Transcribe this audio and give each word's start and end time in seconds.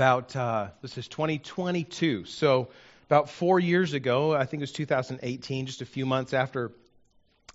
about 0.00 0.34
uh, 0.34 0.68
this 0.80 0.96
is 0.96 1.08
2022. 1.08 2.24
So 2.24 2.68
about 3.04 3.28
four 3.28 3.60
years 3.60 3.92
ago, 3.92 4.34
I 4.34 4.46
think 4.46 4.62
it 4.62 4.62
was 4.62 4.72
2018, 4.72 5.66
just 5.66 5.82
a 5.82 5.84
few 5.84 6.06
months 6.06 6.32
after 6.32 6.72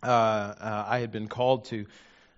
uh, 0.04 0.06
uh, 0.06 0.86
I 0.88 1.00
had 1.00 1.12
been 1.12 1.28
called 1.28 1.66
to 1.66 1.88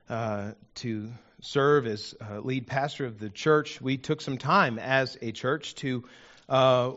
uh, 0.07 0.51
to 0.75 1.09
serve 1.41 1.87
as 1.87 2.15
uh, 2.21 2.39
lead 2.39 2.67
pastor 2.67 3.05
of 3.05 3.19
the 3.19 3.29
church, 3.29 3.81
we 3.81 3.97
took 3.97 4.21
some 4.21 4.37
time 4.37 4.79
as 4.79 5.17
a 5.21 5.33
church 5.33 5.75
to 5.75 6.05
uh, 6.47 6.91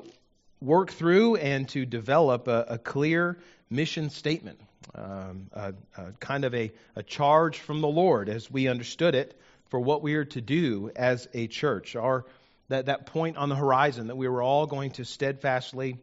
work 0.61 0.93
through 0.93 1.35
and 1.35 1.69
to 1.71 1.85
develop 1.85 2.47
a, 2.47 2.65
a 2.69 2.79
clear 2.79 3.41
mission 3.69 4.11
statement, 4.11 4.61
um, 4.95 5.49
a, 5.53 5.75
a 5.97 6.13
kind 6.21 6.45
of 6.45 6.55
a, 6.55 6.71
a 6.95 7.03
charge 7.03 7.59
from 7.59 7.81
the 7.81 7.89
Lord 7.89 8.29
as 8.29 8.49
we 8.49 8.69
understood 8.69 9.17
it 9.17 9.37
for 9.69 9.81
what 9.81 10.01
we 10.01 10.15
are 10.15 10.27
to 10.27 10.41
do 10.41 10.93
as 10.95 11.27
a 11.35 11.49
church. 11.49 11.97
Our 11.97 12.25
that, 12.71 12.87
that 12.87 13.07
point 13.07 13.37
on 13.37 13.49
the 13.49 13.57
horizon 13.57 14.07
that 14.07 14.17
we 14.17 14.29
were 14.29 14.43
all 14.43 14.67
going 14.67 14.93
to 14.93 15.05
steadfastly 15.05 15.99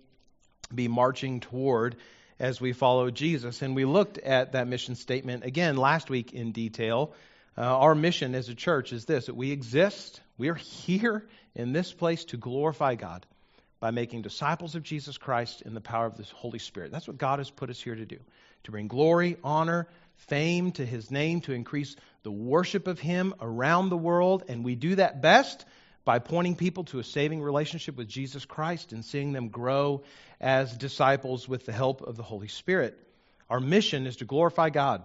be 0.73 0.87
marching 0.87 1.39
toward 1.39 1.95
as 2.39 2.61
we 2.61 2.73
follow 2.73 3.09
Jesus. 3.09 3.61
And 3.61 3.75
we 3.75 3.85
looked 3.85 4.17
at 4.17 4.51
that 4.51 4.67
mission 4.67 4.95
statement 4.95 5.45
again 5.45 5.77
last 5.77 6.09
week 6.09 6.33
in 6.33 6.51
detail. 6.51 7.13
Uh, 7.57 7.61
our 7.61 7.95
mission 7.95 8.35
as 8.35 8.49
a 8.49 8.55
church 8.55 8.91
is 8.91 9.05
this 9.05 9.25
that 9.27 9.35
we 9.35 9.51
exist, 9.51 10.21
we 10.37 10.49
are 10.49 10.55
here 10.55 11.25
in 11.55 11.71
this 11.71 11.91
place 11.91 12.25
to 12.25 12.37
glorify 12.37 12.95
God 12.95 13.25
by 13.79 13.91
making 13.91 14.21
disciples 14.21 14.75
of 14.75 14.83
Jesus 14.83 15.17
Christ 15.17 15.61
in 15.61 15.73
the 15.73 15.81
power 15.81 16.05
of 16.05 16.17
the 16.17 16.25
Holy 16.35 16.59
Spirit. 16.59 16.91
That's 16.91 17.07
what 17.07 17.17
God 17.17 17.39
has 17.39 17.49
put 17.49 17.69
us 17.69 17.79
here 17.79 17.95
to 17.95 18.05
do 18.05 18.19
to 18.63 18.71
bring 18.71 18.89
glory, 18.89 19.37
honor, 19.41 19.87
fame 20.15 20.73
to 20.73 20.85
his 20.85 21.09
name, 21.09 21.39
to 21.41 21.53
increase 21.53 21.95
the 22.23 22.31
worship 22.31 22.87
of 22.87 22.99
him 22.99 23.33
around 23.39 23.87
the 23.87 23.97
world. 23.97 24.43
And 24.49 24.65
we 24.65 24.75
do 24.75 24.95
that 24.95 25.21
best 25.21 25.63
by 26.07 26.19
pointing 26.19 26.55
people 26.55 26.85
to 26.85 26.99
a 26.99 27.03
saving 27.03 27.41
relationship 27.41 27.97
with 27.97 28.07
Jesus 28.07 28.45
Christ 28.45 28.93
and 28.93 29.03
seeing 29.03 29.33
them 29.33 29.49
grow 29.49 30.03
as 30.39 30.77
disciples 30.77 31.49
with 31.49 31.65
the 31.65 31.73
help 31.73 32.01
of 32.01 32.15
the 32.15 32.23
Holy 32.23 32.47
Spirit. 32.47 32.97
Our 33.49 33.59
mission 33.59 34.07
is 34.07 34.15
to 34.17 34.25
glorify 34.25 34.69
God, 34.69 35.03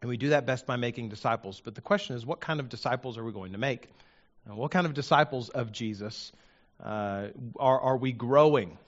and 0.00 0.08
we 0.08 0.16
do 0.16 0.30
that 0.30 0.46
best 0.46 0.66
by 0.66 0.76
making 0.76 1.10
disciples. 1.10 1.60
But 1.62 1.74
the 1.74 1.82
question 1.82 2.16
is, 2.16 2.24
what 2.24 2.40
kind 2.40 2.60
of 2.60 2.70
disciples 2.70 3.18
are 3.18 3.24
we 3.24 3.32
going 3.32 3.52
to 3.52 3.58
make? 3.58 3.90
What 4.46 4.70
kind 4.70 4.86
of 4.86 4.94
disciples 4.94 5.50
of 5.50 5.70
Jesus 5.70 6.32
uh, 6.82 7.26
are, 7.60 7.80
are 7.80 7.96
we 7.98 8.12
growing? 8.12 8.78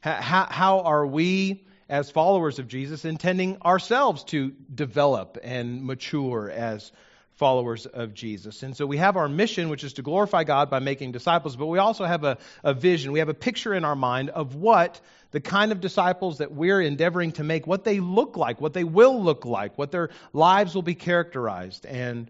How, 0.00 0.48
how 0.50 0.80
are 0.80 1.06
we, 1.06 1.64
as 1.88 2.10
followers 2.10 2.58
of 2.58 2.66
Jesus, 2.66 3.04
intending 3.04 3.62
ourselves 3.62 4.24
to 4.24 4.50
develop 4.74 5.38
and 5.44 5.84
mature 5.84 6.50
as 6.50 6.90
followers 7.38 7.86
of 7.86 8.14
Jesus. 8.14 8.64
And 8.64 8.76
so 8.76 8.84
we 8.84 8.96
have 8.96 9.16
our 9.16 9.28
mission, 9.28 9.68
which 9.68 9.84
is 9.84 9.94
to 9.94 10.02
glorify 10.02 10.42
God 10.42 10.70
by 10.70 10.80
making 10.80 11.12
disciples, 11.12 11.54
but 11.54 11.66
we 11.66 11.78
also 11.78 12.04
have 12.04 12.24
a, 12.24 12.36
a, 12.64 12.74
vision. 12.74 13.12
We 13.12 13.20
have 13.20 13.28
a 13.28 13.34
picture 13.34 13.72
in 13.72 13.84
our 13.84 13.94
mind 13.94 14.30
of 14.30 14.56
what 14.56 15.00
the 15.30 15.40
kind 15.40 15.70
of 15.70 15.80
disciples 15.80 16.38
that 16.38 16.50
we're 16.50 16.80
endeavoring 16.80 17.32
to 17.32 17.44
make, 17.44 17.64
what 17.64 17.84
they 17.84 18.00
look 18.00 18.36
like, 18.36 18.60
what 18.60 18.72
they 18.72 18.82
will 18.82 19.22
look 19.22 19.44
like, 19.44 19.78
what 19.78 19.92
their 19.92 20.10
lives 20.32 20.74
will 20.74 20.82
be 20.82 20.96
characterized. 20.96 21.86
And 21.86 22.28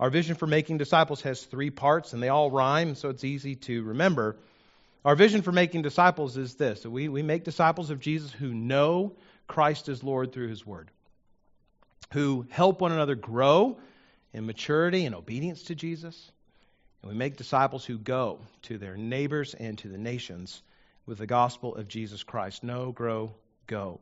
our 0.00 0.08
vision 0.08 0.36
for 0.36 0.46
making 0.46 0.78
disciples 0.78 1.20
has 1.20 1.42
three 1.42 1.70
parts, 1.70 2.14
and 2.14 2.22
they 2.22 2.30
all 2.30 2.50
rhyme, 2.50 2.94
so 2.94 3.10
it's 3.10 3.24
easy 3.24 3.56
to 3.56 3.82
remember. 3.82 4.36
Our 5.04 5.16
vision 5.16 5.42
for 5.42 5.52
making 5.52 5.82
disciples 5.82 6.38
is 6.38 6.54
this 6.54 6.84
we, 6.86 7.08
we 7.08 7.22
make 7.22 7.44
disciples 7.44 7.90
of 7.90 8.00
Jesus 8.00 8.32
who 8.32 8.54
know 8.54 9.12
Christ 9.46 9.90
is 9.90 10.02
Lord 10.02 10.32
through 10.32 10.48
his 10.48 10.66
word, 10.66 10.90
who 12.14 12.46
help 12.48 12.80
one 12.80 12.92
another 12.92 13.16
grow 13.16 13.76
in 14.36 14.44
maturity 14.44 15.06
and 15.06 15.14
obedience 15.14 15.62
to 15.62 15.74
Jesus. 15.74 16.30
And 17.00 17.10
we 17.10 17.16
make 17.16 17.38
disciples 17.38 17.86
who 17.86 17.96
go 17.96 18.38
to 18.62 18.76
their 18.76 18.94
neighbors 18.94 19.54
and 19.54 19.78
to 19.78 19.88
the 19.88 19.96
nations 19.96 20.62
with 21.06 21.16
the 21.16 21.26
gospel 21.26 21.74
of 21.74 21.88
Jesus 21.88 22.22
Christ. 22.22 22.62
Know, 22.62 22.92
grow, 22.92 23.32
go. 23.66 23.98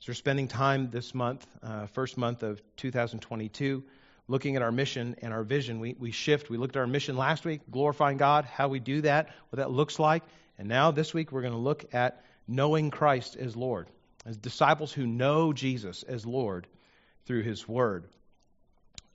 So 0.00 0.10
we're 0.10 0.14
spending 0.14 0.48
time 0.48 0.88
this 0.90 1.14
month, 1.14 1.46
uh, 1.62 1.88
first 1.88 2.16
month 2.16 2.42
of 2.42 2.62
2022, 2.76 3.84
looking 4.28 4.56
at 4.56 4.62
our 4.62 4.72
mission 4.72 5.14
and 5.20 5.34
our 5.34 5.42
vision. 5.42 5.78
We, 5.78 5.94
we 5.98 6.10
shift. 6.10 6.48
We 6.48 6.56
looked 6.56 6.74
at 6.74 6.80
our 6.80 6.86
mission 6.86 7.18
last 7.18 7.44
week, 7.44 7.60
glorifying 7.70 8.16
God, 8.16 8.46
how 8.46 8.68
we 8.68 8.80
do 8.80 9.02
that, 9.02 9.28
what 9.50 9.58
that 9.58 9.70
looks 9.70 9.98
like. 9.98 10.22
And 10.58 10.68
now 10.68 10.90
this 10.90 11.12
week 11.12 11.32
we're 11.32 11.42
going 11.42 11.52
to 11.52 11.58
look 11.58 11.84
at 11.92 12.24
knowing 12.48 12.90
Christ 12.90 13.36
as 13.36 13.54
Lord, 13.54 13.88
as 14.24 14.38
disciples 14.38 14.90
who 14.90 15.06
know 15.06 15.52
Jesus 15.52 16.02
as 16.02 16.24
Lord 16.24 16.66
through 17.26 17.42
his 17.42 17.68
word. 17.68 18.04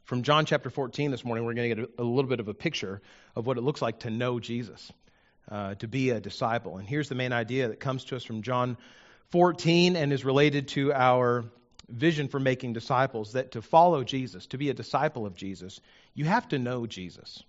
From 0.03 0.23
John 0.23 0.45
chapter 0.45 0.69
14 0.69 1.11
this 1.11 1.23
morning, 1.23 1.45
we're 1.45 1.53
going 1.53 1.69
to 1.69 1.75
get 1.75 1.89
a, 1.97 2.01
a 2.01 2.03
little 2.03 2.29
bit 2.29 2.39
of 2.39 2.47
a 2.47 2.53
picture 2.53 3.01
of 3.35 3.45
what 3.45 3.57
it 3.57 3.61
looks 3.61 3.81
like 3.81 3.99
to 3.99 4.09
know 4.09 4.39
Jesus, 4.39 4.91
uh, 5.49 5.75
to 5.75 5.87
be 5.87 6.09
a 6.09 6.19
disciple. 6.19 6.77
And 6.77 6.87
here's 6.87 7.09
the 7.09 7.15
main 7.15 7.33
idea 7.33 7.69
that 7.69 7.79
comes 7.79 8.05
to 8.05 8.15
us 8.15 8.23
from 8.23 8.41
John 8.41 8.77
14 9.29 9.95
and 9.95 10.11
is 10.11 10.25
related 10.25 10.69
to 10.69 10.93
our 10.93 11.45
vision 11.87 12.27
for 12.27 12.39
making 12.39 12.73
disciples 12.73 13.33
that 13.33 13.51
to 13.51 13.61
follow 13.61 14.03
Jesus, 14.03 14.45
to 14.47 14.57
be 14.57 14.69
a 14.69 14.73
disciple 14.73 15.25
of 15.25 15.35
Jesus, 15.35 15.79
you 16.13 16.25
have 16.25 16.47
to 16.49 16.59
know 16.59 16.85
Jesus. 16.85 17.43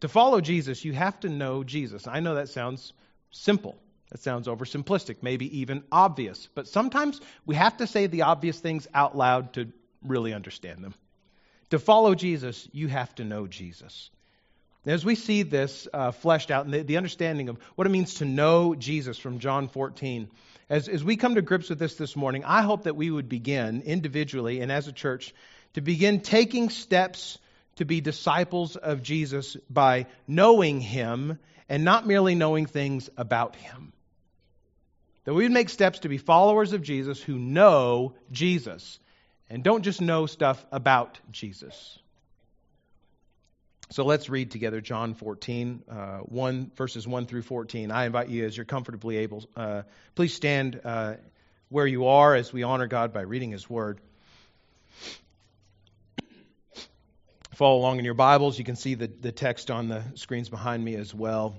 To 0.00 0.08
follow 0.08 0.40
Jesus, 0.40 0.84
you 0.84 0.92
have 0.92 1.18
to 1.20 1.28
know 1.28 1.64
Jesus. 1.64 2.06
I 2.06 2.20
know 2.20 2.36
that 2.36 2.48
sounds 2.48 2.92
simple. 3.30 3.76
That 4.10 4.20
sounds 4.20 4.46
oversimplistic, 4.46 5.16
maybe 5.22 5.60
even 5.60 5.84
obvious. 5.92 6.48
But 6.54 6.66
sometimes 6.68 7.20
we 7.44 7.56
have 7.56 7.76
to 7.78 7.86
say 7.86 8.06
the 8.06 8.22
obvious 8.22 8.58
things 8.58 8.86
out 8.94 9.16
loud 9.16 9.52
to 9.54 9.70
really 10.02 10.32
understand 10.32 10.82
them. 10.82 10.94
To 11.70 11.78
follow 11.78 12.14
Jesus, 12.14 12.68
you 12.72 12.88
have 12.88 13.14
to 13.16 13.24
know 13.24 13.46
Jesus. 13.46 14.10
As 14.86 15.04
we 15.04 15.16
see 15.16 15.42
this 15.42 15.86
uh, 15.92 16.12
fleshed 16.12 16.50
out 16.50 16.64
and 16.64 16.72
the, 16.72 16.82
the, 16.82 16.96
understanding 16.96 17.50
of 17.50 17.58
what 17.74 17.86
it 17.86 17.90
means 17.90 18.14
to 18.14 18.24
know 18.24 18.74
Jesus 18.74 19.18
from 19.18 19.38
John 19.38 19.68
14, 19.68 20.30
as, 20.70 20.88
as 20.88 21.04
we 21.04 21.16
come 21.16 21.34
to 21.34 21.42
grips 21.42 21.68
with 21.68 21.78
this 21.78 21.96
this 21.96 22.16
morning, 22.16 22.44
I 22.44 22.62
hope 22.62 22.84
that 22.84 22.96
we 22.96 23.10
would 23.10 23.28
begin 23.28 23.82
individually 23.82 24.60
and 24.60 24.72
as 24.72 24.88
a 24.88 24.92
church 24.92 25.34
to 25.74 25.82
begin 25.82 26.20
taking 26.20 26.70
steps 26.70 27.38
to 27.76 27.84
be 27.84 28.00
disciples 28.00 28.76
of 28.76 29.02
Jesus 29.02 29.56
by 29.68 30.06
knowing 30.26 30.80
Him 30.80 31.38
and 31.68 31.84
not 31.84 32.06
merely 32.06 32.34
knowing 32.34 32.64
things 32.64 33.10
about 33.16 33.56
Him. 33.56 33.92
That 35.24 35.34
we 35.34 35.42
would 35.42 35.52
make 35.52 35.68
steps 35.68 35.98
to 36.00 36.08
be 36.08 36.16
followers 36.16 36.72
of 36.72 36.82
Jesus 36.82 37.20
who 37.22 37.38
know 37.38 38.14
Jesus 38.32 38.98
and 39.50 39.62
don't 39.62 39.82
just 39.82 40.00
know 40.00 40.26
stuff 40.26 40.64
about 40.70 41.18
Jesus. 41.30 41.98
So 43.90 44.04
let's 44.04 44.28
read 44.28 44.50
together 44.50 44.82
John 44.82 45.14
14, 45.14 45.82
uh, 45.88 46.18
1, 46.18 46.72
verses 46.76 47.08
1 47.08 47.26
through 47.26 47.42
14. 47.42 47.90
I 47.90 48.04
invite 48.04 48.28
you, 48.28 48.44
as 48.44 48.54
you're 48.54 48.66
comfortably 48.66 49.18
able, 49.18 49.48
uh, 49.56 49.82
please 50.14 50.34
stand 50.34 50.78
uh, 50.84 51.14
where 51.70 51.86
you 51.86 52.06
are 52.06 52.34
as 52.34 52.52
we 52.52 52.62
honor 52.62 52.86
God 52.86 53.14
by 53.14 53.22
reading 53.22 53.50
His 53.50 53.68
Word. 53.68 53.98
Follow 57.54 57.78
along 57.78 57.98
in 57.98 58.04
your 58.04 58.14
Bibles. 58.14 58.58
You 58.58 58.64
can 58.64 58.76
see 58.76 58.94
the, 58.94 59.06
the 59.06 59.32
text 59.32 59.70
on 59.70 59.88
the 59.88 60.04
screens 60.14 60.50
behind 60.50 60.84
me 60.84 60.94
as 60.94 61.14
well. 61.14 61.56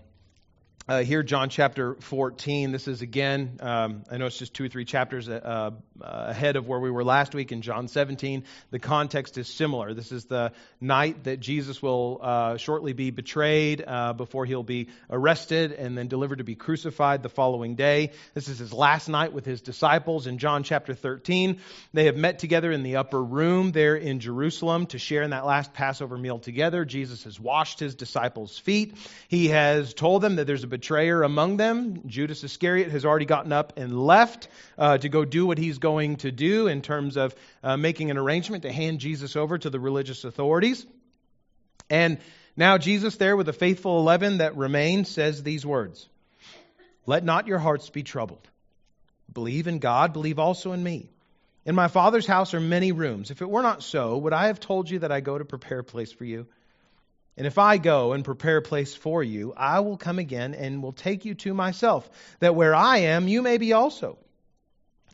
Uh, 0.87 1.03
here, 1.03 1.23
John 1.23 1.49
chapter 1.49 1.95
14. 1.95 2.71
This 2.71 2.87
is 2.87 3.01
again, 3.01 3.57
um, 3.59 4.03
I 4.09 4.17
know 4.17 4.27
it's 4.27 4.37
just 4.37 4.53
two 4.53 4.65
or 4.65 4.69
three 4.69 4.85
chapters 4.85 5.27
uh, 5.27 5.71
ahead 6.01 6.55
of 6.55 6.67
where 6.67 6.79
we 6.79 6.91
were 6.91 7.03
last 7.03 7.33
week 7.33 7.51
in 7.51 7.61
John 7.61 7.87
17. 7.87 8.43
The 8.71 8.79
context 8.79 9.37
is 9.37 9.47
similar. 9.47 9.93
This 9.93 10.11
is 10.11 10.25
the 10.25 10.51
night 10.79 11.25
that 11.25 11.39
Jesus 11.39 11.81
will 11.81 12.19
uh, 12.21 12.57
shortly 12.57 12.93
be 12.93 13.11
betrayed 13.11 13.83
uh, 13.85 14.13
before 14.13 14.45
he'll 14.45 14.63
be 14.63 14.87
arrested 15.09 15.71
and 15.71 15.97
then 15.97 16.07
delivered 16.07 16.37
to 16.37 16.43
be 16.43 16.55
crucified 16.55 17.23
the 17.23 17.29
following 17.29 17.75
day. 17.75 18.11
This 18.33 18.47
is 18.47 18.59
his 18.59 18.73
last 18.73 19.09
night 19.09 19.33
with 19.33 19.45
his 19.45 19.61
disciples 19.61 20.27
in 20.27 20.37
John 20.37 20.63
chapter 20.63 20.93
13. 20.93 21.59
They 21.93 22.05
have 22.05 22.15
met 22.15 22.39
together 22.39 22.71
in 22.71 22.83
the 22.83 22.97
upper 22.97 23.21
room 23.21 23.71
there 23.71 23.95
in 23.95 24.19
Jerusalem 24.19 24.85
to 24.87 24.99
share 24.99 25.23
in 25.23 25.31
that 25.31 25.45
last 25.45 25.73
Passover 25.73 26.17
meal 26.17 26.39
together. 26.39 26.85
Jesus 26.85 27.23
has 27.23 27.39
washed 27.39 27.79
his 27.79 27.95
disciples' 27.95 28.57
feet. 28.57 28.95
He 29.27 29.49
has 29.49 29.93
told 29.93 30.21
them 30.21 30.37
that 30.37 30.47
there's 30.47 30.63
a 30.63 30.67
betrayer 30.67 31.23
among 31.23 31.57
them. 31.57 32.07
Judas 32.07 32.43
Iscariot 32.43 32.91
has 32.91 33.05
already 33.05 33.25
gotten 33.25 33.51
up 33.51 33.73
and 33.77 33.99
left 33.99 34.47
uh, 34.77 34.97
to 34.97 35.09
go 35.09 35.25
do 35.25 35.45
what 35.45 35.57
he's 35.57 35.77
going 35.77 35.88
to 35.97 36.31
do 36.31 36.67
in 36.67 36.81
terms 36.81 37.17
of 37.17 37.35
uh, 37.63 37.77
making 37.77 38.11
an 38.11 38.17
arrangement 38.17 38.63
to 38.63 38.71
hand 38.71 38.99
Jesus 38.99 39.35
over 39.35 39.57
to 39.57 39.69
the 39.69 39.79
religious 39.79 40.23
authorities. 40.23 40.85
And 41.89 42.19
now 42.55 42.77
Jesus, 42.77 43.15
there 43.15 43.35
with 43.35 43.45
the 43.45 43.53
faithful 43.53 43.99
eleven 43.99 44.39
that 44.39 44.57
remain, 44.57 45.05
says 45.05 45.41
these 45.41 45.65
words 45.65 46.07
Let 47.05 47.23
not 47.23 47.47
your 47.47 47.59
hearts 47.59 47.89
be 47.89 48.03
troubled. 48.03 48.47
Believe 49.31 49.67
in 49.67 49.79
God, 49.79 50.13
believe 50.13 50.39
also 50.39 50.73
in 50.73 50.83
me. 50.83 51.09
In 51.65 51.75
my 51.75 51.87
Father's 51.87 52.25
house 52.25 52.53
are 52.53 52.59
many 52.59 52.91
rooms. 52.91 53.31
If 53.31 53.41
it 53.41 53.49
were 53.49 53.61
not 53.61 53.83
so, 53.83 54.17
would 54.17 54.33
I 54.33 54.47
have 54.47 54.59
told 54.59 54.89
you 54.89 54.99
that 54.99 55.11
I 55.11 55.19
go 55.19 55.37
to 55.37 55.45
prepare 55.45 55.79
a 55.79 55.83
place 55.83 56.11
for 56.11 56.25
you? 56.25 56.47
And 57.37 57.47
if 57.47 57.57
I 57.57 57.77
go 57.77 58.13
and 58.13 58.25
prepare 58.25 58.57
a 58.57 58.61
place 58.61 58.95
for 58.95 59.23
you, 59.23 59.53
I 59.55 59.79
will 59.79 59.97
come 59.97 60.19
again 60.19 60.53
and 60.53 60.83
will 60.83 60.91
take 60.91 61.25
you 61.25 61.35
to 61.35 61.53
myself, 61.53 62.09
that 62.39 62.55
where 62.55 62.75
I 62.75 62.97
am, 62.97 63.27
you 63.27 63.41
may 63.41 63.57
be 63.57 63.71
also. 63.73 64.17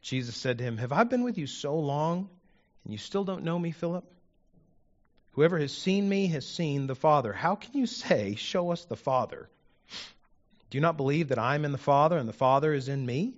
Jesus 0.00 0.36
said 0.36 0.58
to 0.58 0.64
him, 0.64 0.78
Have 0.78 0.92
I 0.92 1.04
been 1.04 1.24
with 1.24 1.38
you 1.38 1.46
so 1.46 1.78
long, 1.78 2.28
and 2.84 2.92
you 2.92 2.98
still 2.98 3.24
don't 3.24 3.44
know 3.44 3.58
me, 3.58 3.72
Philip? 3.72 4.04
Whoever 5.32 5.58
has 5.58 5.72
seen 5.72 6.08
me 6.08 6.28
has 6.28 6.46
seen 6.46 6.86
the 6.86 6.94
Father. 6.94 7.32
How 7.32 7.54
can 7.54 7.78
you 7.78 7.86
say, 7.86 8.34
Show 8.34 8.72
us 8.72 8.84
the 8.84 8.96
Father? 8.96 9.48
Do 10.70 10.76
you 10.76 10.82
not 10.82 10.96
believe 10.96 11.28
that 11.28 11.38
I 11.38 11.54
am 11.54 11.64
in 11.64 11.72
the 11.72 11.78
Father, 11.78 12.18
and 12.18 12.28
the 12.28 12.32
Father 12.32 12.72
is 12.74 12.88
in 12.88 13.04
me? 13.04 13.34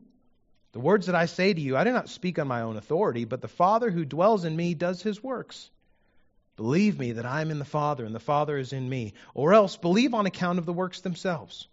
The 0.72 0.80
words 0.80 1.06
that 1.06 1.14
I 1.14 1.26
say 1.26 1.52
to 1.52 1.60
you, 1.60 1.76
I 1.76 1.84
do 1.84 1.92
not 1.92 2.08
speak 2.08 2.38
on 2.38 2.48
my 2.48 2.62
own 2.62 2.76
authority, 2.76 3.24
but 3.24 3.40
the 3.40 3.48
Father 3.48 3.90
who 3.90 4.04
dwells 4.04 4.44
in 4.44 4.54
me 4.54 4.74
does 4.74 5.02
his 5.02 5.22
works. 5.22 5.70
Believe 6.56 6.98
me 6.98 7.12
that 7.12 7.26
I 7.26 7.40
am 7.40 7.50
in 7.50 7.58
the 7.58 7.64
Father, 7.64 8.04
and 8.04 8.14
the 8.14 8.20
Father 8.20 8.56
is 8.56 8.72
in 8.72 8.88
me, 8.88 9.14
or 9.34 9.54
else 9.54 9.76
believe 9.76 10.14
on 10.14 10.26
account 10.26 10.58
of 10.58 10.66
the 10.66 10.72
works 10.72 11.00
themselves. 11.00 11.68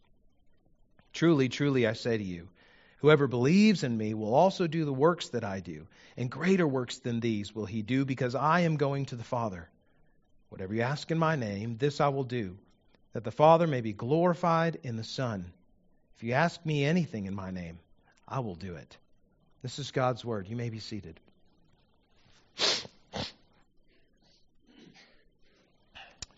Truly, 1.13 1.49
truly, 1.49 1.85
I 1.85 1.93
say 1.93 2.17
to 2.17 2.23
you, 2.23 2.47
whoever 2.97 3.27
believes 3.27 3.83
in 3.83 3.97
me 3.97 4.13
will 4.13 4.33
also 4.33 4.67
do 4.67 4.85
the 4.85 4.94
works 4.94 5.29
that 5.29 5.44
I 5.44 5.59
do, 5.59 5.88
and 6.15 6.31
greater 6.31 6.67
works 6.67 6.97
than 6.97 7.19
these 7.19 7.53
will 7.53 7.65
he 7.65 7.81
do, 7.81 8.05
because 8.05 8.35
I 8.35 8.61
am 8.61 8.77
going 8.77 9.05
to 9.07 9.15
the 9.15 9.23
Father. 9.23 9.69
Whatever 10.49 10.73
you 10.73 10.81
ask 10.81 11.11
in 11.11 11.19
my 11.19 11.35
name, 11.35 11.77
this 11.77 11.99
I 12.01 12.07
will 12.07 12.23
do, 12.23 12.57
that 13.13 13.23
the 13.23 13.31
Father 13.31 13.67
may 13.67 13.81
be 13.81 13.94
glorified 13.94 14.79
in 14.83 14.95
the 14.95 15.03
Son. 15.03 15.51
If 16.15 16.23
you 16.23 16.33
ask 16.33 16.65
me 16.65 16.85
anything 16.85 17.25
in 17.25 17.35
my 17.35 17.51
name, 17.51 17.79
I 18.27 18.39
will 18.39 18.55
do 18.55 18.75
it. 18.75 18.97
This 19.61 19.79
is 19.79 19.91
God's 19.91 20.25
word. 20.25 20.47
You 20.47 20.55
may 20.55 20.69
be 20.69 20.79
seated. 20.79 21.19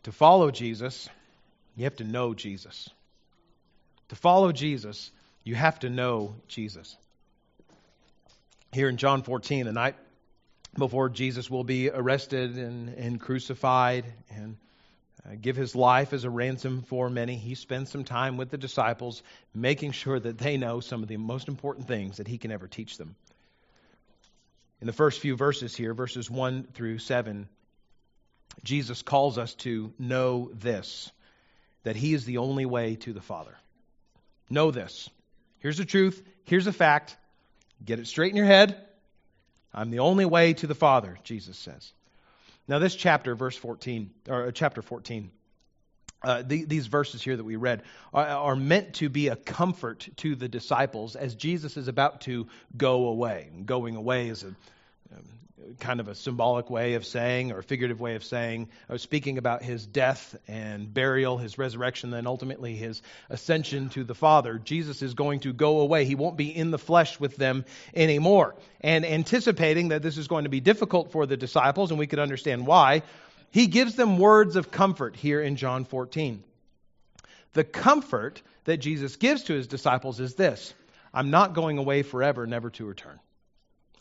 To 0.03 0.11
follow 0.11 0.49
Jesus, 0.49 1.09
you 1.75 1.83
have 1.83 1.97
to 1.97 2.03
know 2.03 2.33
Jesus. 2.33 2.89
To 4.09 4.15
follow 4.15 4.51
Jesus, 4.51 5.11
you 5.43 5.55
have 5.55 5.79
to 5.79 5.89
know 5.89 6.35
Jesus. 6.47 6.95
Here 8.71 8.89
in 8.89 8.97
John 8.97 9.23
14, 9.23 9.65
the 9.65 9.71
night 9.71 9.95
before 10.77 11.09
Jesus 11.09 11.49
will 11.49 11.63
be 11.63 11.89
arrested 11.89 12.57
and, 12.57 12.89
and 12.89 13.19
crucified 13.19 14.05
and 14.29 14.57
uh, 15.25 15.35
give 15.39 15.55
his 15.55 15.75
life 15.75 16.13
as 16.13 16.23
a 16.23 16.29
ransom 16.29 16.83
for 16.83 17.09
many, 17.09 17.35
he 17.35 17.55
spends 17.55 17.91
some 17.91 18.03
time 18.03 18.37
with 18.37 18.49
the 18.49 18.57
disciples, 18.57 19.21
making 19.53 19.91
sure 19.91 20.19
that 20.19 20.37
they 20.37 20.57
know 20.57 20.79
some 20.79 21.01
of 21.03 21.09
the 21.09 21.17
most 21.17 21.47
important 21.47 21.87
things 21.87 22.17
that 22.17 22.27
he 22.27 22.37
can 22.37 22.51
ever 22.51 22.67
teach 22.67 22.97
them. 22.97 23.15
In 24.81 24.87
the 24.87 24.93
first 24.93 25.19
few 25.19 25.35
verses 25.35 25.75
here, 25.75 25.93
verses 25.93 26.29
1 26.29 26.67
through 26.73 26.99
7, 26.99 27.49
Jesus 28.63 29.01
calls 29.01 29.37
us 29.37 29.53
to 29.55 29.93
know 29.99 30.51
this 30.53 31.11
that 31.83 31.95
he 31.95 32.13
is 32.13 32.25
the 32.25 32.39
only 32.39 32.65
way 32.65 32.95
to 32.97 33.13
the 33.13 33.21
Father. 33.21 33.55
Know 34.49 34.69
this. 34.69 35.09
Here's 35.59 35.77
the 35.77 35.85
truth. 35.85 36.21
Here's 36.45 36.67
a 36.67 36.73
fact. 36.73 37.15
Get 37.83 37.99
it 37.99 38.07
straight 38.07 38.31
in 38.31 38.37
your 38.37 38.45
head. 38.45 38.77
I'm 39.73 39.91
the 39.91 39.99
only 39.99 40.25
way 40.25 40.53
to 40.53 40.67
the 40.67 40.75
Father, 40.75 41.17
Jesus 41.23 41.57
says. 41.57 41.93
Now, 42.67 42.79
this 42.79 42.95
chapter, 42.95 43.35
verse 43.35 43.55
14, 43.57 44.11
or 44.27 44.47
uh, 44.47 44.51
chapter 44.51 44.81
14, 44.81 45.31
uh, 46.21 46.43
the, 46.45 46.65
these 46.65 46.87
verses 46.87 47.21
here 47.21 47.35
that 47.35 47.43
we 47.43 47.55
read 47.55 47.83
are, 48.13 48.25
are, 48.25 48.55
meant 48.55 48.95
to 48.95 49.09
be 49.09 49.29
a 49.29 49.35
comfort 49.35 50.07
to 50.17 50.35
the 50.35 50.49
disciples 50.49 51.15
as 51.15 51.33
Jesus 51.33 51.77
is 51.77 51.87
about 51.87 52.21
to 52.21 52.47
go 52.75 53.07
away. 53.07 53.49
Going 53.65 53.95
away 53.95 54.27
is 54.27 54.43
a, 54.43 54.47
um, 54.47 54.55
kind 55.79 55.99
of 55.99 56.07
a 56.07 56.15
symbolic 56.15 56.69
way 56.69 56.93
of 56.95 57.05
saying, 57.05 57.51
or 57.51 57.61
figurative 57.61 57.99
way 57.99 58.15
of 58.15 58.23
saying, 58.23 58.69
or 58.89 58.97
speaking 58.97 59.37
about 59.37 59.63
his 59.63 59.85
death 59.85 60.35
and 60.47 60.93
burial, 60.93 61.37
his 61.37 61.57
resurrection, 61.57 62.11
then 62.11 62.27
ultimately 62.27 62.75
his 62.75 63.01
ascension 63.29 63.89
to 63.89 64.03
the 64.03 64.15
Father. 64.15 64.57
Jesus 64.57 65.01
is 65.01 65.13
going 65.13 65.41
to 65.41 65.53
go 65.53 65.79
away. 65.79 66.05
He 66.05 66.15
won't 66.15 66.37
be 66.37 66.55
in 66.55 66.71
the 66.71 66.77
flesh 66.77 67.19
with 67.19 67.35
them 67.35 67.65
anymore. 67.93 68.55
And 68.81 69.05
anticipating 69.05 69.89
that 69.89 70.01
this 70.01 70.17
is 70.17 70.27
going 70.27 70.43
to 70.43 70.49
be 70.49 70.59
difficult 70.59 71.11
for 71.11 71.25
the 71.25 71.37
disciples, 71.37 71.91
and 71.91 71.99
we 71.99 72.07
could 72.07 72.19
understand 72.19 72.65
why, 72.65 73.03
he 73.51 73.67
gives 73.67 73.95
them 73.95 74.17
words 74.17 74.55
of 74.55 74.71
comfort 74.71 75.15
here 75.15 75.41
in 75.41 75.55
John 75.55 75.85
14. 75.85 76.43
The 77.53 77.63
comfort 77.63 78.41
that 78.65 78.77
Jesus 78.77 79.15
gives 79.15 79.43
to 79.43 79.53
his 79.53 79.67
disciples 79.67 80.19
is 80.19 80.35
this 80.35 80.73
I'm 81.13 81.31
not 81.31 81.53
going 81.53 81.77
away 81.77 82.03
forever, 82.03 82.45
never 82.45 82.69
to 82.71 82.85
return. 82.85 83.19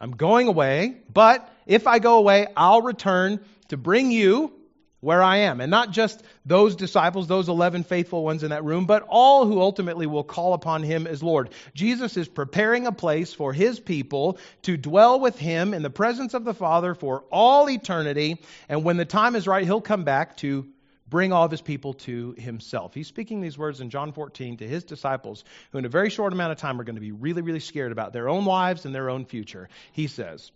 I'm 0.01 0.13
going 0.13 0.49
away, 0.49 0.97
but 1.13 1.49
if 1.67 1.87
I 1.87 1.99
go 1.99 2.19
away, 2.19 2.47
I'll 2.57 2.83
return 2.83 3.41
to 3.69 3.77
bring 3.77 4.11
you 4.11 4.53
where 5.01 5.23
I 5.23 5.39
am. 5.39 5.61
And 5.61 5.71
not 5.71 5.93
just 5.93 6.23
those 6.45 6.75
disciples, 6.75 7.29
those 7.29 7.49
11 7.49 7.85
faithful 7.85 8.25
ones 8.25 8.43
in 8.43 8.51
that 8.51 8.65
room, 8.65 8.87
but 8.87 9.05
all 9.09 9.47
who 9.47 9.61
ultimately 9.61 10.07
will 10.07 10.25
call 10.25 10.55
upon 10.55 10.83
him 10.83 11.07
as 11.07 11.23
Lord. 11.23 11.51
Jesus 11.75 12.17
is 12.17 12.27
preparing 12.27 12.87
a 12.87 12.93
place 12.93 13.33
for 13.33 13.53
his 13.53 13.79
people 13.79 14.39
to 14.63 14.77
dwell 14.77 15.21
with 15.21 15.39
him 15.39 15.73
in 15.73 15.83
the 15.83 15.91
presence 15.91 16.35
of 16.35 16.45
the 16.45 16.55
Father 16.55 16.95
for 16.95 17.25
all 17.31 17.71
eternity. 17.71 18.41
And 18.69 18.83
when 18.83 18.97
the 18.97 19.05
time 19.05 19.37
is 19.37 19.47
right, 19.47 19.65
he'll 19.65 19.81
come 19.81 20.05
back 20.05 20.37
to 20.39 20.67
bring 21.09 21.33
all 21.33 21.45
of 21.45 21.51
his 21.51 21.61
people 21.61 21.95
to 21.95 22.35
himself. 22.39 22.95
He's 22.95 23.07
speaking 23.07 23.41
these 23.41 23.57
words 23.57 23.81
in 23.81 23.91
John 23.91 24.13
14 24.13 24.59
to 24.59 24.69
his 24.69 24.85
disciples, 24.85 25.45
who 25.73 25.79
in 25.79 25.85
a 25.85 25.89
very 25.89 26.11
short 26.11 26.33
amount 26.33 26.53
of 26.53 26.59
time 26.59 26.81
are 26.81 26.85
going 26.85 26.97
to 26.97 27.01
be 27.01 27.13
really, 27.13 27.43
really 27.43 27.61
scared 27.61 27.93
about 27.93 28.13
their 28.13 28.29
own 28.29 28.45
lives 28.45 28.85
and 28.85 28.95
their 28.95 29.11
own 29.11 29.25
future. 29.25 29.69
He 29.93 30.07
says, 30.07 30.51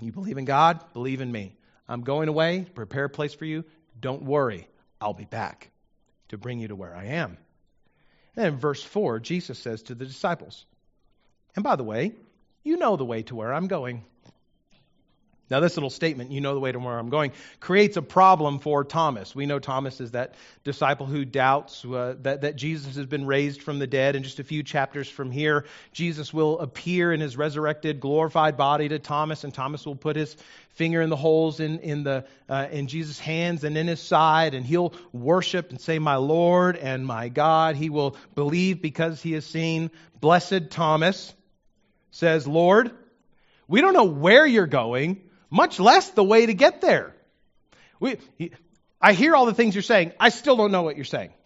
You 0.00 0.12
believe 0.12 0.38
in 0.38 0.44
God? 0.44 0.80
Believe 0.92 1.20
in 1.20 1.30
me. 1.30 1.54
I'm 1.88 2.02
going 2.02 2.28
away 2.28 2.66
prepare 2.74 3.06
a 3.06 3.10
place 3.10 3.34
for 3.34 3.44
you. 3.44 3.64
Don't 4.00 4.22
worry, 4.22 4.68
I'll 5.00 5.12
be 5.12 5.24
back 5.24 5.70
to 6.28 6.38
bring 6.38 6.58
you 6.58 6.68
to 6.68 6.76
where 6.76 6.96
I 6.96 7.06
am. 7.06 7.36
And 8.36 8.46
in 8.46 8.58
verse 8.58 8.82
4, 8.82 9.20
Jesus 9.20 9.58
says 9.58 9.82
to 9.84 9.94
the 9.94 10.06
disciples, 10.06 10.64
And 11.54 11.62
by 11.62 11.76
the 11.76 11.84
way, 11.84 12.12
you 12.64 12.78
know 12.78 12.96
the 12.96 13.04
way 13.04 13.22
to 13.24 13.34
where 13.34 13.52
I'm 13.52 13.66
going. 13.66 14.04
Now, 15.52 15.60
this 15.60 15.76
little 15.76 15.90
statement, 15.90 16.30
you 16.32 16.40
know 16.40 16.54
the 16.54 16.60
way 16.60 16.72
to 16.72 16.78
where 16.78 16.98
I'm 16.98 17.10
going, 17.10 17.32
creates 17.60 17.98
a 17.98 18.02
problem 18.02 18.58
for 18.58 18.84
Thomas. 18.84 19.34
We 19.34 19.44
know 19.44 19.58
Thomas 19.58 20.00
is 20.00 20.12
that 20.12 20.34
disciple 20.64 21.04
who 21.04 21.26
doubts 21.26 21.84
uh, 21.84 22.14
that, 22.22 22.40
that 22.40 22.56
Jesus 22.56 22.96
has 22.96 23.04
been 23.04 23.26
raised 23.26 23.60
from 23.60 23.78
the 23.78 23.86
dead. 23.86 24.16
In 24.16 24.22
just 24.22 24.38
a 24.38 24.44
few 24.44 24.62
chapters 24.62 25.10
from 25.10 25.30
here, 25.30 25.66
Jesus 25.92 26.32
will 26.32 26.58
appear 26.58 27.12
in 27.12 27.20
his 27.20 27.36
resurrected, 27.36 28.00
glorified 28.00 28.56
body 28.56 28.88
to 28.88 28.98
Thomas, 28.98 29.44
and 29.44 29.52
Thomas 29.52 29.84
will 29.84 29.94
put 29.94 30.16
his 30.16 30.34
finger 30.70 31.02
in 31.02 31.10
the 31.10 31.16
holes 31.16 31.60
in, 31.60 31.80
in, 31.80 32.02
the, 32.02 32.24
uh, 32.48 32.68
in 32.70 32.86
Jesus' 32.86 33.18
hands 33.18 33.62
and 33.62 33.76
in 33.76 33.88
his 33.88 34.00
side, 34.00 34.54
and 34.54 34.64
he'll 34.64 34.94
worship 35.12 35.68
and 35.68 35.78
say, 35.78 35.98
My 35.98 36.16
Lord 36.16 36.76
and 36.78 37.06
my 37.06 37.28
God. 37.28 37.76
He 37.76 37.90
will 37.90 38.16
believe 38.34 38.80
because 38.80 39.20
he 39.20 39.32
has 39.32 39.44
seen. 39.44 39.90
Blessed 40.18 40.70
Thomas 40.70 41.34
says, 42.10 42.48
Lord, 42.48 42.90
we 43.68 43.82
don't 43.82 43.92
know 43.92 44.04
where 44.04 44.46
you're 44.46 44.66
going 44.66 45.20
much 45.52 45.78
less 45.78 46.08
the 46.10 46.24
way 46.24 46.46
to 46.46 46.54
get 46.54 46.80
there. 46.80 47.14
We, 48.00 48.16
I 49.00 49.12
hear 49.12 49.36
all 49.36 49.44
the 49.46 49.54
things 49.54 49.74
you're 49.74 49.82
saying. 49.82 50.12
I 50.18 50.30
still 50.30 50.56
don't 50.56 50.72
know 50.72 50.82
what 50.82 50.96
you're 50.96 51.04
saying. 51.04 51.32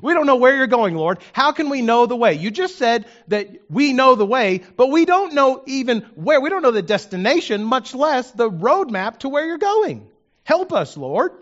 We 0.00 0.14
don't 0.14 0.24
know 0.24 0.36
where 0.36 0.56
you're 0.56 0.68
going, 0.68 0.94
Lord. 0.94 1.18
How 1.32 1.50
can 1.50 1.68
we 1.68 1.82
know 1.82 2.06
the 2.06 2.16
way? 2.16 2.34
You 2.34 2.52
just 2.52 2.78
said 2.78 3.06
that 3.26 3.48
we 3.68 3.92
know 3.92 4.14
the 4.14 4.24
way, 4.24 4.62
but 4.76 4.86
we 4.86 5.04
don't 5.04 5.34
know 5.34 5.64
even 5.66 6.02
where. 6.14 6.40
We 6.40 6.48
don't 6.48 6.62
know 6.62 6.70
the 6.70 6.80
destination, 6.80 7.64
much 7.64 7.92
less 7.92 8.30
the 8.30 8.48
roadmap 8.48 9.18
to 9.18 9.28
where 9.28 9.44
you're 9.44 9.58
going. 9.58 10.08
Help 10.44 10.72
us, 10.72 10.96
Lord. 10.96 11.32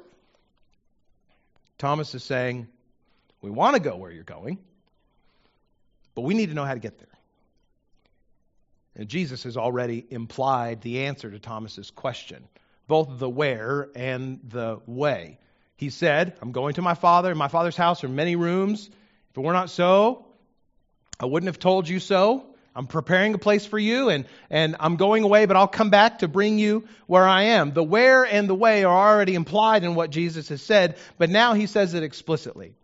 Thomas 1.76 2.14
is 2.14 2.24
saying, 2.24 2.68
We 3.42 3.50
want 3.50 3.76
to 3.76 3.80
go 3.80 3.96
where 3.96 4.10
you're 4.10 4.24
going, 4.24 4.58
but 6.14 6.22
we 6.22 6.32
need 6.32 6.48
to 6.48 6.54
know 6.54 6.64
how 6.64 6.74
to 6.74 6.80
get 6.80 6.98
there. 6.98 7.17
Jesus 9.06 9.44
has 9.44 9.56
already 9.56 10.04
implied 10.10 10.82
the 10.82 11.04
answer 11.04 11.30
to 11.30 11.38
Thomas's 11.38 11.90
question, 11.90 12.48
both 12.86 13.18
the 13.18 13.28
where 13.28 13.88
and 13.94 14.40
the 14.44 14.80
way. 14.86 15.38
He 15.76 15.90
said, 15.90 16.36
I'm 16.42 16.50
going 16.52 16.74
to 16.74 16.82
my 16.82 16.94
father. 16.94 17.30
In 17.30 17.38
my 17.38 17.48
father's 17.48 17.76
house 17.76 18.02
are 18.02 18.08
many 18.08 18.34
rooms. 18.34 18.88
If 19.30 19.38
it 19.38 19.40
were 19.40 19.52
not 19.52 19.70
so, 19.70 20.26
I 21.20 21.26
wouldn't 21.26 21.48
have 21.48 21.60
told 21.60 21.88
you 21.88 22.00
so. 22.00 22.44
I'm 22.74 22.86
preparing 22.86 23.34
a 23.34 23.38
place 23.38 23.66
for 23.66 23.78
you, 23.78 24.08
and, 24.08 24.24
and 24.50 24.76
I'm 24.78 24.96
going 24.96 25.24
away, 25.24 25.46
but 25.46 25.56
I'll 25.56 25.66
come 25.66 25.90
back 25.90 26.20
to 26.20 26.28
bring 26.28 26.58
you 26.58 26.86
where 27.06 27.26
I 27.26 27.42
am. 27.42 27.72
The 27.72 27.82
where 27.82 28.24
and 28.24 28.48
the 28.48 28.54
way 28.54 28.84
are 28.84 28.96
already 28.96 29.34
implied 29.34 29.82
in 29.82 29.96
what 29.96 30.10
Jesus 30.10 30.48
has 30.50 30.62
said, 30.62 30.96
but 31.18 31.28
now 31.28 31.54
he 31.54 31.66
says 31.66 31.94
it 31.94 32.04
explicitly. 32.04 32.74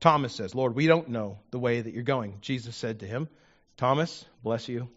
Thomas 0.00 0.32
says, 0.32 0.54
Lord, 0.54 0.74
we 0.74 0.86
don't 0.88 1.10
know 1.10 1.38
the 1.50 1.58
way 1.58 1.80
that 1.80 1.94
you're 1.94 2.02
going. 2.02 2.38
Jesus 2.40 2.74
said 2.74 3.00
to 3.00 3.06
him, 3.06 3.28
Thomas, 3.76 4.24
bless 4.42 4.68
you. 4.68 4.88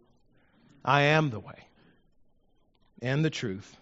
I 0.83 1.01
am 1.01 1.29
the 1.29 1.39
way 1.39 1.65
and 3.01 3.23
the 3.23 3.29
truth 3.29 3.75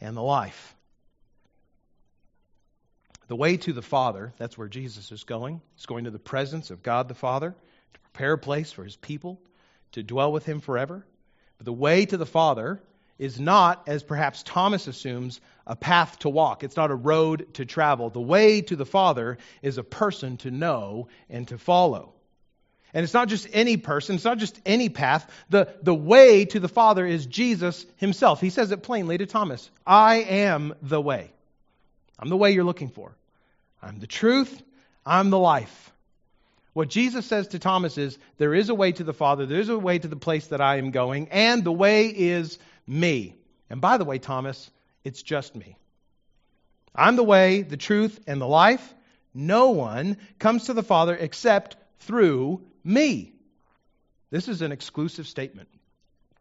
and 0.00 0.16
the 0.16 0.22
life. 0.22 0.74
The 3.28 3.36
way 3.36 3.56
to 3.56 3.72
the 3.72 3.82
Father, 3.82 4.32
that's 4.38 4.56
where 4.56 4.68
Jesus 4.68 5.10
is 5.10 5.24
going. 5.24 5.60
He's 5.74 5.86
going 5.86 6.04
to 6.04 6.10
the 6.10 6.18
presence 6.18 6.70
of 6.70 6.82
God 6.82 7.08
the 7.08 7.14
Father 7.14 7.54
to 7.94 8.00
prepare 8.00 8.34
a 8.34 8.38
place 8.38 8.70
for 8.70 8.84
his 8.84 8.96
people 8.96 9.40
to 9.92 10.02
dwell 10.02 10.30
with 10.30 10.44
him 10.44 10.60
forever. 10.60 11.04
But 11.58 11.64
the 11.64 11.72
way 11.72 12.06
to 12.06 12.16
the 12.16 12.26
Father 12.26 12.80
is 13.18 13.40
not, 13.40 13.88
as 13.88 14.02
perhaps 14.02 14.42
Thomas 14.42 14.86
assumes, 14.86 15.40
a 15.66 15.74
path 15.74 16.18
to 16.20 16.28
walk. 16.28 16.62
It's 16.62 16.76
not 16.76 16.90
a 16.90 16.94
road 16.94 17.54
to 17.54 17.64
travel. 17.64 18.10
The 18.10 18.20
way 18.20 18.60
to 18.60 18.76
the 18.76 18.86
Father 18.86 19.38
is 19.62 19.78
a 19.78 19.82
person 19.82 20.36
to 20.38 20.50
know 20.50 21.08
and 21.30 21.48
to 21.48 21.58
follow. 21.58 22.12
And 22.96 23.04
it's 23.04 23.12
not 23.12 23.28
just 23.28 23.46
any 23.52 23.76
person, 23.76 24.14
it's 24.14 24.24
not 24.24 24.38
just 24.38 24.58
any 24.64 24.88
path. 24.88 25.30
The, 25.50 25.68
the 25.82 25.94
way 25.94 26.46
to 26.46 26.58
the 26.58 26.66
Father 26.66 27.06
is 27.06 27.26
Jesus 27.26 27.84
himself. 27.98 28.40
He 28.40 28.48
says 28.48 28.70
it 28.70 28.82
plainly 28.82 29.18
to 29.18 29.26
Thomas 29.26 29.70
I 29.86 30.22
am 30.22 30.72
the 30.80 30.98
way. 30.98 31.30
I'm 32.18 32.30
the 32.30 32.38
way 32.38 32.52
you're 32.52 32.64
looking 32.64 32.88
for. 32.88 33.14
I'm 33.82 33.98
the 33.98 34.06
truth. 34.06 34.62
I'm 35.04 35.28
the 35.28 35.38
life. 35.38 35.92
What 36.72 36.88
Jesus 36.88 37.26
says 37.26 37.48
to 37.48 37.58
Thomas 37.58 37.98
is 37.98 38.18
there 38.38 38.54
is 38.54 38.70
a 38.70 38.74
way 38.74 38.92
to 38.92 39.04
the 39.04 39.12
Father, 39.12 39.44
there 39.44 39.60
is 39.60 39.68
a 39.68 39.78
way 39.78 39.98
to 39.98 40.08
the 40.08 40.16
place 40.16 40.46
that 40.46 40.62
I 40.62 40.78
am 40.78 40.90
going, 40.90 41.28
and 41.28 41.62
the 41.64 41.72
way 41.72 42.06
is 42.06 42.58
me. 42.86 43.34
And 43.68 43.82
by 43.82 43.98
the 43.98 44.06
way, 44.06 44.18
Thomas, 44.18 44.70
it's 45.04 45.20
just 45.20 45.54
me. 45.54 45.76
I'm 46.94 47.16
the 47.16 47.22
way, 47.22 47.60
the 47.60 47.76
truth, 47.76 48.18
and 48.26 48.40
the 48.40 48.46
life. 48.46 48.94
No 49.34 49.72
one 49.72 50.16
comes 50.38 50.64
to 50.64 50.72
the 50.72 50.82
Father 50.82 51.14
except 51.14 51.76
through 51.98 52.62
me. 52.86 53.32
This 54.30 54.48
is 54.48 54.62
an 54.62 54.72
exclusive 54.72 55.26
statement. 55.26 55.68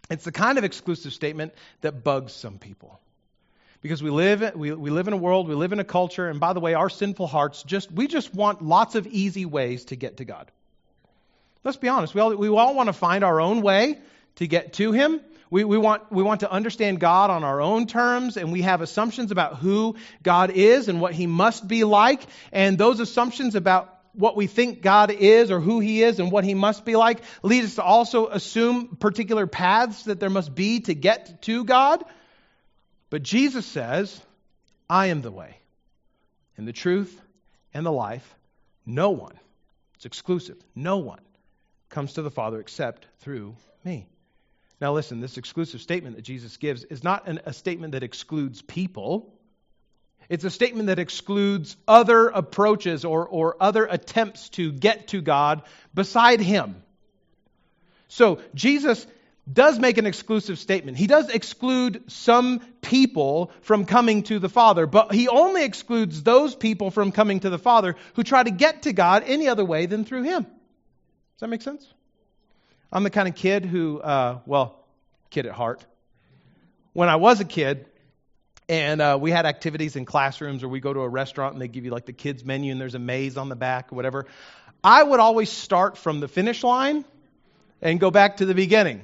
It's 0.09 0.23
the 0.23 0.31
kind 0.31 0.57
of 0.57 0.63
exclusive 0.63 1.13
statement 1.13 1.53
that 1.81 2.03
bugs 2.03 2.33
some 2.33 2.59
people. 2.59 2.99
Because 3.81 4.01
we 4.01 4.09
live, 4.09 4.55
we, 4.55 4.71
we 4.71 4.89
live 4.89 5.07
in 5.07 5.13
a 5.13 5.17
world, 5.17 5.47
we 5.47 5.55
live 5.55 5.71
in 5.71 5.79
a 5.79 5.83
culture, 5.83 6.27
and 6.27 6.39
by 6.39 6.53
the 6.53 6.59
way, 6.59 6.73
our 6.73 6.89
sinful 6.89 7.27
hearts 7.27 7.63
just, 7.63 7.91
we 7.91 8.07
just 8.07 8.33
want 8.33 8.63
lots 8.63 8.95
of 8.95 9.05
easy 9.07 9.45
ways 9.45 9.85
to 9.85 9.95
get 9.95 10.17
to 10.17 10.25
God. 10.25 10.49
Let's 11.63 11.77
be 11.77 11.87
honest. 11.87 12.13
We 12.13 12.21
all, 12.21 12.35
we 12.35 12.47
all 12.47 12.75
want 12.75 12.87
to 12.87 12.93
find 12.93 13.23
our 13.23 13.41
own 13.41 13.61
way 13.61 13.99
to 14.35 14.47
get 14.47 14.73
to 14.73 14.91
Him. 14.91 15.21
We, 15.49 15.63
we, 15.63 15.77
want, 15.77 16.11
we 16.11 16.23
want 16.23 16.39
to 16.39 16.51
understand 16.51 16.99
God 16.99 17.29
on 17.29 17.43
our 17.43 17.61
own 17.61 17.85
terms, 17.87 18.37
and 18.37 18.51
we 18.51 18.63
have 18.63 18.81
assumptions 18.81 19.31
about 19.31 19.57
who 19.57 19.95
God 20.23 20.51
is 20.51 20.87
and 20.87 20.99
what 20.99 21.13
He 21.13 21.27
must 21.27 21.67
be 21.67 21.83
like. 21.83 22.21
And 22.51 22.77
those 22.77 22.99
assumptions 22.99 23.55
about 23.55 23.94
what 24.17 24.35
we 24.35 24.47
think 24.47 24.81
God 24.81 25.11
is 25.11 25.51
or 25.51 25.59
who 25.59 25.79
He 25.79 26.03
is 26.03 26.19
and 26.19 26.31
what 26.31 26.43
He 26.43 26.53
must 26.53 26.85
be 26.85 26.95
like 26.95 27.21
lead 27.43 27.63
us 27.63 27.75
to 27.75 27.83
also 27.83 28.27
assume 28.27 28.95
particular 28.97 29.47
paths 29.47 30.03
that 30.03 30.19
there 30.19 30.29
must 30.29 30.53
be 30.53 30.79
to 30.81 30.93
get 30.93 31.41
to 31.43 31.63
God. 31.63 32.03
But 33.09 33.23
Jesus 33.23 33.65
says, 33.65 34.19
I 34.89 35.07
am 35.07 35.21
the 35.21 35.31
way 35.31 35.57
and 36.57 36.67
the 36.67 36.73
truth 36.73 37.21
and 37.73 37.85
the 37.85 37.91
life. 37.91 38.35
No 38.85 39.11
one, 39.11 39.39
it's 39.95 40.05
exclusive, 40.05 40.57
no 40.75 40.97
one 40.97 41.21
comes 41.89 42.13
to 42.13 42.21
the 42.21 42.31
Father 42.31 42.59
except 42.59 43.07
through 43.19 43.55
me. 43.83 44.07
Now, 44.81 44.93
listen, 44.93 45.21
this 45.21 45.37
exclusive 45.37 45.81
statement 45.81 46.17
that 46.17 46.23
Jesus 46.23 46.57
gives 46.57 46.83
is 46.83 47.03
not 47.03 47.27
an, 47.27 47.39
a 47.45 47.53
statement 47.53 47.93
that 47.93 48.03
excludes 48.03 48.61
people. 48.61 49.33
It's 50.29 50.43
a 50.43 50.49
statement 50.49 50.87
that 50.87 50.99
excludes 50.99 51.75
other 51.87 52.27
approaches 52.27 53.05
or, 53.05 53.27
or 53.27 53.57
other 53.59 53.85
attempts 53.85 54.49
to 54.49 54.71
get 54.71 55.09
to 55.09 55.21
God 55.21 55.63
beside 55.93 56.39
Him. 56.39 56.81
So, 58.07 58.39
Jesus 58.53 59.05
does 59.51 59.77
make 59.77 59.97
an 59.97 60.05
exclusive 60.05 60.57
statement. 60.57 60.97
He 60.97 61.07
does 61.07 61.29
exclude 61.29 62.11
some 62.11 62.59
people 62.81 63.51
from 63.61 63.85
coming 63.85 64.23
to 64.23 64.39
the 64.39 64.49
Father, 64.49 64.87
but 64.87 65.13
he 65.13 65.27
only 65.27 65.63
excludes 65.63 66.23
those 66.23 66.55
people 66.55 66.89
from 66.89 67.11
coming 67.11 67.39
to 67.41 67.49
the 67.49 67.59
Father 67.59 67.95
who 68.15 68.23
try 68.23 68.41
to 68.41 68.49
get 68.49 68.83
to 68.83 68.93
God 68.93 69.23
any 69.27 69.47
other 69.47 69.63
way 69.63 69.85
than 69.85 70.03
through 70.03 70.23
him. 70.23 70.43
Does 70.43 71.41
that 71.41 71.47
make 71.47 71.61
sense? 71.61 71.85
I'm 72.91 73.03
the 73.03 73.09
kind 73.09 73.27
of 73.27 73.35
kid 73.35 73.65
who, 73.65 73.99
uh, 73.99 74.39
well, 74.45 74.83
kid 75.29 75.45
at 75.45 75.51
heart. 75.51 75.85
When 76.93 77.09
I 77.09 77.17
was 77.17 77.39
a 77.39 77.45
kid, 77.45 77.85
and 78.67 79.01
uh, 79.01 79.17
we 79.19 79.31
had 79.31 79.45
activities 79.45 79.95
in 79.95 80.05
classrooms, 80.05 80.63
or 80.63 80.69
we 80.69 80.79
go 80.79 80.93
to 80.93 81.01
a 81.01 81.09
restaurant 81.09 81.53
and 81.53 81.61
they 81.61 81.67
give 81.67 81.85
you 81.85 81.91
like 81.91 82.05
the 82.05 82.13
kids' 82.13 82.43
menu 82.43 82.71
and 82.71 82.81
there's 82.81 82.95
a 82.95 82.99
maze 82.99 83.37
on 83.37 83.49
the 83.49 83.55
back 83.55 83.91
or 83.91 83.95
whatever. 83.95 84.25
I 84.83 85.01
would 85.03 85.19
always 85.19 85.49
start 85.49 85.97
from 85.97 86.19
the 86.19 86.27
finish 86.27 86.63
line 86.63 87.05
and 87.81 87.99
go 87.99 88.11
back 88.11 88.37
to 88.37 88.45
the 88.45 88.55
beginning. 88.55 89.01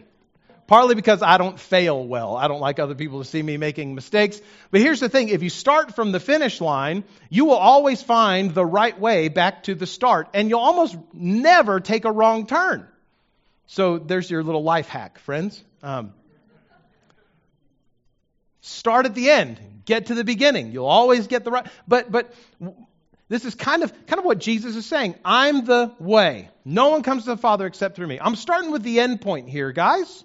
Partly 0.68 0.96
because 0.96 1.22
I 1.22 1.38
don't 1.38 1.60
fail 1.60 2.02
well. 2.02 2.38
I 2.38 2.48
don't 2.48 2.62
like 2.62 2.80
other 2.80 2.96
people 2.96 3.20
to 3.20 3.26
see 3.26 3.44
me 3.44 3.58
making 3.58 3.94
mistakes. 3.94 4.40
But 4.72 4.80
here's 4.80 5.02
the 5.02 5.10
thing 5.10 5.28
if 5.28 5.44
you 5.44 5.50
start 5.50 5.96
from 5.96 6.14
the 6.14 6.20
finish 6.20 6.62
line, 6.62 7.04
you 7.30 7.44
will 7.44 7.58
always 7.58 8.02
find 8.02 8.54
the 8.54 8.66
right 8.66 8.98
way 8.98 9.28
back 9.28 9.64
to 9.64 9.76
the 9.76 9.86
start. 9.86 10.30
And 10.34 10.50
you'll 10.50 10.62
almost 10.62 10.98
never 11.12 11.82
take 11.82 12.06
a 12.06 12.12
wrong 12.12 12.48
turn. 12.48 12.88
So 13.68 13.98
there's 13.98 14.32
your 14.32 14.44
little 14.44 14.64
life 14.64 14.88
hack, 14.88 15.20
friends. 15.20 15.62
Um, 15.84 16.14
start 18.62 19.06
at 19.06 19.14
the 19.14 19.30
end, 19.30 19.60
get 19.86 20.08
to 20.08 20.16
the 20.16 20.24
beginning. 20.24 20.72
You'll 20.72 20.86
always 20.86 21.28
get 21.28 21.44
the 21.44 21.52
right. 21.52 21.68
But, 21.88 22.12
but 22.12 22.34
this 23.28 23.46
is 23.46 23.56
kind 23.56 23.84
of, 23.84 23.92
kind 24.08 24.20
of 24.20 24.26
what 24.26 24.40
Jesus 24.40 24.76
is 24.76 24.86
saying. 24.86 25.16
I'm 25.26 25.66
the 25.66 25.94
way. 26.00 26.50
No 26.64 26.90
one 26.90 27.04
comes 27.04 27.24
to 27.24 27.32
the 27.32 27.38
Father 27.38 27.66
except 27.66 27.96
through 27.96 28.08
me. 28.08 28.20
I'm 28.20 28.36
starting 28.36 28.72
with 28.72 28.84
the 28.84 29.00
end 29.00 29.22
point 29.22 29.50
here, 29.50 29.72
guys. 29.72 30.24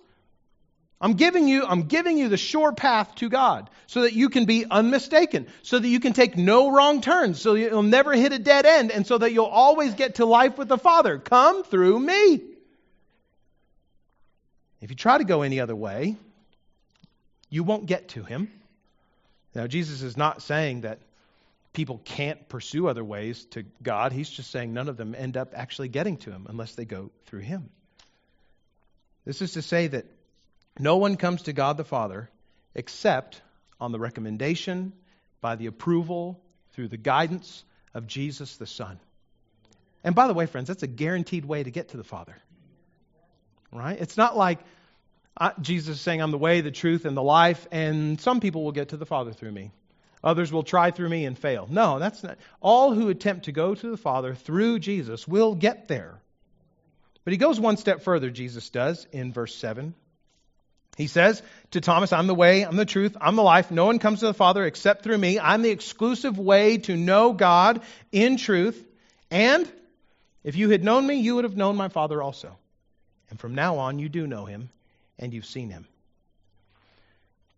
I'm 1.00 1.12
giving 1.12 1.46
you 1.46 1.66
I'm 1.66 1.82
giving 1.82 2.16
you 2.16 2.28
the 2.28 2.38
sure 2.38 2.72
path 2.72 3.14
to 3.16 3.28
God 3.28 3.68
so 3.86 4.02
that 4.02 4.14
you 4.14 4.30
can 4.30 4.46
be 4.46 4.64
unmistaken, 4.64 5.46
so 5.62 5.78
that 5.78 5.86
you 5.86 6.00
can 6.00 6.14
take 6.14 6.38
no 6.38 6.70
wrong 6.70 7.02
turns, 7.02 7.40
so 7.40 7.54
you'll 7.54 7.82
never 7.82 8.14
hit 8.14 8.32
a 8.32 8.38
dead 8.38 8.64
end 8.64 8.90
and 8.90 9.06
so 9.06 9.18
that 9.18 9.32
you'll 9.32 9.44
always 9.44 9.94
get 9.94 10.16
to 10.16 10.24
life 10.24 10.56
with 10.56 10.68
the 10.68 10.78
Father. 10.78 11.18
Come 11.18 11.64
through 11.64 12.00
me. 12.00 12.40
If 14.80 14.90
you 14.90 14.96
try 14.96 15.18
to 15.18 15.24
go 15.24 15.42
any 15.42 15.60
other 15.60 15.76
way, 15.76 16.16
you 17.48 17.64
won't 17.64 17.86
get 17.86 18.08
to 18.10 18.24
him. 18.24 18.50
Now 19.54 19.66
Jesus 19.66 20.02
is 20.02 20.16
not 20.16 20.42
saying 20.42 20.82
that 20.82 21.00
people 21.72 22.00
can't 22.04 22.48
pursue 22.48 22.88
other 22.88 23.04
ways 23.04 23.44
to 23.50 23.64
God. 23.82 24.12
He's 24.12 24.30
just 24.30 24.50
saying 24.50 24.72
none 24.72 24.88
of 24.88 24.96
them 24.96 25.14
end 25.14 25.36
up 25.36 25.52
actually 25.54 25.88
getting 25.88 26.16
to 26.18 26.30
him 26.30 26.46
unless 26.48 26.74
they 26.74 26.84
go 26.84 27.10
through 27.26 27.40
him. 27.40 27.70
This 29.24 29.42
is 29.42 29.52
to 29.52 29.62
say 29.62 29.88
that 29.88 30.06
no 30.78 30.96
one 30.96 31.16
comes 31.16 31.42
to 31.42 31.52
God 31.52 31.76
the 31.76 31.84
Father 31.84 32.30
except 32.74 33.40
on 33.80 33.92
the 33.92 33.98
recommendation, 33.98 34.92
by 35.40 35.56
the 35.56 35.66
approval, 35.66 36.40
through 36.72 36.88
the 36.88 36.96
guidance 36.96 37.64
of 37.94 38.06
Jesus 38.06 38.56
the 38.56 38.66
Son. 38.66 38.98
And 40.04 40.14
by 40.14 40.28
the 40.28 40.34
way, 40.34 40.46
friends, 40.46 40.68
that's 40.68 40.82
a 40.82 40.86
guaranteed 40.88 41.44
way 41.44 41.62
to 41.62 41.70
get 41.70 41.88
to 41.88 41.96
the 41.96 42.04
Father. 42.04 42.36
Right? 43.72 43.98
It's 44.00 44.16
not 44.16 44.36
like 44.36 44.60
uh, 45.38 45.50
Jesus 45.60 45.96
is 45.96 46.00
saying, 46.00 46.22
I'm 46.22 46.30
the 46.30 46.38
way, 46.38 46.62
the 46.62 46.70
truth, 46.70 47.04
and 47.04 47.16
the 47.16 47.22
life, 47.22 47.66
and 47.70 48.20
some 48.20 48.40
people 48.40 48.64
will 48.64 48.72
get 48.72 48.90
to 48.90 48.96
the 48.96 49.06
Father 49.06 49.32
through 49.32 49.52
me. 49.52 49.70
Others 50.24 50.50
will 50.50 50.62
try 50.62 50.90
through 50.90 51.10
me 51.10 51.26
and 51.26 51.38
fail. 51.38 51.68
No, 51.70 51.98
that's 51.98 52.22
not. 52.22 52.38
All 52.60 52.94
who 52.94 53.10
attempt 53.10 53.44
to 53.44 53.52
go 53.52 53.74
to 53.74 53.90
the 53.90 53.96
Father 53.96 54.34
through 54.34 54.78
Jesus 54.78 55.28
will 55.28 55.54
get 55.54 55.88
there. 55.88 56.18
But 57.24 57.32
he 57.32 57.36
goes 57.36 57.60
one 57.60 57.76
step 57.76 58.02
further, 58.02 58.30
Jesus 58.30 58.70
does, 58.70 59.06
in 59.12 59.32
verse 59.32 59.54
7. 59.54 59.94
He 60.96 61.06
says 61.06 61.42
to 61.72 61.82
Thomas, 61.82 62.12
I'm 62.12 62.26
the 62.26 62.34
way, 62.34 62.62
I'm 62.62 62.76
the 62.76 62.86
truth, 62.86 63.16
I'm 63.20 63.36
the 63.36 63.42
life. 63.42 63.70
No 63.70 63.84
one 63.84 63.98
comes 63.98 64.20
to 64.20 64.26
the 64.26 64.34
Father 64.34 64.64
except 64.64 65.04
through 65.04 65.18
me. 65.18 65.38
I'm 65.38 65.60
the 65.60 65.70
exclusive 65.70 66.38
way 66.38 66.78
to 66.78 66.96
know 66.96 67.34
God 67.34 67.82
in 68.10 68.38
truth. 68.38 68.82
And 69.30 69.70
if 70.42 70.56
you 70.56 70.70
had 70.70 70.82
known 70.82 71.06
me, 71.06 71.16
you 71.16 71.34
would 71.34 71.44
have 71.44 71.56
known 71.56 71.76
my 71.76 71.88
Father 71.88 72.22
also. 72.22 72.56
And 73.28 73.38
from 73.38 73.54
now 73.54 73.78
on, 73.78 73.98
you 73.98 74.08
do 74.08 74.26
know 74.26 74.46
him 74.46 74.70
and 75.18 75.32
you've 75.32 75.46
seen 75.46 75.70
him. 75.70 75.86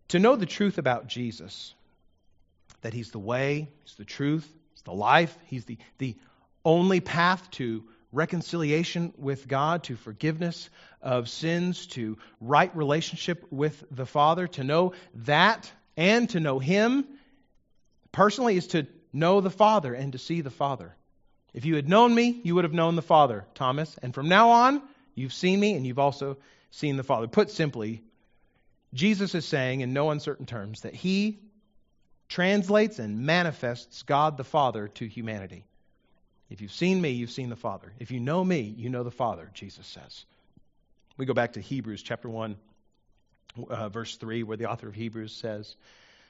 To 0.09 0.19
know 0.19 0.35
the 0.35 0.45
truth 0.45 0.77
about 0.77 1.07
Jesus, 1.07 1.73
that 2.81 2.93
he's 2.93 3.11
the 3.11 3.19
way, 3.19 3.69
he's 3.83 3.95
the 3.95 4.05
truth, 4.05 4.47
he's 4.73 4.81
the 4.83 4.93
life, 4.93 5.37
he's 5.45 5.65
the, 5.65 5.77
the 5.97 6.15
only 6.65 6.99
path 6.99 7.49
to 7.51 7.83
reconciliation 8.11 9.13
with 9.17 9.47
God, 9.47 9.83
to 9.83 9.95
forgiveness 9.95 10.69
of 11.01 11.29
sins, 11.29 11.87
to 11.87 12.17
right 12.41 12.75
relationship 12.75 13.45
with 13.51 13.83
the 13.91 14.05
Father. 14.05 14.47
To 14.47 14.63
know 14.63 14.93
that 15.13 15.71
and 15.95 16.29
to 16.31 16.39
know 16.39 16.59
Him 16.59 17.05
personally 18.11 18.57
is 18.57 18.67
to 18.67 18.87
know 19.13 19.41
the 19.41 19.49
Father 19.49 19.93
and 19.93 20.13
to 20.13 20.17
see 20.17 20.41
the 20.41 20.49
Father. 20.49 20.95
If 21.53 21.65
you 21.65 21.75
had 21.75 21.89
known 21.89 22.13
me, 22.13 22.39
you 22.43 22.55
would 22.55 22.63
have 22.63 22.73
known 22.73 22.95
the 22.95 23.01
Father, 23.01 23.45
Thomas. 23.55 23.97
And 24.01 24.13
from 24.13 24.29
now 24.29 24.49
on, 24.51 24.81
you've 25.15 25.33
seen 25.33 25.59
me 25.59 25.73
and 25.73 25.85
you've 25.85 25.99
also 25.99 26.37
seen 26.71 26.97
the 26.97 27.03
Father. 27.03 27.27
Put 27.27 27.49
simply, 27.49 28.03
Jesus 28.93 29.35
is 29.35 29.45
saying 29.45 29.81
in 29.81 29.93
no 29.93 30.09
uncertain 30.11 30.45
terms 30.45 30.81
that 30.81 30.95
He 30.95 31.39
translates 32.27 32.99
and 32.99 33.25
manifests 33.25 34.03
God 34.03 34.37
the 34.37 34.43
Father 34.43 34.87
to 34.87 35.07
humanity. 35.07 35.65
If 36.49 36.61
you've 36.61 36.71
seen 36.71 36.99
me, 36.99 37.11
you've 37.11 37.31
seen 37.31 37.49
the 37.49 37.55
Father. 37.55 37.93
If 37.99 38.11
you 38.11 38.19
know 38.19 38.43
me, 38.43 38.61
you 38.61 38.89
know 38.89 39.03
the 39.03 39.11
Father, 39.11 39.49
Jesus 39.53 39.85
says. 39.85 40.25
We 41.17 41.25
go 41.25 41.33
back 41.33 41.53
to 41.53 41.61
Hebrews 41.61 42.01
chapter 42.01 42.29
1, 42.29 42.55
uh, 43.69 43.89
verse 43.89 44.15
3, 44.15 44.43
where 44.43 44.57
the 44.57 44.69
author 44.69 44.87
of 44.87 44.95
Hebrews 44.95 45.33
says 45.33 45.75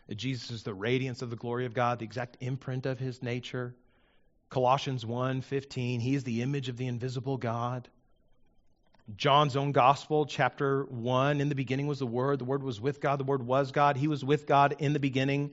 that 0.07 0.15
Jesus 0.15 0.51
is 0.51 0.63
the 0.63 0.73
radiance 0.73 1.21
of 1.21 1.29
the 1.29 1.35
glory 1.35 1.65
of 1.65 1.73
God, 1.73 1.99
the 1.99 2.05
exact 2.05 2.37
imprint 2.41 2.85
of 2.85 2.99
his 2.99 3.21
nature. 3.21 3.75
Colossians 4.49 5.05
1 5.05 5.41
15, 5.41 5.99
he 5.99 6.15
is 6.15 6.23
the 6.23 6.41
image 6.41 6.69
of 6.69 6.77
the 6.77 6.87
invisible 6.87 7.37
God. 7.37 7.87
John's 9.15 9.55
own 9.55 9.71
gospel, 9.71 10.25
chapter 10.25 10.83
1, 10.83 11.41
in 11.41 11.49
the 11.49 11.55
beginning 11.55 11.87
was 11.87 11.99
the 11.99 12.05
Word. 12.05 12.39
The 12.39 12.45
Word 12.45 12.63
was 12.63 12.79
with 12.79 13.01
God. 13.01 13.19
The 13.19 13.23
Word 13.23 13.45
was 13.45 13.71
God. 13.71 13.97
He 13.97 14.07
was 14.07 14.23
with 14.23 14.45
God 14.45 14.75
in 14.79 14.93
the 14.93 14.99
beginning. 14.99 15.51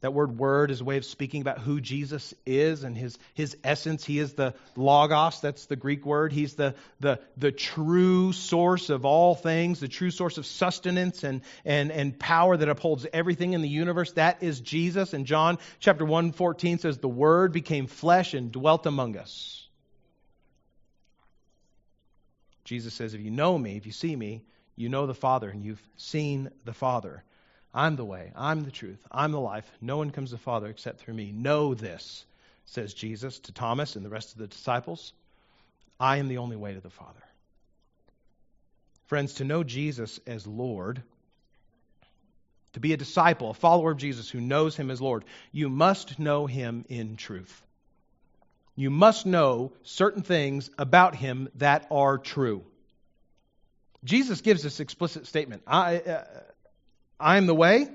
That 0.00 0.14
word 0.14 0.38
word 0.38 0.70
is 0.70 0.80
a 0.80 0.84
way 0.84 0.96
of 0.96 1.04
speaking 1.04 1.40
about 1.40 1.58
who 1.58 1.80
Jesus 1.80 2.32
is 2.46 2.84
and 2.84 2.96
his, 2.96 3.18
his 3.34 3.56
essence. 3.64 4.04
He 4.04 4.20
is 4.20 4.34
the 4.34 4.54
logos, 4.76 5.40
that's 5.40 5.66
the 5.66 5.74
Greek 5.74 6.06
word. 6.06 6.32
He's 6.32 6.54
the, 6.54 6.76
the, 7.00 7.18
the 7.36 7.50
true 7.50 8.32
source 8.32 8.90
of 8.90 9.04
all 9.04 9.34
things, 9.34 9.80
the 9.80 9.88
true 9.88 10.12
source 10.12 10.38
of 10.38 10.46
sustenance 10.46 11.24
and, 11.24 11.40
and, 11.64 11.90
and 11.90 12.16
power 12.16 12.56
that 12.56 12.68
upholds 12.68 13.06
everything 13.12 13.54
in 13.54 13.60
the 13.60 13.68
universe. 13.68 14.12
That 14.12 14.40
is 14.40 14.60
Jesus. 14.60 15.14
And 15.14 15.26
John 15.26 15.58
chapter 15.80 16.04
1 16.04 16.30
14 16.30 16.78
says, 16.78 16.98
The 16.98 17.08
word 17.08 17.52
became 17.52 17.88
flesh 17.88 18.34
and 18.34 18.52
dwelt 18.52 18.86
among 18.86 19.16
us. 19.16 19.57
Jesus 22.68 22.92
says, 22.92 23.14
If 23.14 23.22
you 23.22 23.30
know 23.30 23.56
me, 23.56 23.78
if 23.78 23.86
you 23.86 23.92
see 23.92 24.14
me, 24.14 24.44
you 24.76 24.90
know 24.90 25.06
the 25.06 25.14
Father, 25.14 25.48
and 25.48 25.64
you've 25.64 25.82
seen 25.96 26.50
the 26.66 26.74
Father. 26.74 27.24
I'm 27.72 27.96
the 27.96 28.04
way, 28.04 28.30
I'm 28.36 28.64
the 28.64 28.70
truth, 28.70 28.98
I'm 29.10 29.32
the 29.32 29.40
life. 29.40 29.70
No 29.80 29.96
one 29.96 30.10
comes 30.10 30.30
to 30.30 30.36
the 30.36 30.42
Father 30.42 30.66
except 30.66 31.00
through 31.00 31.14
me. 31.14 31.32
Know 31.32 31.72
this, 31.72 32.26
says 32.66 32.92
Jesus 32.92 33.38
to 33.40 33.52
Thomas 33.52 33.96
and 33.96 34.04
the 34.04 34.10
rest 34.10 34.32
of 34.32 34.38
the 34.38 34.46
disciples. 34.46 35.14
I 35.98 36.18
am 36.18 36.28
the 36.28 36.38
only 36.38 36.56
way 36.56 36.74
to 36.74 36.80
the 36.80 36.90
Father. 36.90 37.22
Friends, 39.06 39.34
to 39.34 39.44
know 39.44 39.64
Jesus 39.64 40.20
as 40.26 40.46
Lord, 40.46 41.02
to 42.74 42.80
be 42.80 42.92
a 42.92 42.98
disciple, 42.98 43.50
a 43.50 43.54
follower 43.54 43.92
of 43.92 43.98
Jesus 43.98 44.28
who 44.28 44.42
knows 44.42 44.76
him 44.76 44.90
as 44.90 45.00
Lord, 45.00 45.24
you 45.52 45.70
must 45.70 46.18
know 46.18 46.44
him 46.44 46.84
in 46.90 47.16
truth. 47.16 47.62
You 48.78 48.90
must 48.90 49.26
know 49.26 49.72
certain 49.82 50.22
things 50.22 50.70
about 50.78 51.16
him 51.16 51.48
that 51.56 51.88
are 51.90 52.16
true. 52.16 52.62
Jesus 54.04 54.40
gives 54.40 54.62
this 54.62 54.78
explicit 54.78 55.26
statement 55.26 55.62
I, 55.66 55.96
uh, 55.96 56.24
I 57.18 57.38
am 57.38 57.46
the 57.46 57.56
way. 57.56 57.88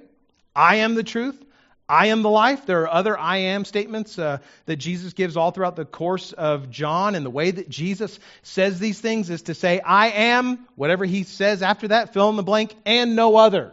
I 0.53 0.75
am 0.77 0.95
the 0.95 1.03
truth. 1.03 1.41
I 1.87 2.07
am 2.07 2.21
the 2.21 2.29
life. 2.29 2.65
There 2.65 2.81
are 2.81 2.89
other 2.89 3.17
I 3.17 3.37
am 3.37 3.63
statements 3.63 4.19
uh, 4.19 4.39
that 4.65 4.75
Jesus 4.75 5.13
gives 5.13 5.37
all 5.37 5.51
throughout 5.51 5.77
the 5.77 5.85
course 5.85 6.33
of 6.33 6.69
John. 6.69 7.15
And 7.15 7.25
the 7.25 7.29
way 7.29 7.51
that 7.51 7.69
Jesus 7.69 8.19
says 8.41 8.77
these 8.77 8.99
things 8.99 9.29
is 9.29 9.43
to 9.43 9.53
say, 9.53 9.79
I 9.79 10.07
am, 10.09 10.67
whatever 10.75 11.05
he 11.05 11.23
says 11.23 11.61
after 11.61 11.87
that, 11.87 12.11
fill 12.11 12.29
in 12.29 12.35
the 12.35 12.43
blank, 12.43 12.75
and 12.85 13.15
no 13.15 13.37
other. 13.37 13.71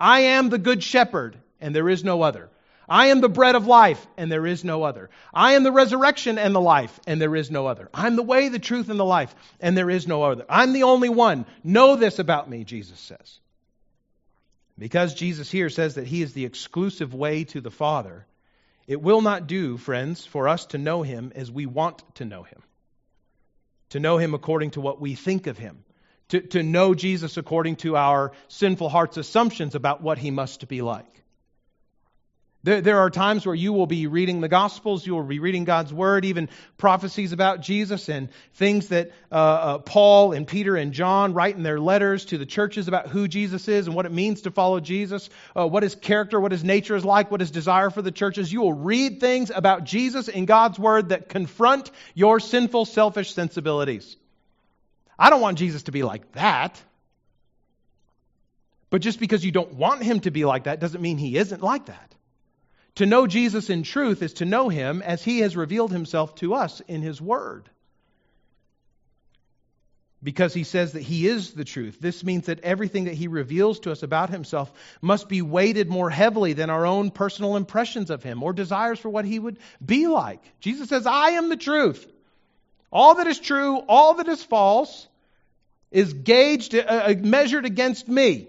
I 0.00 0.22
am 0.22 0.48
the 0.48 0.58
good 0.58 0.82
shepherd, 0.82 1.36
and 1.60 1.72
there 1.72 1.88
is 1.88 2.02
no 2.02 2.22
other. 2.22 2.48
I 2.92 3.06
am 3.06 3.22
the 3.22 3.28
bread 3.30 3.54
of 3.54 3.66
life, 3.66 4.06
and 4.18 4.30
there 4.30 4.46
is 4.46 4.64
no 4.64 4.82
other. 4.82 5.08
I 5.32 5.54
am 5.54 5.62
the 5.62 5.72
resurrection 5.72 6.36
and 6.36 6.54
the 6.54 6.60
life, 6.60 7.00
and 7.06 7.18
there 7.18 7.34
is 7.34 7.50
no 7.50 7.66
other. 7.66 7.88
I'm 7.94 8.16
the 8.16 8.22
way, 8.22 8.50
the 8.50 8.58
truth, 8.58 8.90
and 8.90 9.00
the 9.00 9.04
life, 9.04 9.34
and 9.60 9.74
there 9.74 9.88
is 9.88 10.06
no 10.06 10.24
other. 10.24 10.44
I'm 10.46 10.74
the 10.74 10.82
only 10.82 11.08
one. 11.08 11.46
Know 11.64 11.96
this 11.96 12.18
about 12.18 12.50
me, 12.50 12.64
Jesus 12.64 13.00
says. 13.00 13.40
Because 14.78 15.14
Jesus 15.14 15.50
here 15.50 15.70
says 15.70 15.94
that 15.94 16.06
he 16.06 16.20
is 16.20 16.34
the 16.34 16.44
exclusive 16.44 17.14
way 17.14 17.44
to 17.44 17.62
the 17.62 17.70
Father, 17.70 18.26
it 18.86 19.00
will 19.00 19.22
not 19.22 19.46
do, 19.46 19.78
friends, 19.78 20.26
for 20.26 20.46
us 20.46 20.66
to 20.66 20.76
know 20.76 21.00
him 21.00 21.32
as 21.34 21.50
we 21.50 21.64
want 21.64 22.02
to 22.16 22.26
know 22.26 22.42
him, 22.42 22.62
to 23.88 24.00
know 24.00 24.18
him 24.18 24.34
according 24.34 24.72
to 24.72 24.82
what 24.82 25.00
we 25.00 25.14
think 25.14 25.46
of 25.46 25.56
him, 25.56 25.82
to, 26.28 26.42
to 26.42 26.62
know 26.62 26.92
Jesus 26.92 27.38
according 27.38 27.76
to 27.76 27.96
our 27.96 28.32
sinful 28.48 28.90
heart's 28.90 29.16
assumptions 29.16 29.74
about 29.74 30.02
what 30.02 30.18
he 30.18 30.30
must 30.30 30.68
be 30.68 30.82
like. 30.82 31.21
There, 32.64 32.80
there, 32.80 32.98
are 33.00 33.10
times 33.10 33.44
where 33.44 33.56
you 33.56 33.72
will 33.72 33.88
be 33.88 34.06
reading 34.06 34.40
the 34.40 34.48
Gospels, 34.48 35.04
you 35.04 35.16
will 35.16 35.24
be 35.24 35.40
reading 35.40 35.64
God's 35.64 35.92
Word, 35.92 36.24
even 36.24 36.48
prophecies 36.76 37.32
about 37.32 37.60
Jesus 37.60 38.08
and 38.08 38.28
things 38.54 38.88
that 38.88 39.10
uh, 39.32 39.34
uh, 39.34 39.78
Paul 39.78 40.32
and 40.32 40.46
Peter 40.46 40.76
and 40.76 40.92
John 40.92 41.34
write 41.34 41.56
in 41.56 41.64
their 41.64 41.80
letters 41.80 42.26
to 42.26 42.38
the 42.38 42.46
churches 42.46 42.86
about 42.86 43.08
who 43.08 43.26
Jesus 43.26 43.66
is 43.66 43.88
and 43.88 43.96
what 43.96 44.06
it 44.06 44.12
means 44.12 44.42
to 44.42 44.52
follow 44.52 44.78
Jesus, 44.78 45.28
uh, 45.56 45.66
what 45.66 45.82
his 45.82 45.96
character, 45.96 46.38
what 46.38 46.52
his 46.52 46.62
nature 46.62 46.94
is 46.94 47.04
like, 47.04 47.32
what 47.32 47.40
his 47.40 47.50
desire 47.50 47.90
for 47.90 48.00
the 48.00 48.12
churches. 48.12 48.52
You 48.52 48.60
will 48.60 48.74
read 48.74 49.18
things 49.18 49.50
about 49.50 49.82
Jesus 49.82 50.28
in 50.28 50.44
God's 50.44 50.78
Word 50.78 51.08
that 51.08 51.28
confront 51.28 51.90
your 52.14 52.38
sinful, 52.38 52.84
selfish 52.84 53.34
sensibilities. 53.34 54.16
I 55.18 55.30
don't 55.30 55.40
want 55.40 55.58
Jesus 55.58 55.82
to 55.84 55.92
be 55.92 56.04
like 56.04 56.30
that. 56.32 56.80
But 58.88 59.00
just 59.00 59.18
because 59.18 59.44
you 59.44 59.50
don't 59.50 59.74
want 59.74 60.04
him 60.04 60.20
to 60.20 60.30
be 60.30 60.44
like 60.44 60.64
that 60.64 60.78
doesn't 60.78 61.00
mean 61.00 61.18
he 61.18 61.36
isn't 61.36 61.60
like 61.60 61.86
that. 61.86 62.14
To 62.96 63.06
know 63.06 63.26
Jesus 63.26 63.70
in 63.70 63.84
truth 63.84 64.22
is 64.22 64.34
to 64.34 64.44
know 64.44 64.68
him 64.68 65.02
as 65.02 65.22
he 65.24 65.40
has 65.40 65.56
revealed 65.56 65.92
himself 65.92 66.34
to 66.36 66.54
us 66.54 66.80
in 66.80 67.00
his 67.00 67.20
word. 67.20 67.68
Because 70.22 70.54
he 70.54 70.62
says 70.62 70.92
that 70.92 71.02
he 71.02 71.26
is 71.26 71.52
the 71.52 71.64
truth. 71.64 71.98
This 72.00 72.22
means 72.22 72.46
that 72.46 72.60
everything 72.60 73.04
that 73.04 73.14
he 73.14 73.26
reveals 73.26 73.80
to 73.80 73.92
us 73.92 74.04
about 74.04 74.30
himself 74.30 74.72
must 75.00 75.28
be 75.28 75.42
weighted 75.42 75.88
more 75.88 76.10
heavily 76.10 76.52
than 76.52 76.70
our 76.70 76.86
own 76.86 77.10
personal 77.10 77.56
impressions 77.56 78.10
of 78.10 78.22
him 78.22 78.42
or 78.42 78.52
desires 78.52 79.00
for 79.00 79.08
what 79.08 79.24
he 79.24 79.38
would 79.38 79.58
be 79.84 80.06
like. 80.06 80.40
Jesus 80.60 80.88
says, 80.88 81.06
I 81.06 81.30
am 81.30 81.48
the 81.48 81.56
truth. 81.56 82.06
All 82.92 83.16
that 83.16 83.26
is 83.26 83.40
true, 83.40 83.78
all 83.78 84.14
that 84.14 84.28
is 84.28 84.44
false, 84.44 85.08
is 85.90 86.12
gauged, 86.12 86.74
uh, 86.74 86.80
uh 86.86 87.14
measured 87.18 87.64
against 87.64 88.06
me 88.06 88.48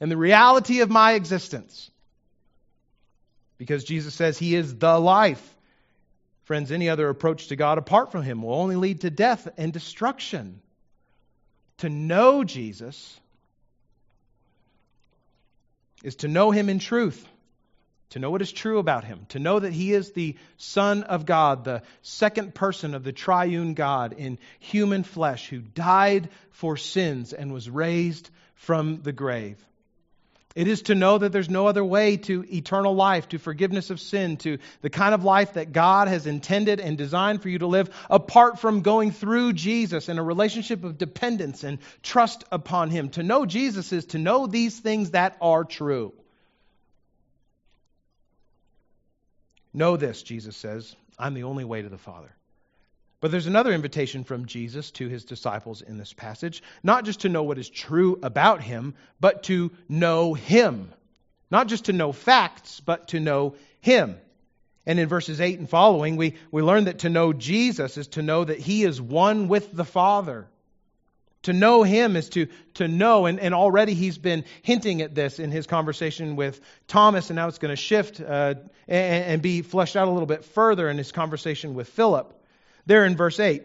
and 0.00 0.10
the 0.10 0.16
reality 0.16 0.80
of 0.80 0.90
my 0.90 1.12
existence 1.12 1.90
because 3.58 3.84
Jesus 3.84 4.14
says 4.14 4.38
he 4.38 4.54
is 4.54 4.76
the 4.76 4.98
life. 4.98 5.54
Friends, 6.44 6.70
any 6.70 6.88
other 6.88 7.08
approach 7.08 7.48
to 7.48 7.56
God 7.56 7.78
apart 7.78 8.12
from 8.12 8.22
him 8.22 8.42
will 8.42 8.54
only 8.54 8.76
lead 8.76 9.00
to 9.02 9.10
death 9.10 9.48
and 9.56 9.72
destruction. 9.72 10.60
To 11.78 11.88
know 11.88 12.44
Jesus 12.44 13.18
is 16.02 16.16
to 16.16 16.28
know 16.28 16.50
him 16.50 16.68
in 16.68 16.78
truth, 16.78 17.26
to 18.10 18.18
know 18.18 18.30
what 18.30 18.42
is 18.42 18.52
true 18.52 18.78
about 18.78 19.04
him, 19.04 19.26
to 19.30 19.38
know 19.38 19.58
that 19.58 19.72
he 19.72 19.92
is 19.92 20.12
the 20.12 20.36
Son 20.58 21.02
of 21.02 21.24
God, 21.24 21.64
the 21.64 21.82
second 22.02 22.54
person 22.54 22.94
of 22.94 23.02
the 23.02 23.12
triune 23.12 23.72
God 23.74 24.12
in 24.12 24.38
human 24.60 25.02
flesh, 25.02 25.48
who 25.48 25.60
died 25.60 26.28
for 26.50 26.76
sins 26.76 27.32
and 27.32 27.52
was 27.52 27.70
raised 27.70 28.28
from 28.54 29.02
the 29.02 29.12
grave. 29.12 29.56
It 30.54 30.68
is 30.68 30.82
to 30.82 30.94
know 30.94 31.18
that 31.18 31.32
there's 31.32 31.50
no 31.50 31.66
other 31.66 31.84
way 31.84 32.16
to 32.18 32.44
eternal 32.52 32.94
life, 32.94 33.28
to 33.30 33.38
forgiveness 33.38 33.90
of 33.90 33.98
sin, 33.98 34.36
to 34.38 34.58
the 34.82 34.90
kind 34.90 35.12
of 35.12 35.24
life 35.24 35.54
that 35.54 35.72
God 35.72 36.06
has 36.06 36.28
intended 36.28 36.78
and 36.78 36.96
designed 36.96 37.42
for 37.42 37.48
you 37.48 37.58
to 37.58 37.66
live 37.66 37.90
apart 38.08 38.60
from 38.60 38.82
going 38.82 39.10
through 39.10 39.54
Jesus 39.54 40.08
in 40.08 40.16
a 40.16 40.22
relationship 40.22 40.84
of 40.84 40.96
dependence 40.96 41.64
and 41.64 41.78
trust 42.04 42.44
upon 42.52 42.90
Him. 42.90 43.08
To 43.10 43.24
know 43.24 43.46
Jesus 43.46 43.92
is 43.92 44.06
to 44.06 44.18
know 44.18 44.46
these 44.46 44.78
things 44.78 45.10
that 45.10 45.36
are 45.40 45.64
true. 45.64 46.12
Know 49.72 49.96
this, 49.96 50.22
Jesus 50.22 50.56
says, 50.56 50.94
I'm 51.18 51.34
the 51.34 51.42
only 51.42 51.64
way 51.64 51.82
to 51.82 51.88
the 51.88 51.98
Father. 51.98 52.32
But 53.24 53.30
there's 53.30 53.46
another 53.46 53.72
invitation 53.72 54.22
from 54.24 54.44
Jesus 54.44 54.90
to 54.90 55.08
his 55.08 55.24
disciples 55.24 55.80
in 55.80 55.96
this 55.96 56.12
passage, 56.12 56.62
not 56.82 57.06
just 57.06 57.20
to 57.20 57.30
know 57.30 57.42
what 57.42 57.56
is 57.56 57.70
true 57.70 58.18
about 58.22 58.60
him, 58.60 58.92
but 59.18 59.44
to 59.44 59.70
know 59.88 60.34
him. 60.34 60.92
Not 61.50 61.68
just 61.68 61.86
to 61.86 61.94
know 61.94 62.12
facts, 62.12 62.80
but 62.80 63.08
to 63.08 63.20
know 63.20 63.54
him. 63.80 64.18
And 64.84 65.00
in 65.00 65.08
verses 65.08 65.40
8 65.40 65.58
and 65.58 65.70
following, 65.70 66.16
we, 66.16 66.34
we 66.50 66.60
learn 66.60 66.84
that 66.84 66.98
to 66.98 67.08
know 67.08 67.32
Jesus 67.32 67.96
is 67.96 68.08
to 68.08 68.20
know 68.20 68.44
that 68.44 68.58
he 68.58 68.84
is 68.84 69.00
one 69.00 69.48
with 69.48 69.74
the 69.74 69.86
Father. 69.86 70.46
To 71.44 71.54
know 71.54 71.82
him 71.82 72.16
is 72.16 72.28
to, 72.28 72.48
to 72.74 72.88
know, 72.88 73.24
and, 73.24 73.40
and 73.40 73.54
already 73.54 73.94
he's 73.94 74.18
been 74.18 74.44
hinting 74.60 75.00
at 75.00 75.14
this 75.14 75.38
in 75.38 75.50
his 75.50 75.66
conversation 75.66 76.36
with 76.36 76.60
Thomas, 76.88 77.30
and 77.30 77.36
now 77.36 77.48
it's 77.48 77.56
going 77.56 77.72
to 77.72 77.76
shift 77.76 78.20
uh, 78.20 78.56
and, 78.86 79.24
and 79.24 79.40
be 79.40 79.62
fleshed 79.62 79.96
out 79.96 80.08
a 80.08 80.10
little 80.10 80.26
bit 80.26 80.44
further 80.44 80.90
in 80.90 80.98
his 80.98 81.10
conversation 81.10 81.72
with 81.72 81.88
Philip. 81.88 82.42
There 82.86 83.04
in 83.04 83.16
verse 83.16 83.40
8, 83.40 83.62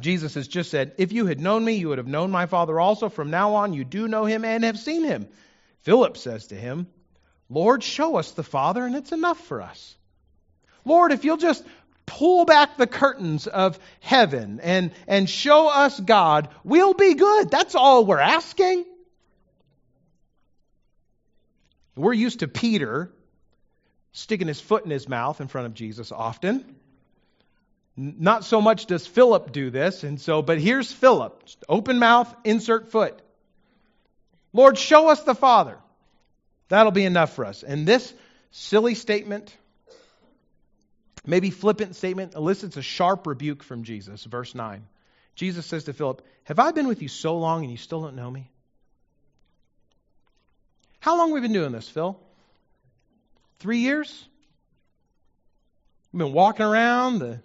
Jesus 0.00 0.34
has 0.34 0.48
just 0.48 0.70
said, 0.70 0.92
If 0.98 1.12
you 1.12 1.26
had 1.26 1.40
known 1.40 1.64
me, 1.64 1.74
you 1.74 1.88
would 1.88 1.98
have 1.98 2.06
known 2.06 2.30
my 2.30 2.46
Father 2.46 2.80
also. 2.80 3.08
From 3.08 3.30
now 3.30 3.54
on, 3.54 3.74
you 3.74 3.84
do 3.84 4.08
know 4.08 4.24
him 4.24 4.44
and 4.44 4.64
have 4.64 4.78
seen 4.78 5.04
him. 5.04 5.28
Philip 5.80 6.16
says 6.16 6.48
to 6.48 6.54
him, 6.54 6.86
Lord, 7.48 7.82
show 7.82 8.16
us 8.16 8.30
the 8.32 8.42
Father, 8.42 8.84
and 8.84 8.94
it's 8.94 9.12
enough 9.12 9.38
for 9.38 9.60
us. 9.60 9.96
Lord, 10.84 11.12
if 11.12 11.24
you'll 11.24 11.36
just 11.36 11.64
pull 12.06 12.44
back 12.44 12.76
the 12.76 12.86
curtains 12.86 13.46
of 13.46 13.78
heaven 14.00 14.60
and, 14.62 14.92
and 15.06 15.28
show 15.28 15.68
us 15.68 15.98
God, 15.98 16.48
we'll 16.64 16.94
be 16.94 17.14
good. 17.14 17.50
That's 17.50 17.74
all 17.74 18.04
we're 18.04 18.18
asking. 18.18 18.84
We're 21.96 22.14
used 22.14 22.40
to 22.40 22.48
Peter 22.48 23.12
sticking 24.12 24.48
his 24.48 24.60
foot 24.60 24.84
in 24.84 24.90
his 24.90 25.08
mouth 25.08 25.40
in 25.40 25.48
front 25.48 25.66
of 25.66 25.74
Jesus 25.74 26.10
often. 26.12 26.76
Not 27.96 28.44
so 28.44 28.60
much 28.60 28.86
does 28.86 29.06
Philip 29.06 29.52
do 29.52 29.70
this, 29.70 30.04
and 30.04 30.20
so, 30.20 30.42
but 30.42 30.58
here's 30.58 30.90
Philip. 30.90 31.44
Open 31.68 31.98
mouth, 31.98 32.34
insert 32.44 32.90
foot. 32.90 33.20
Lord, 34.52 34.78
show 34.78 35.08
us 35.08 35.22
the 35.22 35.34
Father. 35.34 35.76
That'll 36.68 36.92
be 36.92 37.04
enough 37.04 37.34
for 37.34 37.44
us. 37.44 37.62
And 37.62 37.86
this 37.86 38.12
silly 38.52 38.94
statement, 38.94 39.54
maybe 41.26 41.50
flippant 41.50 41.96
statement, 41.96 42.34
elicits 42.34 42.76
a 42.76 42.82
sharp 42.82 43.26
rebuke 43.26 43.62
from 43.62 43.84
Jesus. 43.84 44.24
Verse 44.24 44.54
9. 44.54 44.86
Jesus 45.34 45.66
says 45.66 45.84
to 45.84 45.92
Philip, 45.92 46.22
Have 46.44 46.58
I 46.58 46.72
been 46.72 46.88
with 46.88 47.02
you 47.02 47.08
so 47.08 47.38
long 47.38 47.62
and 47.62 47.70
you 47.70 47.76
still 47.76 48.02
don't 48.02 48.16
know 48.16 48.30
me? 48.30 48.50
How 51.00 51.16
long 51.16 51.28
have 51.28 51.34
we 51.34 51.40
been 51.40 51.52
doing 51.52 51.72
this, 51.72 51.88
Phil? 51.88 52.18
Three 53.58 53.78
years? 53.78 54.26
We've 56.12 56.18
been 56.18 56.32
walking 56.32 56.66
around 56.66 57.20
the 57.20 57.40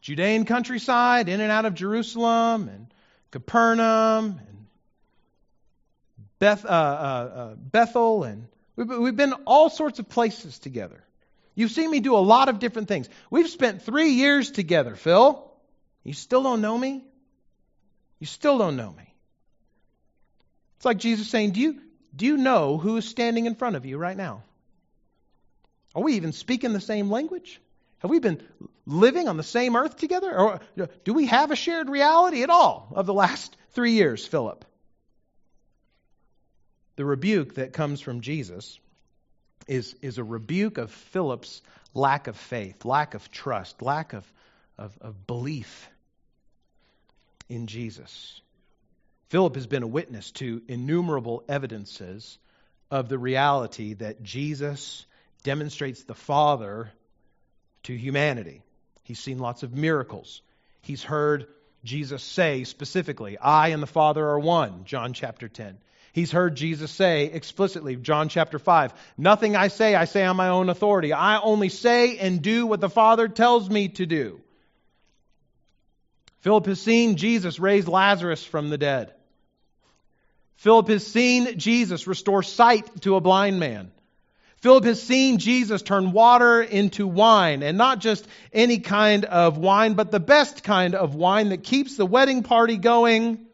Judean 0.00 0.44
countryside, 0.44 1.28
in 1.28 1.40
and 1.40 1.52
out 1.52 1.66
of 1.66 1.74
Jerusalem 1.74 2.68
and 2.68 2.86
Capernaum 3.30 4.40
and 4.46 4.66
Beth, 6.38 6.64
uh, 6.64 6.68
uh, 6.68 6.72
uh, 6.72 7.54
Bethel, 7.56 8.24
and 8.24 8.48
we've, 8.76 8.88
we've 8.88 9.16
been 9.16 9.34
all 9.44 9.68
sorts 9.68 9.98
of 9.98 10.08
places 10.08 10.58
together. 10.58 11.04
You've 11.54 11.70
seen 11.70 11.90
me 11.90 12.00
do 12.00 12.16
a 12.16 12.18
lot 12.18 12.48
of 12.48 12.58
different 12.58 12.88
things. 12.88 13.08
We've 13.30 13.48
spent 13.48 13.82
three 13.82 14.12
years 14.12 14.50
together, 14.50 14.96
Phil. 14.96 15.46
You 16.02 16.14
still 16.14 16.42
don't 16.42 16.62
know 16.62 16.76
me? 16.78 17.04
You 18.18 18.26
still 18.26 18.56
don't 18.56 18.76
know 18.76 18.90
me. 18.90 19.12
It's 20.76 20.86
like 20.86 20.96
Jesus 20.96 21.28
saying, 21.28 21.50
Do 21.50 21.60
you, 21.60 21.78
do 22.16 22.24
you 22.24 22.38
know 22.38 22.78
who 22.78 22.96
is 22.96 23.06
standing 23.06 23.44
in 23.44 23.54
front 23.54 23.76
of 23.76 23.84
you 23.84 23.98
right 23.98 24.16
now? 24.16 24.42
Are 25.94 26.02
we 26.02 26.14
even 26.14 26.32
speaking 26.32 26.72
the 26.72 26.80
same 26.80 27.10
language? 27.10 27.60
Have 28.00 28.10
we 28.10 28.18
been 28.18 28.42
living 28.86 29.28
on 29.28 29.36
the 29.36 29.42
same 29.42 29.76
earth 29.76 29.96
together? 29.96 30.36
Or 30.36 30.60
uh, 30.80 30.86
do 31.04 31.14
we 31.14 31.26
have 31.26 31.50
a 31.50 31.56
shared 31.56 31.88
reality 31.88 32.42
at 32.42 32.50
all 32.50 32.92
of 32.94 33.06
the 33.06 33.14
last 33.14 33.56
three 33.72 33.92
years, 33.92 34.26
Philip? 34.26 34.64
The 36.96 37.04
rebuke 37.04 37.54
that 37.54 37.72
comes 37.72 38.00
from 38.00 38.20
Jesus 38.20 38.78
is, 39.66 39.94
is 40.02 40.18
a 40.18 40.24
rebuke 40.24 40.78
of 40.78 40.90
Philip's 40.90 41.62
lack 41.94 42.26
of 42.26 42.36
faith, 42.36 42.84
lack 42.84 43.14
of 43.14 43.30
trust, 43.30 43.82
lack 43.82 44.12
of, 44.12 44.30
of, 44.78 44.96
of 45.00 45.26
belief 45.26 45.88
in 47.48 47.66
Jesus. 47.66 48.40
Philip 49.28 49.54
has 49.56 49.66
been 49.66 49.82
a 49.82 49.88
witness 49.88 50.30
to 50.32 50.62
innumerable 50.68 51.44
evidences 51.48 52.38
of 52.90 53.08
the 53.08 53.18
reality 53.18 53.94
that 53.94 54.22
Jesus 54.22 55.04
demonstrates 55.42 56.02
the 56.02 56.14
Father 56.14 56.90
to 57.84 57.96
humanity. 57.96 58.62
He's 59.02 59.18
seen 59.18 59.38
lots 59.38 59.62
of 59.62 59.74
miracles. 59.74 60.42
He's 60.82 61.02
heard 61.02 61.46
Jesus 61.84 62.22
say 62.22 62.64
specifically, 62.64 63.38
I 63.38 63.68
and 63.68 63.82
the 63.82 63.86
Father 63.86 64.26
are 64.26 64.38
one, 64.38 64.84
John 64.84 65.12
chapter 65.12 65.48
10. 65.48 65.78
He's 66.12 66.32
heard 66.32 66.56
Jesus 66.56 66.90
say 66.90 67.26
explicitly, 67.26 67.96
John 67.96 68.28
chapter 68.28 68.58
5, 68.58 68.92
Nothing 69.16 69.56
I 69.56 69.68
say, 69.68 69.94
I 69.94 70.04
say 70.06 70.24
on 70.24 70.36
my 70.36 70.48
own 70.48 70.68
authority. 70.68 71.12
I 71.12 71.40
only 71.40 71.68
say 71.68 72.18
and 72.18 72.42
do 72.42 72.66
what 72.66 72.80
the 72.80 72.90
Father 72.90 73.28
tells 73.28 73.70
me 73.70 73.88
to 73.90 74.06
do. 74.06 74.40
Philip 76.40 76.66
has 76.66 76.80
seen 76.80 77.16
Jesus 77.16 77.60
raise 77.60 77.86
Lazarus 77.86 78.44
from 78.44 78.70
the 78.70 78.78
dead. 78.78 79.12
Philip 80.56 80.88
has 80.88 81.06
seen 81.06 81.58
Jesus 81.58 82.06
restore 82.06 82.42
sight 82.42 83.02
to 83.02 83.16
a 83.16 83.20
blind 83.20 83.60
man. 83.60 83.92
Philip 84.60 84.84
has 84.84 85.02
seen 85.02 85.38
Jesus 85.38 85.80
turn 85.80 86.12
water 86.12 86.60
into 86.60 87.06
wine, 87.06 87.62
and 87.62 87.78
not 87.78 87.98
just 87.98 88.26
any 88.52 88.78
kind 88.78 89.24
of 89.24 89.56
wine, 89.56 89.94
but 89.94 90.10
the 90.10 90.20
best 90.20 90.62
kind 90.62 90.94
of 90.94 91.14
wine 91.14 91.48
that 91.48 91.64
keeps 91.64 91.96
the 91.96 92.04
wedding 92.04 92.42
party 92.42 92.76
going 92.76 93.46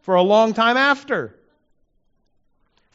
for 0.00 0.16
a 0.16 0.22
long 0.22 0.52
time 0.52 0.76
after. 0.76 1.36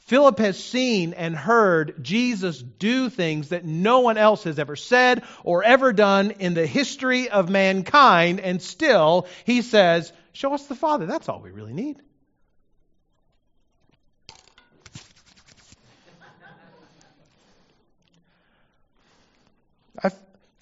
Philip 0.08 0.38
has 0.40 0.62
seen 0.62 1.14
and 1.14 1.34
heard 1.34 2.04
Jesus 2.04 2.62
do 2.62 3.10
things 3.10 3.50
that 3.50 3.64
no 3.64 4.02
one 4.02 4.18
else 4.18 4.44
has 4.44 4.60
ever 4.60 4.76
said 4.76 5.24
or 5.44 5.64
ever 5.64 5.94
done 5.94 6.32
in 6.32 6.54
the 6.54 6.68
history 6.68 7.30
of 7.30 7.50
mankind, 7.50 8.42
and 8.42 8.62
still 8.62 9.28
he 9.46 9.62
says, 9.62 10.12
Show 10.34 10.54
us 10.54 10.68
the 10.68 10.76
Father. 10.76 11.06
That's 11.06 11.30
all 11.30 11.40
we 11.40 11.52
really 11.52 11.74
need. 11.74 12.02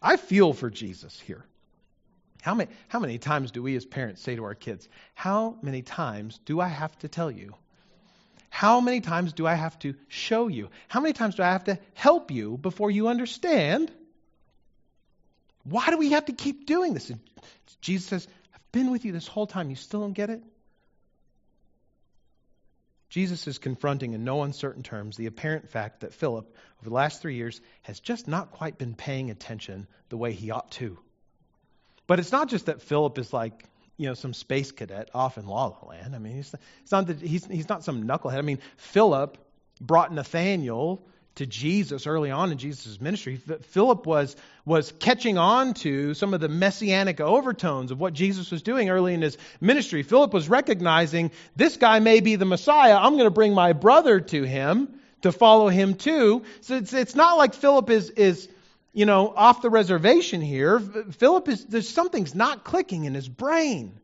I, 0.03 0.17
feel 0.17 0.53
for 0.53 0.69
Jesus 0.69 1.19
here. 1.19 1.43
How 2.41 2.53
many, 2.53 2.69
how 2.89 2.99
many 2.99 3.17
times 3.17 3.51
do 3.51 3.63
we 3.63 3.75
as 3.75 3.85
parents 3.85 4.21
say 4.21 4.35
to 4.35 4.43
our 4.43 4.53
kids, 4.53 4.87
How 5.15 5.57
many 5.61 5.81
times 5.81 6.39
do 6.45 6.59
I 6.59 6.67
have 6.67 6.97
to 6.99 7.07
tell 7.07 7.31
you? 7.31 7.55
How 8.49 8.81
many 8.81 9.01
times 9.01 9.33
do 9.33 9.47
I 9.47 9.55
have 9.55 9.79
to 9.79 9.95
show 10.09 10.47
you? 10.47 10.69
How 10.87 10.99
many 10.99 11.13
times 11.13 11.35
do 11.35 11.43
I 11.43 11.51
have 11.51 11.63
to 11.63 11.79
help 11.93 12.29
you 12.29 12.57
before 12.57 12.91
you 12.91 13.07
understand? 13.07 13.91
Why 15.63 15.89
do 15.89 15.97
we 15.97 16.11
have 16.11 16.25
to 16.25 16.33
keep 16.33 16.65
doing 16.67 16.93
this? 16.93 17.09
And 17.09 17.19
Jesus 17.81 18.07
says, 18.07 18.27
I've 18.53 18.71
been 18.71 18.91
with 18.91 19.05
you 19.05 19.11
this 19.11 19.27
whole 19.27 19.47
time. 19.47 19.69
You 19.69 19.75
still 19.75 20.01
don't 20.01 20.13
get 20.13 20.29
it? 20.29 20.43
Jesus 23.13 23.45
is 23.45 23.59
confronting 23.59 24.13
in 24.13 24.23
no 24.23 24.41
uncertain 24.41 24.81
terms 24.81 25.15
the 25.15 25.27
apparent 25.27 25.69
fact 25.69 25.99
that 25.99 26.15
Philip, 26.15 26.47
over 26.79 26.89
the 26.89 26.95
last 26.95 27.21
three 27.21 27.35
years, 27.35 27.61
has 27.83 27.99
just 27.99 28.27
not 28.27 28.49
quite 28.49 28.79
been 28.79 28.95
paying 28.95 29.29
attention 29.29 29.85
the 30.09 30.17
way 30.17 30.31
he 30.31 30.49
ought 30.49 30.71
to. 30.71 30.97
But 32.07 32.19
it's 32.19 32.31
not 32.31 32.49
just 32.49 32.65
that 32.65 32.81
Philip 32.81 33.19
is 33.19 33.31
like, 33.31 33.65
you 33.97 34.07
know, 34.07 34.15
some 34.15 34.33
space 34.33 34.71
cadet 34.71 35.11
off 35.13 35.37
in 35.37 35.45
La 35.45 35.65
La 35.65 35.87
Land. 35.89 36.15
I 36.15 36.17
mean, 36.17 36.39
it's, 36.39 36.55
not 36.91 37.05
that 37.05 37.21
he's, 37.21 37.45
he's 37.45 37.69
not 37.69 37.83
some 37.83 38.05
knucklehead. 38.05 38.39
I 38.39 38.41
mean, 38.41 38.57
Philip 38.77 39.37
brought 39.79 40.11
Nathaniel 40.11 41.07
to 41.35 41.45
Jesus 41.47 42.05
early 42.05 42.29
on 42.29 42.51
in 42.51 42.57
Jesus' 42.59 43.01
ministry, 43.01 43.37
Philip 43.37 44.05
was, 44.05 44.35
was 44.65 44.91
catching 44.99 45.37
on 45.37 45.73
to 45.75 46.13
some 46.13 46.33
of 46.33 46.41
the 46.41 46.49
messianic 46.49 47.19
overtones 47.19 47.89
of 47.89 47.99
what 47.99 48.13
Jesus 48.13 48.51
was 48.51 48.61
doing 48.61 48.89
early 48.89 49.15
in 49.15 49.21
his 49.21 49.37
ministry. 49.59 50.03
Philip 50.03 50.31
was 50.31 50.47
recognizing 50.47 51.31
this 51.55 51.77
guy 51.77 51.99
may 51.99 52.19
be 52.19 52.35
the 52.35 52.45
Messiah. 52.45 52.95
I'm 52.95 53.13
going 53.13 53.25
to 53.25 53.31
bring 53.31 53.53
my 53.53 53.73
brother 53.73 54.19
to 54.19 54.43
him 54.43 54.99
to 55.23 55.31
follow 55.31 55.69
him 55.69 55.95
too. 55.95 56.43
So 56.61 56.75
it's, 56.75 56.93
it's 56.93 57.15
not 57.15 57.37
like 57.37 57.55
Philip 57.55 57.89
is, 57.89 58.11
is, 58.11 58.47
you 58.93 59.05
know, 59.05 59.33
off 59.35 59.61
the 59.61 59.71
reservation 59.71 60.41
here. 60.41 60.79
Philip 60.79 61.47
is, 61.47 61.65
there's 61.65 61.89
something's 61.89 62.35
not 62.35 62.63
clicking 62.63 63.05
in 63.05 63.15
his 63.15 63.27
brain. 63.27 63.99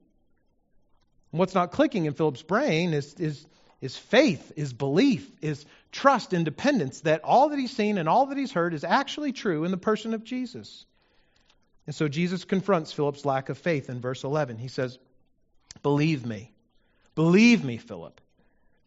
what's 1.30 1.54
not 1.54 1.72
clicking 1.72 2.06
in 2.06 2.14
Philip's 2.14 2.42
brain 2.42 2.94
is, 2.94 3.14
is, 3.16 3.46
is 3.82 3.96
faith, 3.96 4.52
is 4.56 4.74
belief, 4.74 5.30
is 5.42 5.64
trust 5.92 6.34
and 6.34 6.46
dependence 6.46 7.02
that 7.02 7.24
all 7.24 7.50
that 7.50 7.60
he's 7.60 7.76
seen 7.76 7.98
and 7.98 8.08
all 8.08 8.28
that 8.28 8.38
he's 8.38 8.52
heard 8.52 8.74
is 8.74 8.84
actually 8.84 9.32
true 9.32 9.64
in 9.64 9.72
the 9.72 9.78
person 9.78 10.14
of 10.14 10.24
Jesus. 10.24 10.86
And 11.86 11.96
so 11.96 12.08
Jesus 12.08 12.46
confronts 12.46 12.94
Philip's 12.94 13.26
lack 13.26 13.50
of 13.50 13.58
faith 13.58 13.90
in 13.90 14.00
verse 14.00 14.24
11. 14.24 14.58
He 14.58 14.68
says, 14.68 15.00
Believe 15.82 16.26
me, 16.26 16.52
believe 17.16 17.64
me, 17.64 17.78
Philip, 17.78 18.22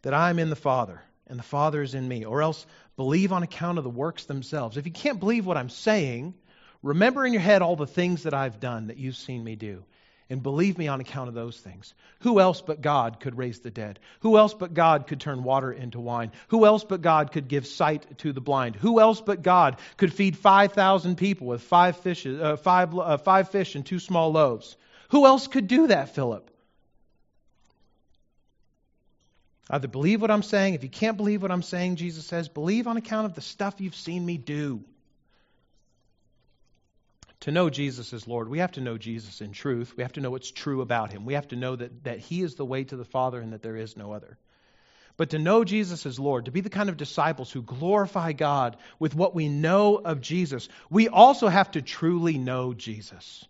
that 0.02 0.14
I'm 0.14 0.38
in 0.38 0.50
the 0.50 0.56
Father 0.56 1.02
and 1.26 1.38
the 1.38 1.44
Father 1.44 1.82
is 1.82 1.94
in 1.94 2.06
me, 2.06 2.24
or 2.24 2.42
else 2.42 2.66
believe 2.96 3.32
on 3.32 3.42
account 3.42 3.78
of 3.78 3.84
the 3.84 3.90
works 3.90 4.24
themselves. 4.24 4.76
If 4.76 4.86
you 4.86 4.92
can't 4.92 5.18
believe 5.18 5.46
what 5.46 5.56
I'm 5.56 5.70
saying, 5.70 6.34
remember 6.82 7.24
in 7.24 7.32
your 7.32 7.42
head 7.42 7.62
all 7.62 7.76
the 7.76 7.86
things 7.86 8.24
that 8.24 8.34
I've 8.34 8.60
done 8.60 8.88
that 8.88 8.98
you've 8.98 9.16
seen 9.16 9.42
me 9.42 9.56
do. 9.56 9.84
And 10.32 10.42
believe 10.42 10.78
me 10.78 10.88
on 10.88 10.98
account 10.98 11.28
of 11.28 11.34
those 11.34 11.58
things. 11.58 11.92
Who 12.20 12.40
else 12.40 12.62
but 12.62 12.80
God 12.80 13.20
could 13.20 13.36
raise 13.36 13.58
the 13.58 13.70
dead? 13.70 13.98
Who 14.20 14.38
else 14.38 14.54
but 14.54 14.72
God 14.72 15.06
could 15.06 15.20
turn 15.20 15.44
water 15.44 15.70
into 15.70 16.00
wine? 16.00 16.32
Who 16.48 16.64
else 16.64 16.84
but 16.84 17.02
God 17.02 17.32
could 17.32 17.48
give 17.48 17.66
sight 17.66 18.18
to 18.20 18.32
the 18.32 18.40
blind? 18.40 18.76
Who 18.76 18.98
else 18.98 19.20
but 19.20 19.42
God 19.42 19.76
could 19.98 20.10
feed 20.10 20.38
5,000 20.38 21.16
people 21.16 21.48
with 21.48 21.60
five, 21.60 21.98
fishes, 21.98 22.40
uh, 22.40 22.56
five, 22.56 22.98
uh, 22.98 23.18
five 23.18 23.50
fish 23.50 23.74
and 23.74 23.84
two 23.84 23.98
small 23.98 24.32
loaves? 24.32 24.74
Who 25.10 25.26
else 25.26 25.48
could 25.48 25.68
do 25.68 25.88
that, 25.88 26.14
Philip? 26.14 26.50
Either 29.68 29.86
believe 29.86 30.22
what 30.22 30.30
I'm 30.30 30.42
saying. 30.42 30.72
If 30.72 30.82
you 30.82 30.88
can't 30.88 31.18
believe 31.18 31.42
what 31.42 31.50
I'm 31.50 31.62
saying, 31.62 31.96
Jesus 31.96 32.24
says, 32.24 32.48
believe 32.48 32.86
on 32.86 32.96
account 32.96 33.26
of 33.26 33.34
the 33.34 33.42
stuff 33.42 33.82
you've 33.82 33.94
seen 33.94 34.24
me 34.24 34.38
do 34.38 34.82
to 37.42 37.50
know 37.50 37.70
Jesus 37.70 38.12
as 38.12 38.28
Lord, 38.28 38.48
we 38.48 38.60
have 38.60 38.72
to 38.72 38.80
know 38.80 38.96
Jesus 38.96 39.40
in 39.40 39.52
truth. 39.52 39.94
We 39.96 40.04
have 40.04 40.12
to 40.12 40.20
know 40.20 40.30
what's 40.30 40.50
true 40.50 40.80
about 40.80 41.12
him. 41.12 41.24
We 41.24 41.34
have 41.34 41.48
to 41.48 41.56
know 41.56 41.74
that, 41.74 42.04
that 42.04 42.20
he 42.20 42.40
is 42.40 42.54
the 42.54 42.64
way 42.64 42.84
to 42.84 42.96
the 42.96 43.04
Father 43.04 43.40
and 43.40 43.52
that 43.52 43.62
there 43.62 43.76
is 43.76 43.96
no 43.96 44.12
other. 44.12 44.38
But 45.16 45.30
to 45.30 45.40
know 45.40 45.64
Jesus 45.64 46.06
as 46.06 46.20
Lord, 46.20 46.44
to 46.44 46.52
be 46.52 46.60
the 46.60 46.70
kind 46.70 46.88
of 46.88 46.96
disciples 46.96 47.50
who 47.50 47.62
glorify 47.62 48.32
God 48.32 48.76
with 49.00 49.14
what 49.14 49.34
we 49.34 49.48
know 49.48 49.96
of 49.96 50.20
Jesus, 50.20 50.68
we 50.88 51.08
also 51.08 51.48
have 51.48 51.72
to 51.72 51.82
truly 51.82 52.38
know 52.38 52.74
Jesus. 52.74 53.44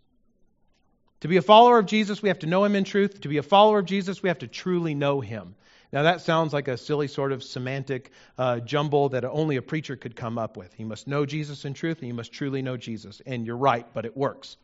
To 1.21 1.29
be 1.29 1.37
a 1.37 1.43
follower 1.43 1.79
of 1.79 1.87
Jesus, 1.87 2.23
we 2.23 2.31
have 2.31 2.41
to 2.41 2.49
know 2.49 2.65
him 2.65 2.75
in 2.75 2.85
truth. 2.85 3.21
To 3.21 3.29
be 3.29 3.37
a 3.37 3.43
follower 3.43 3.79
of 3.79 3.85
Jesus, 3.85 4.23
we 4.23 4.31
have 4.31 4.39
to 4.39 4.49
truly 4.49 4.95
know 4.95 5.21
him. 5.21 5.55
Now, 5.93 6.05
that 6.05 6.23
sounds 6.23 6.55
like 6.55 6.69
a 6.69 6.79
silly 6.79 7.07
sort 7.07 7.33
of 7.33 7.43
semantic 7.43 8.11
uh, 8.39 8.61
jumble 8.61 9.11
that 9.11 9.27
only 9.27 9.57
a 9.57 9.63
preacher 9.63 9.95
could 9.95 10.17
come 10.17 10.39
up 10.39 10.57
with. 10.57 10.73
You 10.81 10.87
must 10.87 11.07
know 11.07 11.27
Jesus 11.27 11.67
in 11.67 11.75
truth, 11.75 11.99
and 11.99 12.09
you 12.09 12.15
must 12.15 12.33
truly 12.33 12.63
know 12.63 12.79
Jesus. 12.79 13.21
And 13.27 13.47
you're 13.47 13.59
right, 13.59 13.87
but 13.93 14.07
it 14.07 14.17
works. 14.17 14.57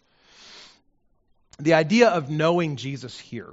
The 1.59 1.75
idea 1.75 2.09
of 2.09 2.31
knowing 2.31 2.77
Jesus 2.77 3.19
here, 3.19 3.53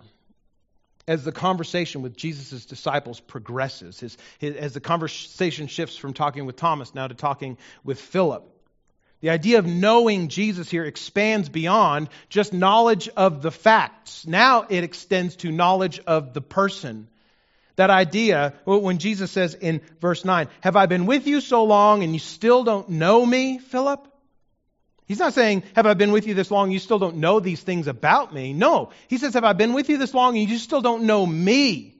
as 1.08 1.26
the 1.26 1.34
conversation 1.34 2.02
with 2.02 2.16
Jesus' 2.16 2.66
disciples 2.66 3.20
progresses, 3.20 4.00
his, 4.00 4.18
his, 4.40 4.56
as 4.56 4.74
the 4.74 4.80
conversation 4.80 5.68
shifts 5.68 5.98
from 5.98 6.14
talking 6.14 6.46
with 6.46 6.56
Thomas 6.56 6.96
now 6.96 7.08
to 7.08 7.14
talking 7.14 7.58
with 7.84 8.00
Philip, 8.00 8.50
The 9.22 9.32
idea 9.32 9.60
of 9.60 9.66
knowing 9.66 10.28
Jesus 10.28 10.70
here 10.70 10.86
expands 10.86 11.50
beyond 11.50 12.10
just 12.30 12.54
knowledge 12.54 13.10
of 13.10 13.42
the 13.42 13.52
facts. 13.52 14.28
Now 14.28 14.66
it 14.70 14.84
extends 14.84 15.38
to 15.38 15.52
knowledge 15.52 16.00
of 16.06 16.34
the 16.34 16.42
person. 16.42 17.08
That 17.76 17.90
idea, 17.90 18.54
when 18.64 19.00
Jesus 19.00 19.32
says 19.32 19.54
in 19.54 19.82
verse 20.00 20.24
9, 20.24 20.48
Have 20.62 20.76
I 20.76 20.86
been 20.86 21.06
with 21.06 21.28
you 21.28 21.42
so 21.42 21.66
long 21.66 22.04
and 22.04 22.14
you 22.14 22.20
still 22.20 22.64
don't 22.64 22.90
know 22.90 23.26
me, 23.26 23.58
Philip? 23.58 24.08
He's 25.08 25.20
not 25.20 25.34
saying, 25.34 25.64
Have 25.76 25.86
I 25.86 25.94
been 25.94 26.12
with 26.12 26.26
you 26.26 26.34
this 26.34 26.50
long 26.50 26.66
and 26.66 26.74
you 26.74 26.80
still 26.80 27.00
don't 27.00 27.18
know 27.18 27.40
these 27.40 27.62
things 27.62 27.88
about 27.88 28.34
me? 28.34 28.54
No. 28.54 28.92
He 29.08 29.18
says, 29.18 29.34
Have 29.34 29.44
I 29.44 29.54
been 29.54 29.74
with 29.74 29.90
you 29.90 29.98
this 29.98 30.14
long 30.14 30.38
and 30.38 30.50
you 30.50 30.58
still 30.58 30.82
don't 30.82 31.04
know 31.04 31.26
me? 31.26 31.96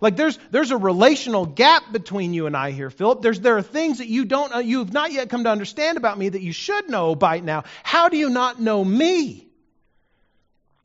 Like 0.00 0.16
there's 0.16 0.38
there's 0.50 0.70
a 0.70 0.78
relational 0.78 1.44
gap 1.44 1.92
between 1.92 2.32
you 2.32 2.46
and 2.46 2.56
I 2.56 2.70
here, 2.70 2.88
Philip. 2.90 3.20
There's 3.20 3.40
there 3.40 3.58
are 3.58 3.62
things 3.62 3.98
that 3.98 4.08
you 4.08 4.24
don't 4.24 4.54
uh, 4.54 4.58
you've 4.58 4.92
not 4.92 5.12
yet 5.12 5.28
come 5.28 5.44
to 5.44 5.50
understand 5.50 5.98
about 5.98 6.18
me 6.18 6.30
that 6.30 6.40
you 6.40 6.52
should 6.52 6.88
know 6.88 7.14
by 7.14 7.40
now. 7.40 7.64
How 7.82 8.08
do 8.08 8.16
you 8.16 8.30
not 8.30 8.60
know 8.60 8.82
me? 8.82 9.49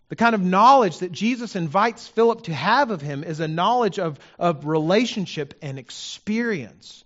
The 0.10 0.16
kind 0.16 0.36
of 0.36 0.42
knowledge 0.42 1.00
that 1.00 1.12
Jesus 1.12 1.56
invites 1.56 2.08
Philip 2.08 2.44
to 2.44 2.54
have 2.54 2.92
of 2.92 3.02
him 3.02 3.24
is 3.24 3.40
a 3.40 3.48
knowledge 3.48 3.98
of, 3.98 4.20
of 4.38 4.66
relationship 4.66 5.56
and 5.62 5.80
experience. 5.80 7.04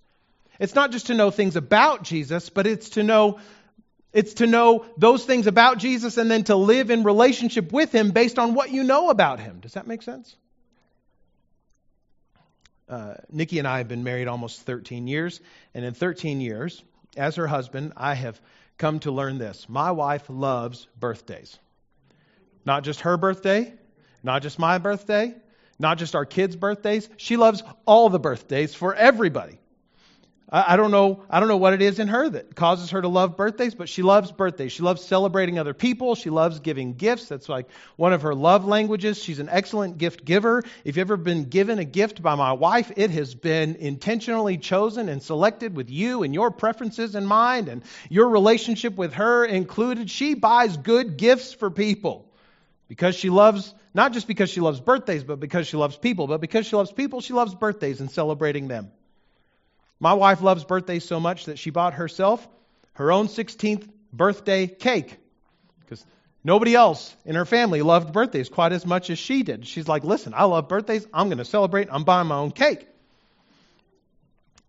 It's 0.60 0.76
not 0.76 0.92
just 0.92 1.08
to 1.08 1.14
know 1.14 1.32
things 1.32 1.56
about 1.56 2.04
Jesus, 2.04 2.50
but 2.50 2.68
it's 2.68 2.90
to 2.92 3.04
know 3.04 3.40
it's 4.12 4.36
to 4.36 4.48
know 4.48 4.86
those 4.98 5.24
things 5.24 5.46
about 5.46 5.78
Jesus 5.78 6.18
and 6.18 6.32
then 6.32 6.44
to 6.46 6.56
live 6.56 6.90
in 6.90 7.04
relationship 7.04 7.72
with 7.72 7.92
him 7.92 8.10
based 8.10 8.40
on 8.40 8.56
what 8.56 8.72
you 8.72 8.84
know 8.84 9.12
about 9.12 9.40
him. 9.40 9.60
Does 9.60 9.74
that 9.74 9.86
make 9.86 10.02
sense? 10.02 10.36
Uh, 12.90 13.14
Nikki 13.32 13.60
and 13.60 13.68
I 13.68 13.78
have 13.78 13.88
been 13.88 14.04
married 14.04 14.28
almost 14.28 14.62
13 14.62 15.06
years, 15.06 15.40
and 15.76 15.86
in 15.86 15.94
13 15.94 16.42
years, 16.42 16.82
as 17.16 17.36
her 17.36 17.46
husband, 17.46 17.94
I 17.96 18.16
have 18.16 18.42
come 18.80 19.00
to 19.02 19.12
learn 19.12 19.38
this. 19.38 19.70
My 19.70 19.92
wife 19.92 20.24
loves 20.28 20.88
birthdays. 21.00 21.60
Not 22.66 22.84
just 22.84 23.02
her 23.02 23.18
birthday, 23.18 23.74
not 24.24 24.42
just 24.42 24.60
my 24.60 24.78
birthday, 24.78 25.36
not 25.80 25.98
just 25.98 26.16
our 26.16 26.26
kids' 26.26 26.56
birthdays. 26.56 27.10
She 27.18 27.38
loves 27.38 27.64
all 27.86 28.10
the 28.10 28.20
birthdays 28.20 28.76
for 28.76 28.94
everybody. 28.94 29.60
I, 30.52 30.78
don't 30.78 30.90
know. 30.90 31.24
I 31.30 31.40
don't 31.40 31.48
know 31.48 31.58
what 31.58 31.74
it 31.74 31.82
is 31.84 32.00
in 32.00 32.08
her 32.08 32.28
that 32.28 32.56
causes 32.56 32.90
her 32.90 33.02
to 33.02 33.08
love 33.08 33.38
birthdays, 33.38 33.76
but 33.76 33.88
she 33.88 34.02
loves 34.02 34.32
birthdays. 34.32 34.72
She 34.72 34.82
loves 34.82 35.04
celebrating 35.04 35.60
other 35.60 35.76
people. 35.76 36.16
She 36.16 36.32
loves 36.32 36.60
giving 36.60 36.96
gifts. 36.96 37.28
That's 37.28 37.48
like 37.48 37.68
one 37.98 38.14
of 38.14 38.24
her 38.24 38.34
love 38.34 38.66
languages. 38.66 39.22
She's 39.22 39.38
an 39.38 39.48
excellent 39.50 40.00
gift 40.00 40.26
giver. 40.26 40.64
If 40.84 40.98
you've 40.98 41.06
ever 41.06 41.18
been 41.18 41.46
given 41.50 41.78
a 41.78 41.86
gift 41.86 42.24
by 42.24 42.34
my 42.34 42.54
wife, 42.54 42.92
it 42.96 43.12
has 43.12 43.36
been 43.36 43.76
intentionally 43.76 44.58
chosen 44.58 45.08
and 45.08 45.22
selected 45.22 45.76
with 45.76 45.92
you 45.92 46.24
and 46.24 46.34
your 46.34 46.50
preferences 46.50 47.14
in 47.14 47.28
mind, 47.28 47.68
and 47.68 47.84
your 48.10 48.30
relationship 48.30 48.96
with 48.96 49.14
her 49.14 49.46
included. 49.46 50.10
She 50.10 50.34
buys 50.34 50.78
good 50.78 51.18
gifts 51.18 51.54
for 51.54 51.70
people 51.70 52.29
because 52.90 53.16
she 53.16 53.30
loves 53.30 53.74
not 53.94 54.12
just 54.12 54.28
because 54.28 54.50
she 54.50 54.60
loves 54.60 54.82
birthdays, 54.82 55.24
but 55.24 55.40
because 55.40 55.68
she 55.68 55.78
loves 55.78 55.96
people. 55.96 56.28
But 56.28 56.42
because 56.42 56.66
she 56.66 56.76
loves 56.76 56.92
people, 56.92 57.22
she 57.22 57.34
loves 57.34 57.56
birthdays 57.56 58.02
and 58.02 58.12
celebrating 58.12 58.68
them. 58.68 58.92
My 60.00 60.14
wife 60.14 60.42
loves 60.42 60.66
birthdays 60.66 61.06
so 61.06 61.20
much 61.20 61.46
that 61.46 61.58
she 61.58 61.70
bought 61.70 61.94
herself 61.94 62.46
her 62.94 63.12
own 63.12 63.28
16th 63.28 63.88
birthday 64.12 64.68
cake 64.68 65.18
because 65.82 66.06
nobody 66.44 66.76
else 66.76 67.16
in 67.26 67.36
her 67.36 67.46
family 67.46 67.82
loved 67.82 68.12
birthdays 68.12 68.50
quite 68.50 68.74
as 68.74 68.86
much 68.86 69.10
as 69.10 69.20
she 69.20 69.44
did. 69.44 69.68
She's 69.68 69.88
like, 69.88 70.04
listen, 70.04 70.34
I 70.36 70.46
love 70.46 70.68
birthdays. 70.68 71.08
I'm 71.14 71.28
going 71.28 71.38
to 71.38 71.46
celebrate. 71.46 71.88
I'm 71.92 72.04
buying 72.04 72.28
my 72.28 72.36
own 72.36 72.52
cake. 72.52 72.88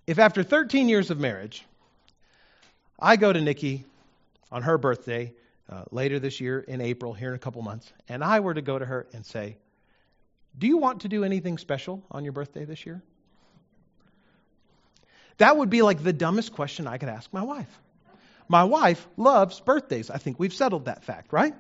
If 0.07 0.19
after 0.19 0.43
13 0.43 0.89
years 0.89 1.11
of 1.11 1.19
marriage, 1.19 1.65
I 2.99 3.17
go 3.17 3.33
to 3.33 3.41
Nikki 3.41 3.85
on 4.53 4.63
her 4.63 4.77
birthday 4.77 5.33
uh, 5.71 5.85
later 5.91 6.19
this 6.19 6.41
year 6.41 6.59
in 6.59 6.81
April, 6.81 7.15
here 7.15 7.29
in 7.29 7.35
a 7.35 7.39
couple 7.39 7.63
months, 7.63 7.91
and 8.09 8.25
I 8.25 8.41
were 8.41 8.55
to 8.55 8.63
go 8.63 8.79
to 8.79 8.85
her 8.85 9.07
and 9.13 9.25
say, 9.25 9.57
Do 10.59 10.67
you 10.67 10.79
want 10.79 11.03
to 11.03 11.09
do 11.09 11.25
anything 11.25 11.59
special 11.59 12.03
on 12.11 12.25
your 12.25 12.33
birthday 12.33 12.65
this 12.65 12.85
year? 12.85 13.03
That 15.39 15.57
would 15.57 15.71
be 15.71 15.83
like 15.83 16.03
the 16.03 16.13
dumbest 16.13 16.53
question 16.53 16.87
I 16.87 16.99
could 16.99 17.09
ask 17.09 17.33
my 17.33 17.43
wife. 17.43 17.81
My 18.49 18.65
wife 18.65 19.07
loves 19.17 19.61
birthdays. 19.61 20.11
I 20.11 20.19
think 20.19 20.41
we've 20.41 20.53
settled 20.53 20.87
that 20.87 21.05
fact, 21.05 21.33
right? 21.33 21.55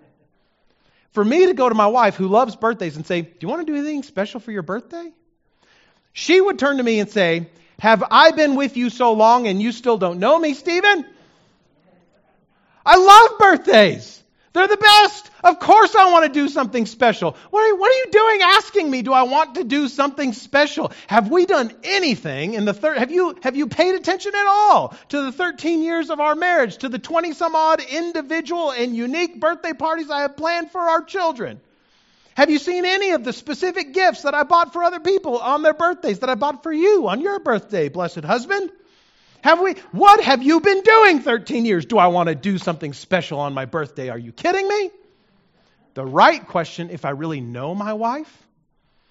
For 1.13 1.25
me 1.25 1.47
to 1.47 1.55
go 1.55 1.69
to 1.69 1.75
my 1.75 1.87
wife 1.87 2.17
who 2.17 2.27
loves 2.27 2.57
birthdays 2.57 2.97
and 2.97 3.07
say, 3.07 3.23
Do 3.23 3.37
you 3.41 3.49
want 3.49 3.67
to 3.67 3.73
do 3.73 3.79
anything 3.79 4.03
special 4.03 4.41
for 4.41 4.51
your 4.51 4.63
birthday? 4.63 5.13
She 6.13 6.41
would 6.41 6.59
turn 6.59 6.79
to 6.79 6.83
me 6.83 6.99
and 6.99 7.09
say, 7.09 7.49
Have 7.79 8.03
I 8.11 8.33
been 8.33 8.57
with 8.57 8.77
you 8.77 8.91
so 8.91 9.13
long 9.13 9.47
and 9.47 9.63
you 9.63 9.71
still 9.71 9.99
don't 9.99 10.19
know 10.19 10.39
me, 10.39 10.55
Stephen? 10.55 11.07
I 12.85 12.97
love 12.97 13.39
birthdays. 13.39 14.21
They're 14.53 14.67
the 14.67 14.77
best. 14.77 15.31
Of 15.45 15.61
course, 15.61 15.95
I 15.95 16.11
want 16.11 16.27
to 16.27 16.33
do 16.33 16.49
something 16.49 16.85
special. 16.85 17.37
What 17.51 17.61
are, 17.61 17.77
what 17.77 17.91
are, 17.91 17.99
you 17.99 18.07
doing 18.11 18.41
asking 18.43 18.91
me, 18.91 19.03
do 19.03 19.13
I 19.13 19.23
want 19.23 19.55
to 19.55 19.65
do 19.65 19.87
something 19.87 20.33
special? 20.33 20.91
Have 21.07 21.31
we 21.31 21.47
done 21.47 21.73
anything 21.85 22.55
in 22.55 22.65
the 22.65 22.75
third? 22.75 22.99
Have 22.99 23.13
you, 23.13 23.37
have 23.43 23.55
you 23.55 23.69
paid 23.69 23.95
attention 23.95 24.33
at 24.35 24.47
all 24.47 24.97
to 25.11 25.23
the 25.23 25.33
13 25.33 25.83
years 25.83 26.11
of 26.11 26.19
our 26.19 26.35
marriage, 26.35 26.79
to 26.79 26.89
the 26.89 26.99
20 26.99 27.33
some 27.33 27.55
odd 27.55 27.81
individual 27.81 28.73
and 28.73 28.97
unique 28.97 29.39
birthday 29.39 29.73
parties 29.73 30.11
I 30.11 30.23
have 30.23 30.37
planned 30.37 30.73
for 30.73 30.81
our 30.81 31.03
children? 31.03 31.61
Have 32.35 32.51
you 32.51 32.59
seen 32.59 32.85
any 32.85 33.11
of 33.11 33.23
the 33.23 33.33
specific 33.33 33.95
gifts 33.95 34.23
that 34.23 34.35
I 34.35 34.43
bought 34.43 34.73
for 34.73 34.83
other 34.83 35.01
people 35.01 35.39
on 35.39 35.63
their 35.63 35.75
birthdays 35.75 36.21
that 36.21 36.31
I 36.31 36.35
bought 36.35 36.65
for 36.65 36.73
you 36.73 37.09
on 37.09 37.21
your 37.21 37.39
birthday, 37.39 37.89
blessed 37.89 38.25
husband? 38.25 38.71
Have 39.43 39.61
we? 39.61 39.75
What 39.93 40.23
have 40.23 40.43
you 40.43 40.61
been 40.61 40.83
doing 40.83 41.21
13 41.21 41.65
years? 41.65 41.87
Do 41.87 41.99
I 41.99 42.09
want 42.09 42.29
to 42.29 42.35
do 42.35 42.59
something 42.59 42.93
special 42.93 43.41
on 43.41 43.55
my 43.55 43.65
birthday? 43.65 44.11
Are 44.11 44.19
you 44.19 44.33
kidding 44.33 44.69
me? 44.69 44.91
The 45.95 46.05
right 46.05 46.47
question, 46.47 46.91
if 46.91 47.05
I 47.05 47.11
really 47.11 47.41
know 47.41 47.75
my 47.75 47.95
wife, 47.95 48.47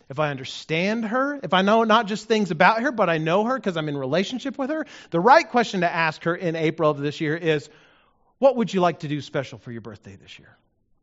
if 0.10 0.18
I 0.20 0.30
understand 0.30 1.06
her, 1.06 1.40
if 1.44 1.54
I 1.54 1.62
know 1.62 1.84
not 1.84 2.08
just 2.08 2.28
things 2.28 2.52
about 2.52 2.82
her, 2.82 2.92
but 2.92 3.10
I 3.10 3.18
know 3.18 3.44
her 3.44 3.56
because 3.56 3.78
I'm 3.78 3.90
in 3.90 3.98
relationship 3.98 4.58
with 4.58 4.70
her, 4.70 4.86
the 5.12 5.20
right 5.20 5.48
question 5.48 5.82
to 5.82 5.92
ask 5.92 6.24
her 6.24 6.36
in 6.36 6.56
April 6.56 6.90
of 6.90 6.98
this 6.98 7.22
year 7.22 7.36
is, 7.36 7.70
what 8.40 8.56
would 8.56 8.74
you 8.74 8.82
like 8.82 9.00
to 9.00 9.08
do 9.08 9.22
special 9.22 9.60
for 9.60 9.72
your 9.72 9.82
birthday 9.82 10.16
this 10.16 10.40
year? 10.40 10.56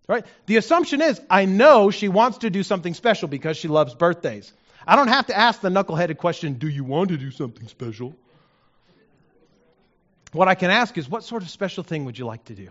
Right? 0.08 0.24
The 0.46 0.56
assumption 0.56 1.02
is, 1.02 1.20
I 1.28 1.44
know 1.44 1.90
she 1.90 2.08
wants 2.08 2.38
to 2.38 2.50
do 2.50 2.62
something 2.62 2.94
special 2.94 3.28
because 3.28 3.56
she 3.56 3.68
loves 3.68 3.94
birthdays. 3.94 4.52
I 4.86 4.96
don't 4.96 5.08
have 5.08 5.26
to 5.26 5.36
ask 5.36 5.60
the 5.60 5.68
knuckleheaded 5.68 6.16
question, 6.16 6.54
do 6.54 6.68
you 6.68 6.84
want 6.84 7.10
to 7.10 7.16
do 7.16 7.30
something 7.30 7.68
special? 7.68 8.16
What 10.32 10.48
I 10.48 10.54
can 10.54 10.70
ask 10.70 10.96
is, 10.98 11.08
what 11.08 11.24
sort 11.24 11.42
of 11.42 11.50
special 11.50 11.82
thing 11.84 12.04
would 12.04 12.18
you 12.18 12.26
like 12.26 12.44
to 12.44 12.54
do? 12.54 12.70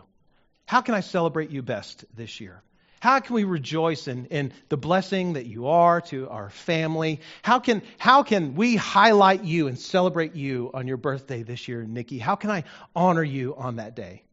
How 0.66 0.82
can 0.82 0.96
I 0.96 1.02
celebrate 1.02 1.50
you 1.52 1.62
best 1.62 2.06
this 2.16 2.40
year? 2.40 2.62
How 3.00 3.20
can 3.20 3.36
we 3.36 3.44
rejoice 3.44 4.08
in, 4.08 4.26
in 4.28 4.52
the 4.70 4.78
blessing 4.78 5.34
that 5.34 5.46
you 5.46 5.68
are 5.68 6.02
to 6.02 6.28
our 6.30 6.50
family? 6.50 7.20
How 7.44 7.60
can, 7.60 7.84
how 8.00 8.24
can 8.24 8.56
we 8.56 8.76
highlight 8.76 9.44
you 9.44 9.68
and 9.68 9.78
celebrate 9.78 10.36
you 10.36 10.72
on 10.74 10.88
your 10.88 10.98
birthday 10.98 11.44
this 11.44 11.68
year, 11.68 11.84
Nikki? 11.84 12.18
How 12.18 12.36
can 12.36 12.50
I 12.50 12.64
honor 12.96 13.24
you 13.24 13.56
on 13.56 13.76
that 13.76 13.96
day? 13.96 14.24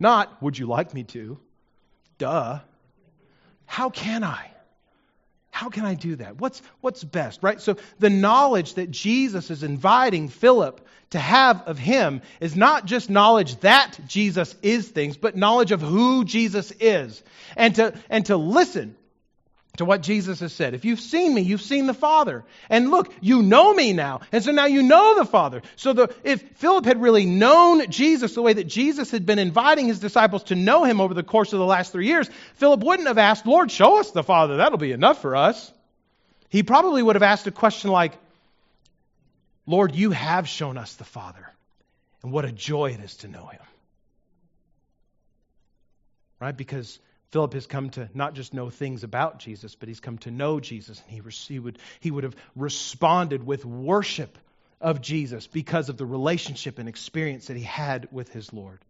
Not, 0.00 0.42
would 0.42 0.58
you 0.58 0.66
like 0.66 0.94
me 0.94 1.04
to? 1.04 1.38
Duh. 2.18 2.60
How 3.66 3.90
can 3.90 4.24
I? 4.24 4.51
How 5.62 5.68
can 5.68 5.84
I 5.84 5.94
do 5.94 6.16
that? 6.16 6.40
What's, 6.40 6.60
what's 6.80 7.04
best, 7.04 7.44
right? 7.44 7.60
So 7.60 7.76
the 8.00 8.10
knowledge 8.10 8.74
that 8.74 8.90
Jesus 8.90 9.48
is 9.48 9.62
inviting 9.62 10.28
Philip 10.28 10.84
to 11.10 11.20
have 11.20 11.62
of 11.68 11.78
him 11.78 12.20
is 12.40 12.56
not 12.56 12.84
just 12.84 13.08
knowledge 13.08 13.60
that 13.60 13.96
Jesus 14.08 14.56
is 14.60 14.88
things, 14.88 15.16
but 15.16 15.36
knowledge 15.36 15.70
of 15.70 15.80
who 15.80 16.24
Jesus 16.24 16.72
is. 16.80 17.22
And 17.56 17.76
to, 17.76 17.94
and 18.10 18.26
to 18.26 18.36
listen 18.36 18.96
to 19.78 19.84
what 19.86 20.02
Jesus 20.02 20.40
has 20.40 20.52
said. 20.52 20.74
If 20.74 20.84
you've 20.84 21.00
seen 21.00 21.32
me, 21.32 21.40
you've 21.40 21.62
seen 21.62 21.86
the 21.86 21.94
Father. 21.94 22.44
And 22.68 22.90
look, 22.90 23.12
you 23.20 23.42
know 23.42 23.72
me 23.72 23.92
now. 23.92 24.20
And 24.30 24.44
so 24.44 24.52
now 24.52 24.66
you 24.66 24.82
know 24.82 25.16
the 25.16 25.24
Father. 25.24 25.62
So 25.76 25.94
the, 25.94 26.14
if 26.24 26.42
Philip 26.56 26.84
had 26.84 27.00
really 27.00 27.24
known 27.24 27.90
Jesus 27.90 28.34
the 28.34 28.42
way 28.42 28.52
that 28.52 28.64
Jesus 28.64 29.10
had 29.10 29.24
been 29.24 29.38
inviting 29.38 29.86
his 29.86 29.98
disciples 29.98 30.44
to 30.44 30.54
know 30.54 30.84
him 30.84 31.00
over 31.00 31.14
the 31.14 31.22
course 31.22 31.54
of 31.54 31.58
the 31.58 31.64
last 31.64 31.92
three 31.92 32.06
years, 32.06 32.28
Philip 32.56 32.80
wouldn't 32.80 33.08
have 33.08 33.18
asked, 33.18 33.46
Lord, 33.46 33.70
show 33.70 33.98
us 33.98 34.10
the 34.10 34.22
Father. 34.22 34.58
That'll 34.58 34.78
be 34.78 34.92
enough 34.92 35.22
for 35.22 35.36
us. 35.36 35.72
He 36.50 36.62
probably 36.62 37.02
would 37.02 37.16
have 37.16 37.22
asked 37.22 37.46
a 37.46 37.50
question 37.50 37.90
like, 37.90 38.12
Lord, 39.66 39.94
you 39.94 40.10
have 40.10 40.48
shown 40.48 40.76
us 40.76 40.94
the 40.96 41.04
Father. 41.04 41.48
And 42.22 42.30
what 42.30 42.44
a 42.44 42.52
joy 42.52 42.90
it 42.90 43.00
is 43.00 43.16
to 43.18 43.28
know 43.28 43.46
him. 43.46 43.60
Right? 46.40 46.56
Because 46.56 46.98
Philip 47.32 47.54
has 47.54 47.66
come 47.66 47.88
to 47.90 48.10
not 48.12 48.34
just 48.34 48.52
know 48.52 48.68
things 48.68 49.04
about 49.04 49.38
Jesus, 49.38 49.74
but 49.74 49.88
he's 49.88 50.00
come 50.00 50.18
to 50.18 50.30
know 50.30 50.60
Jesus. 50.60 51.02
And 51.08 51.10
he, 51.10 51.30
he, 51.48 51.58
would, 51.58 51.78
he 51.98 52.10
would 52.10 52.24
have 52.24 52.36
responded 52.54 53.44
with 53.44 53.64
worship 53.64 54.36
of 54.82 55.00
Jesus 55.00 55.46
because 55.46 55.88
of 55.88 55.96
the 55.96 56.04
relationship 56.04 56.78
and 56.78 56.90
experience 56.90 57.46
that 57.46 57.56
he 57.56 57.62
had 57.62 58.08
with 58.12 58.30
his 58.30 58.52
Lord. 58.52 58.80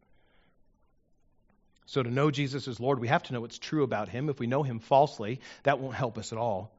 So, 1.87 2.03
to 2.03 2.11
know 2.11 2.33
Jesus 2.33 2.67
as 2.67 2.81
Lord, 2.81 2.99
we 2.99 3.09
have 3.09 3.23
to 3.25 3.33
know 3.33 3.41
what's 3.41 3.59
true 3.59 3.85
about 3.85 4.09
him. 4.09 4.29
If 4.29 4.41
we 4.41 4.47
know 4.49 4.65
him 4.65 4.81
falsely, 4.81 5.41
that 5.63 5.79
won't 5.79 5.95
help 5.95 6.19
us 6.19 6.33
at 6.33 6.39
all. 6.39 6.73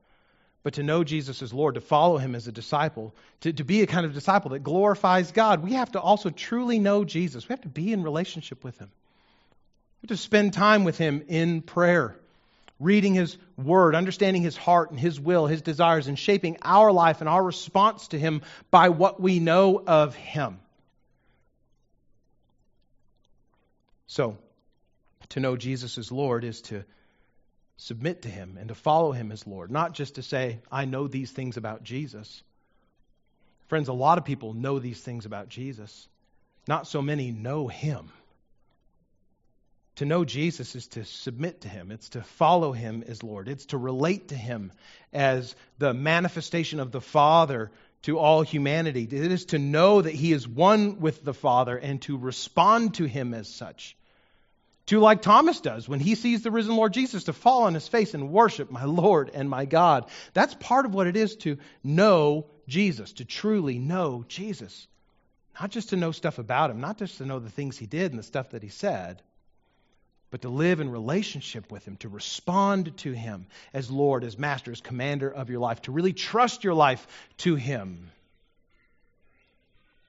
But 0.63 0.73
to 0.75 0.83
know 0.83 1.03
Jesus 1.03 1.41
as 1.41 1.53
Lord, 1.53 1.75
to 1.75 1.81
follow 1.81 2.17
him 2.17 2.35
as 2.35 2.47
a 2.47 2.51
disciple, 2.51 3.13
to, 3.41 3.53
to 3.53 3.63
be 3.63 3.83
a 3.83 3.87
kind 3.87 4.05
of 4.05 4.13
disciple 4.13 4.51
that 4.51 4.63
glorifies 4.63 5.31
God, 5.31 5.63
we 5.63 5.73
have 5.73 5.91
to 5.93 6.01
also 6.01 6.29
truly 6.29 6.79
know 6.79 7.05
Jesus. 7.05 7.47
We 7.47 7.53
have 7.53 7.61
to 7.61 7.69
be 7.69 7.93
in 7.93 8.03
relationship 8.03 8.63
with 8.63 8.77
him. 8.79 8.89
To 10.07 10.17
spend 10.17 10.53
time 10.53 10.83
with 10.83 10.97
him 10.97 11.23
in 11.29 11.61
prayer, 11.61 12.15
reading 12.79 13.13
his 13.13 13.37
word, 13.57 13.95
understanding 13.95 14.41
his 14.41 14.57
heart 14.57 14.91
and 14.91 14.99
his 14.99 15.19
will, 15.19 15.47
his 15.47 15.61
desires, 15.61 16.07
and 16.07 16.19
shaping 16.19 16.57
our 16.61 16.91
life 16.91 17.21
and 17.21 17.29
our 17.29 17.41
response 17.41 18.09
to 18.09 18.19
him 18.19 18.41
by 18.69 18.89
what 18.89 19.21
we 19.21 19.39
know 19.39 19.81
of 19.85 20.13
him. 20.13 20.59
So, 24.07 24.37
to 25.29 25.39
know 25.39 25.55
Jesus 25.55 25.97
as 25.97 26.11
Lord 26.11 26.43
is 26.43 26.61
to 26.63 26.83
submit 27.77 28.23
to 28.23 28.29
him 28.29 28.57
and 28.59 28.67
to 28.67 28.75
follow 28.75 29.11
him 29.11 29.31
as 29.31 29.47
Lord, 29.47 29.71
not 29.71 29.93
just 29.93 30.15
to 30.15 30.21
say, 30.21 30.59
I 30.71 30.85
know 30.85 31.07
these 31.07 31.31
things 31.31 31.57
about 31.57 31.83
Jesus. 31.83 32.43
Friends, 33.67 33.87
a 33.87 33.93
lot 33.93 34.17
of 34.17 34.25
people 34.25 34.53
know 34.53 34.79
these 34.79 35.01
things 35.01 35.25
about 35.25 35.49
Jesus. 35.49 36.07
Not 36.67 36.87
so 36.87 37.01
many 37.01 37.31
know 37.31 37.67
him. 37.67 38.11
To 39.97 40.05
know 40.05 40.25
Jesus 40.25 40.75
is 40.75 40.87
to 40.89 41.05
submit 41.05 41.61
to 41.61 41.69
him. 41.69 41.91
It's 41.91 42.09
to 42.09 42.23
follow 42.23 42.71
him 42.71 43.03
as 43.07 43.21
Lord. 43.21 43.47
It's 43.47 43.67
to 43.67 43.77
relate 43.77 44.29
to 44.29 44.35
him 44.35 44.71
as 45.11 45.55
the 45.77 45.93
manifestation 45.93 46.79
of 46.79 46.91
the 46.91 47.01
Father 47.01 47.71
to 48.03 48.17
all 48.17 48.41
humanity. 48.41 49.03
It 49.03 49.13
is 49.31 49.45
to 49.45 49.59
know 49.59 50.01
that 50.01 50.13
he 50.13 50.33
is 50.33 50.47
one 50.47 50.99
with 50.99 51.23
the 51.23 51.33
Father 51.33 51.77
and 51.77 52.01
to 52.03 52.17
respond 52.17 52.95
to 52.95 53.05
him 53.05 53.33
as 53.33 53.47
such. 53.47 53.95
To, 54.87 54.99
like 54.99 55.21
Thomas 55.21 55.61
does 55.61 55.87
when 55.87 56.01
he 56.01 56.15
sees 56.15 56.41
the 56.41 56.51
risen 56.51 56.75
Lord 56.75 56.91
Jesus, 56.91 57.25
to 57.25 57.33
fall 57.33 57.63
on 57.63 57.73
his 57.73 57.87
face 57.87 58.13
and 58.13 58.31
worship 58.31 58.69
my 58.69 58.83
Lord 58.83 59.31
and 59.33 59.49
my 59.49 59.63
God. 59.63 60.09
That's 60.33 60.55
part 60.55 60.85
of 60.85 60.93
what 60.93 61.07
it 61.07 61.15
is 61.15 61.37
to 61.37 61.57
know 61.83 62.47
Jesus, 62.67 63.13
to 63.13 63.25
truly 63.25 63.79
know 63.79 64.25
Jesus. 64.27 64.87
Not 65.61 65.69
just 65.69 65.89
to 65.89 65.95
know 65.95 66.11
stuff 66.11 66.39
about 66.39 66.71
him, 66.71 66.81
not 66.81 66.97
just 66.97 67.19
to 67.19 67.25
know 67.25 67.39
the 67.39 67.49
things 67.49 67.77
he 67.77 67.85
did 67.85 68.11
and 68.11 68.19
the 68.19 68.23
stuff 68.23 68.49
that 68.49 68.63
he 68.63 68.69
said, 68.69 69.21
but 70.33 70.41
to 70.41 70.49
live 70.49 70.79
in 70.79 70.89
relationship 70.89 71.71
with 71.71 71.85
him, 71.85 71.95
to 71.95 72.09
respond 72.09 72.97
to 72.97 73.11
him 73.11 73.45
as 73.71 73.91
Lord, 73.91 74.23
as 74.23 74.35
Master, 74.35 74.71
as 74.71 74.81
Commander 74.81 75.29
of 75.29 75.51
your 75.51 75.59
life, 75.59 75.83
to 75.83 75.91
really 75.91 76.11
trust 76.11 76.63
your 76.63 76.73
life 76.73 77.05
to 77.37 77.53
him. 77.53 78.09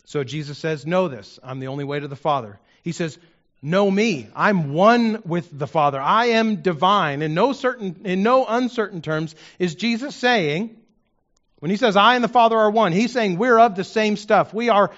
So 0.06 0.24
Jesus 0.24 0.56
says, 0.56 0.86
Know 0.86 1.08
this. 1.08 1.38
I'm 1.42 1.60
the 1.60 1.66
only 1.66 1.84
way 1.84 2.00
to 2.00 2.08
the 2.08 2.16
Father. 2.16 2.58
He 2.82 2.92
says, 2.92 3.18
know 3.60 3.90
me. 3.90 4.26
I'm 4.34 4.72
one 4.72 5.20
with 5.26 5.46
the 5.52 5.66
Father. 5.66 6.00
I 6.00 6.28
am 6.28 6.62
divine. 6.62 7.20
In 7.20 7.34
no 7.34 7.52
certain, 7.52 8.00
in 8.06 8.22
no 8.22 8.46
uncertain 8.46 9.02
terms, 9.02 9.34
is 9.58 9.74
Jesus 9.74 10.16
saying, 10.16 10.74
when 11.58 11.70
he 11.70 11.76
says, 11.76 11.96
I 11.96 12.14
and 12.14 12.24
the 12.24 12.28
Father 12.28 12.56
are 12.56 12.70
one, 12.70 12.92
he's 12.92 13.12
saying 13.12 13.36
we're 13.36 13.58
of 13.58 13.76
the 13.76 13.84
same 13.84 14.16
stuff. 14.16 14.54
We 14.54 14.70
are 14.70 14.90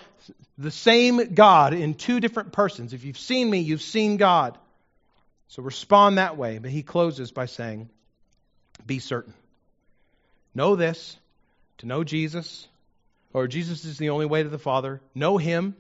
the 0.56 0.70
same 0.70 1.34
God 1.34 1.74
in 1.74 1.94
two 1.94 2.20
different 2.20 2.52
persons. 2.52 2.92
If 2.92 3.02
you've 3.02 3.18
seen 3.18 3.50
me, 3.50 3.58
you've 3.58 3.82
seen 3.82 4.18
God. 4.18 4.56
So 5.48 5.62
respond 5.62 6.18
that 6.18 6.36
way. 6.36 6.58
But 6.58 6.70
he 6.70 6.82
closes 6.82 7.30
by 7.30 7.46
saying, 7.46 7.88
Be 8.86 8.98
certain. 8.98 9.34
Know 10.54 10.76
this 10.76 11.16
to 11.78 11.86
know 11.86 12.04
Jesus, 12.04 12.66
or 13.32 13.46
Jesus 13.46 13.84
is 13.84 13.98
the 13.98 14.10
only 14.10 14.26
way 14.26 14.42
to 14.42 14.48
the 14.48 14.58
Father. 14.58 15.00
Know 15.14 15.36
him 15.36 15.76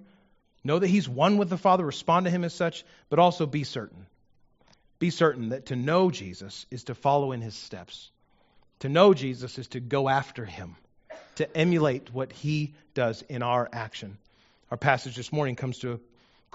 Know 0.66 0.80
that 0.80 0.88
He's 0.88 1.08
one 1.08 1.38
with 1.38 1.48
the 1.48 1.56
Father, 1.56 1.84
respond 1.86 2.26
to 2.26 2.30
Him 2.30 2.42
as 2.42 2.52
such, 2.52 2.84
but 3.08 3.20
also 3.20 3.46
be 3.46 3.62
certain. 3.62 4.06
Be 4.98 5.10
certain 5.10 5.50
that 5.50 5.66
to 5.66 5.76
know 5.76 6.10
Jesus 6.10 6.66
is 6.72 6.84
to 6.84 6.94
follow 6.96 7.30
in 7.30 7.40
His 7.40 7.54
steps. 7.54 8.10
To 8.80 8.88
know 8.88 9.14
Jesus 9.14 9.60
is 9.60 9.68
to 9.68 9.80
go 9.80 10.08
after 10.08 10.44
Him, 10.44 10.74
to 11.36 11.56
emulate 11.56 12.12
what 12.12 12.32
He 12.32 12.74
does 12.94 13.22
in 13.22 13.44
our 13.44 13.68
action. 13.72 14.18
Our 14.68 14.76
passage 14.76 15.14
this 15.14 15.32
morning 15.32 15.54
comes 15.54 15.78
to 15.78 15.92
a 15.92 16.00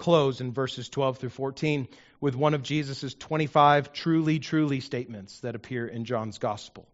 close 0.02 0.40
in 0.40 0.50
verses 0.50 0.88
12 0.88 1.18
through 1.18 1.28
14 1.30 1.86
with 2.20 2.34
one 2.34 2.54
of 2.54 2.64
Jesus' 2.64 3.14
25 3.14 3.92
truly, 3.92 4.40
truly 4.40 4.80
statements 4.80 5.38
that 5.40 5.54
appear 5.54 5.86
in 5.86 6.04
John's 6.04 6.38
Gospel. 6.38 6.88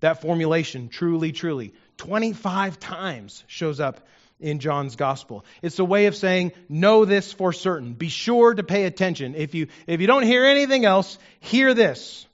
That 0.00 0.22
formulation, 0.22 0.88
truly, 0.88 1.30
truly, 1.32 1.74
25 1.98 2.80
times 2.80 3.44
shows 3.48 3.80
up 3.80 4.00
in 4.40 4.60
John's 4.60 4.96
gospel. 4.96 5.44
It's 5.60 5.78
a 5.78 5.84
way 5.84 6.06
of 6.06 6.16
saying, 6.16 6.52
know 6.70 7.04
this 7.04 7.34
for 7.34 7.52
certain. 7.52 7.92
Be 7.92 8.08
sure 8.08 8.54
to 8.54 8.62
pay 8.62 8.84
attention. 8.84 9.34
If 9.34 9.54
you, 9.54 9.66
if 9.86 10.00
you 10.00 10.06
don't 10.06 10.22
hear 10.22 10.44
anything 10.44 10.86
else, 10.86 11.18
hear 11.40 11.74
this. 11.74 12.26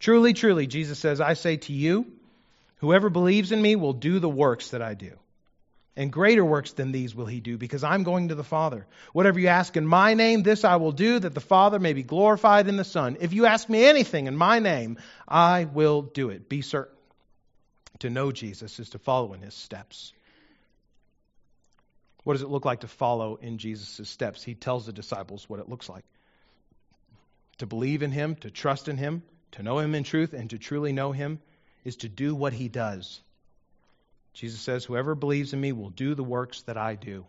Truly, 0.00 0.32
truly, 0.32 0.66
Jesus 0.66 0.98
says, 0.98 1.20
I 1.20 1.34
say 1.34 1.58
to 1.58 1.72
you, 1.72 2.06
whoever 2.78 3.08
believes 3.08 3.52
in 3.52 3.62
me 3.62 3.76
will 3.76 3.92
do 3.92 4.18
the 4.18 4.28
works 4.28 4.70
that 4.70 4.82
I 4.82 4.94
do. 4.94 5.19
And 6.00 6.10
greater 6.10 6.42
works 6.42 6.72
than 6.72 6.92
these 6.92 7.14
will 7.14 7.26
he 7.26 7.40
do, 7.40 7.58
because 7.58 7.84
I'm 7.84 8.04
going 8.04 8.28
to 8.28 8.34
the 8.34 8.42
Father. 8.42 8.86
Whatever 9.12 9.38
you 9.38 9.48
ask 9.48 9.76
in 9.76 9.86
my 9.86 10.14
name, 10.14 10.42
this 10.42 10.64
I 10.64 10.76
will 10.76 10.92
do, 10.92 11.18
that 11.18 11.34
the 11.34 11.42
Father 11.42 11.78
may 11.78 11.92
be 11.92 12.02
glorified 12.02 12.68
in 12.68 12.78
the 12.78 12.84
Son. 12.84 13.18
If 13.20 13.34
you 13.34 13.44
ask 13.44 13.68
me 13.68 13.84
anything 13.84 14.26
in 14.26 14.34
my 14.34 14.60
name, 14.60 14.96
I 15.28 15.66
will 15.66 16.00
do 16.00 16.30
it. 16.30 16.48
Be 16.48 16.62
certain. 16.62 16.96
To 17.98 18.08
know 18.08 18.32
Jesus 18.32 18.80
is 18.80 18.88
to 18.90 18.98
follow 18.98 19.34
in 19.34 19.42
his 19.42 19.52
steps. 19.52 20.14
What 22.24 22.32
does 22.32 22.42
it 22.42 22.48
look 22.48 22.64
like 22.64 22.80
to 22.80 22.88
follow 22.88 23.36
in 23.36 23.58
Jesus' 23.58 24.08
steps? 24.08 24.42
He 24.42 24.54
tells 24.54 24.86
the 24.86 24.94
disciples 24.94 25.50
what 25.50 25.60
it 25.60 25.68
looks 25.68 25.90
like 25.90 26.04
to 27.58 27.66
believe 27.66 28.02
in 28.02 28.10
him, 28.10 28.36
to 28.36 28.50
trust 28.50 28.88
in 28.88 28.96
him, 28.96 29.22
to 29.52 29.62
know 29.62 29.78
him 29.78 29.94
in 29.94 30.04
truth, 30.04 30.32
and 30.32 30.48
to 30.48 30.56
truly 30.56 30.94
know 30.94 31.12
him 31.12 31.40
is 31.84 31.96
to 31.96 32.08
do 32.08 32.34
what 32.34 32.54
he 32.54 32.70
does. 32.70 33.20
Jesus 34.32 34.60
says, 34.60 34.84
Whoever 34.84 35.14
believes 35.14 35.52
in 35.52 35.60
me 35.60 35.72
will 35.72 35.90
do 35.90 36.14
the 36.14 36.24
works 36.24 36.62
that 36.62 36.76
I 36.76 36.94
do. 36.94 37.26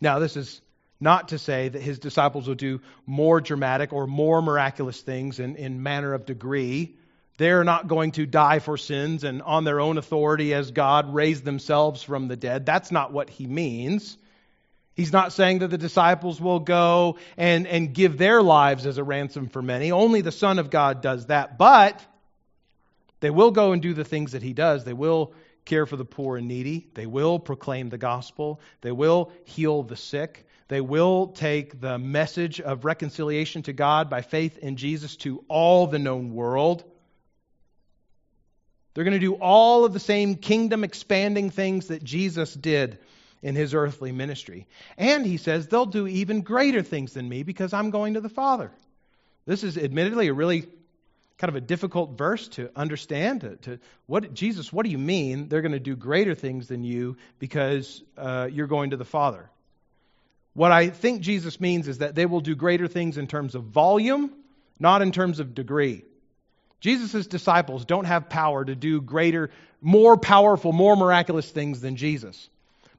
Now, 0.00 0.18
this 0.18 0.36
is 0.36 0.60
not 1.00 1.28
to 1.28 1.38
say 1.38 1.68
that 1.68 1.82
his 1.82 1.98
disciples 1.98 2.48
will 2.48 2.54
do 2.54 2.80
more 3.04 3.40
dramatic 3.40 3.92
or 3.92 4.06
more 4.06 4.40
miraculous 4.40 5.00
things 5.00 5.38
in, 5.38 5.56
in 5.56 5.82
manner 5.82 6.14
of 6.14 6.26
degree. 6.26 6.96
They're 7.38 7.64
not 7.64 7.86
going 7.86 8.12
to 8.12 8.24
die 8.24 8.60
for 8.60 8.78
sins 8.78 9.22
and 9.24 9.42
on 9.42 9.64
their 9.64 9.80
own 9.80 9.98
authority 9.98 10.54
as 10.54 10.70
God 10.70 11.12
raise 11.12 11.42
themselves 11.42 12.02
from 12.02 12.28
the 12.28 12.36
dead. 12.36 12.64
That's 12.64 12.90
not 12.90 13.12
what 13.12 13.28
he 13.28 13.46
means. 13.46 14.16
He's 14.94 15.12
not 15.12 15.34
saying 15.34 15.58
that 15.58 15.68
the 15.68 15.76
disciples 15.76 16.40
will 16.40 16.60
go 16.60 17.18
and, 17.36 17.66
and 17.66 17.92
give 17.92 18.16
their 18.16 18.42
lives 18.42 18.86
as 18.86 18.96
a 18.96 19.04
ransom 19.04 19.48
for 19.48 19.60
many. 19.60 19.92
Only 19.92 20.22
the 20.22 20.32
Son 20.32 20.58
of 20.58 20.70
God 20.70 21.02
does 21.02 21.26
that. 21.26 21.58
But 21.58 22.02
they 23.20 23.28
will 23.28 23.50
go 23.50 23.72
and 23.72 23.82
do 23.82 23.92
the 23.92 24.04
things 24.04 24.32
that 24.32 24.42
he 24.42 24.54
does. 24.54 24.84
They 24.84 24.94
will 24.94 25.34
care 25.66 25.84
for 25.84 25.96
the 25.96 26.04
poor 26.04 26.38
and 26.38 26.48
needy. 26.48 26.86
They 26.94 27.06
will 27.06 27.38
proclaim 27.38 27.90
the 27.90 27.98
gospel. 27.98 28.60
They 28.80 28.92
will 28.92 29.30
heal 29.44 29.82
the 29.82 29.96
sick. 29.96 30.46
They 30.68 30.80
will 30.80 31.28
take 31.28 31.80
the 31.80 31.98
message 31.98 32.60
of 32.60 32.84
reconciliation 32.84 33.62
to 33.64 33.72
God 33.72 34.08
by 34.08 34.22
faith 34.22 34.58
in 34.58 34.76
Jesus 34.76 35.16
to 35.18 35.44
all 35.48 35.86
the 35.86 35.98
known 35.98 36.32
world. 36.32 36.84
They're 38.94 39.04
going 39.04 39.12
to 39.12 39.20
do 39.20 39.34
all 39.34 39.84
of 39.84 39.92
the 39.92 40.00
same 40.00 40.36
kingdom 40.36 40.82
expanding 40.82 41.50
things 41.50 41.88
that 41.88 42.02
Jesus 42.02 42.54
did 42.54 42.98
in 43.42 43.54
his 43.54 43.74
earthly 43.74 44.10
ministry. 44.10 44.66
And 44.96 45.26
he 45.26 45.36
says 45.36 45.68
they'll 45.68 45.86
do 45.86 46.06
even 46.06 46.40
greater 46.40 46.82
things 46.82 47.12
than 47.12 47.28
me 47.28 47.42
because 47.42 47.72
I'm 47.72 47.90
going 47.90 48.14
to 48.14 48.20
the 48.20 48.30
Father. 48.30 48.72
This 49.44 49.62
is 49.62 49.76
admittedly 49.76 50.28
a 50.28 50.32
really 50.32 50.66
kind 51.38 51.48
of 51.50 51.56
a 51.56 51.60
difficult 51.60 52.16
verse 52.16 52.48
to 52.48 52.70
understand. 52.74 53.42
To, 53.42 53.56
to 53.56 53.78
what 54.06 54.32
Jesus, 54.32 54.72
what 54.72 54.84
do 54.84 54.90
you 54.90 54.98
mean 54.98 55.48
they're 55.48 55.62
going 55.62 55.72
to 55.72 55.80
do 55.80 55.96
greater 55.96 56.34
things 56.34 56.68
than 56.68 56.82
you 56.82 57.16
because 57.38 58.02
uh, 58.16 58.48
you're 58.50 58.66
going 58.66 58.90
to 58.90 58.96
the 58.96 59.04
Father? 59.04 59.50
What 60.54 60.72
I 60.72 60.88
think 60.88 61.20
Jesus 61.20 61.60
means 61.60 61.86
is 61.86 61.98
that 61.98 62.14
they 62.14 62.24
will 62.24 62.40
do 62.40 62.54
greater 62.54 62.88
things 62.88 63.18
in 63.18 63.26
terms 63.26 63.54
of 63.54 63.64
volume, 63.64 64.32
not 64.78 65.02
in 65.02 65.12
terms 65.12 65.38
of 65.38 65.54
degree. 65.54 66.02
Jesus' 66.80 67.26
disciples 67.26 67.84
don't 67.84 68.06
have 68.06 68.30
power 68.30 68.64
to 68.64 68.74
do 68.74 69.00
greater, 69.00 69.50
more 69.82 70.16
powerful, 70.16 70.72
more 70.72 70.96
miraculous 70.96 71.50
things 71.50 71.80
than 71.80 71.96
Jesus. 71.96 72.48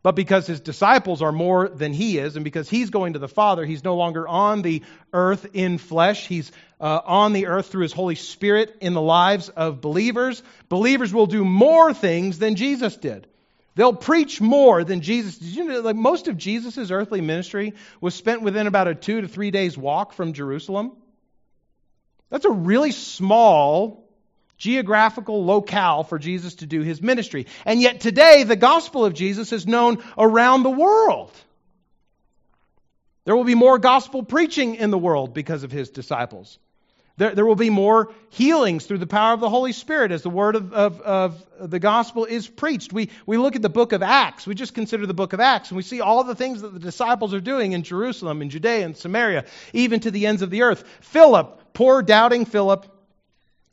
But 0.08 0.16
because 0.16 0.48
his 0.48 0.62
disciples 0.62 1.22
are 1.22 1.34
more 1.34 1.68
than 1.68 1.92
he 1.92 2.18
is, 2.18 2.38
and 2.38 2.46
because 2.46 2.70
he's 2.70 2.92
going 2.92 3.12
to 3.12 3.20
the 3.20 3.28
Father, 3.28 3.66
he's 3.66 3.84
no 3.84 3.98
longer 3.98 4.26
on 4.26 4.62
the 4.62 4.84
earth 5.12 5.48
in 5.52 5.78
flesh. 5.78 6.28
He's 6.28 6.50
uh, 6.80 7.02
on 7.04 7.34
the 7.34 7.48
earth 7.48 7.68
through 7.68 7.82
his 7.82 7.92
Holy 7.92 8.16
Spirit 8.16 8.78
in 8.80 8.94
the 8.94 9.02
lives 9.02 9.50
of 9.50 9.82
believers. 9.82 10.42
Believers 10.70 11.14
will 11.14 11.26
do 11.26 11.44
more 11.44 11.94
things 11.94 12.40
than 12.40 12.56
Jesus 12.56 12.96
did. 12.96 13.28
They'll 13.76 13.92
preach 13.92 14.40
more 14.40 14.86
than 14.86 15.02
Jesus. 15.02 15.40
Did 15.40 15.54
you 15.54 15.66
know, 15.66 15.82
like 15.82 15.98
most 15.98 16.30
of 16.30 16.38
Jesus' 16.38 16.90
earthly 16.90 17.20
ministry 17.20 17.74
was 18.00 18.16
spent 18.16 18.44
within 18.44 18.66
about 18.66 18.88
a 18.88 18.96
two 18.96 19.20
to 19.20 19.28
three 19.28 19.52
days 19.52 19.78
walk 19.78 20.14
from 20.14 20.32
Jerusalem? 20.32 20.94
That's 22.30 22.46
a 22.46 22.50
really 22.50 22.92
small 22.92 24.07
geographical 24.58 25.46
locale 25.46 26.04
for 26.04 26.20
Jesus 26.20 26.56
to 26.56 26.66
do 26.66 26.82
his 26.82 27.02
ministry. 27.02 27.48
And 27.66 27.82
yet 27.82 28.00
today, 28.00 28.44
the 28.44 28.56
gospel 28.56 29.06
of 29.06 29.14
Jesus 29.14 29.54
is 29.54 29.68
known 29.68 30.04
around 30.18 30.64
the 30.64 30.70
world. 30.70 31.32
There 33.26 33.36
will 33.36 33.44
be 33.44 33.56
more 33.56 33.78
gospel 33.78 34.24
preaching 34.24 34.76
in 34.76 34.90
the 34.90 34.98
world 34.98 35.34
because 35.34 35.64
of 35.64 35.72
his 35.72 35.90
disciples. 35.90 36.58
There, 37.18 37.34
there 37.34 37.46
will 37.46 37.56
be 37.56 37.72
more 37.72 38.14
healings 38.30 38.86
through 38.86 39.00
the 39.00 39.08
power 39.08 39.34
of 39.34 39.40
the 39.40 39.50
Holy 39.50 39.74
Spirit 39.74 40.12
as 40.12 40.22
the 40.22 40.30
word 40.30 40.56
of, 40.56 40.72
of, 40.72 41.02
of 41.02 41.70
the 41.70 41.80
gospel 41.80 42.26
is 42.26 42.48
preached. 42.48 42.94
We, 42.94 43.10
we 43.26 43.38
look 43.38 43.56
at 43.56 43.64
the 43.64 43.70
book 43.70 43.92
of 43.92 44.04
Acts. 44.04 44.46
We 44.46 44.54
just 44.54 44.76
consider 44.76 45.08
the 45.08 45.16
book 45.16 45.34
of 45.34 45.40
Acts, 45.40 45.70
and 45.70 45.78
we 45.78 45.84
see 45.84 46.00
all 46.00 46.24
the 46.24 46.36
things 46.36 46.62
that 46.62 46.74
the 46.74 46.80
disciples 46.80 47.34
are 47.34 47.42
doing 47.42 47.72
in 47.72 47.82
Jerusalem, 47.82 48.44
in 48.44 48.52
Judea, 48.52 48.86
and 48.86 48.96
Samaria, 48.96 49.46
even 49.74 50.00
to 50.02 50.12
the 50.12 50.28
ends 50.28 50.44
of 50.44 50.52
the 50.52 50.62
earth. 50.62 50.84
Philip, 51.02 51.74
poor 51.74 52.04
doubting 52.04 52.46
Philip, 52.46 52.86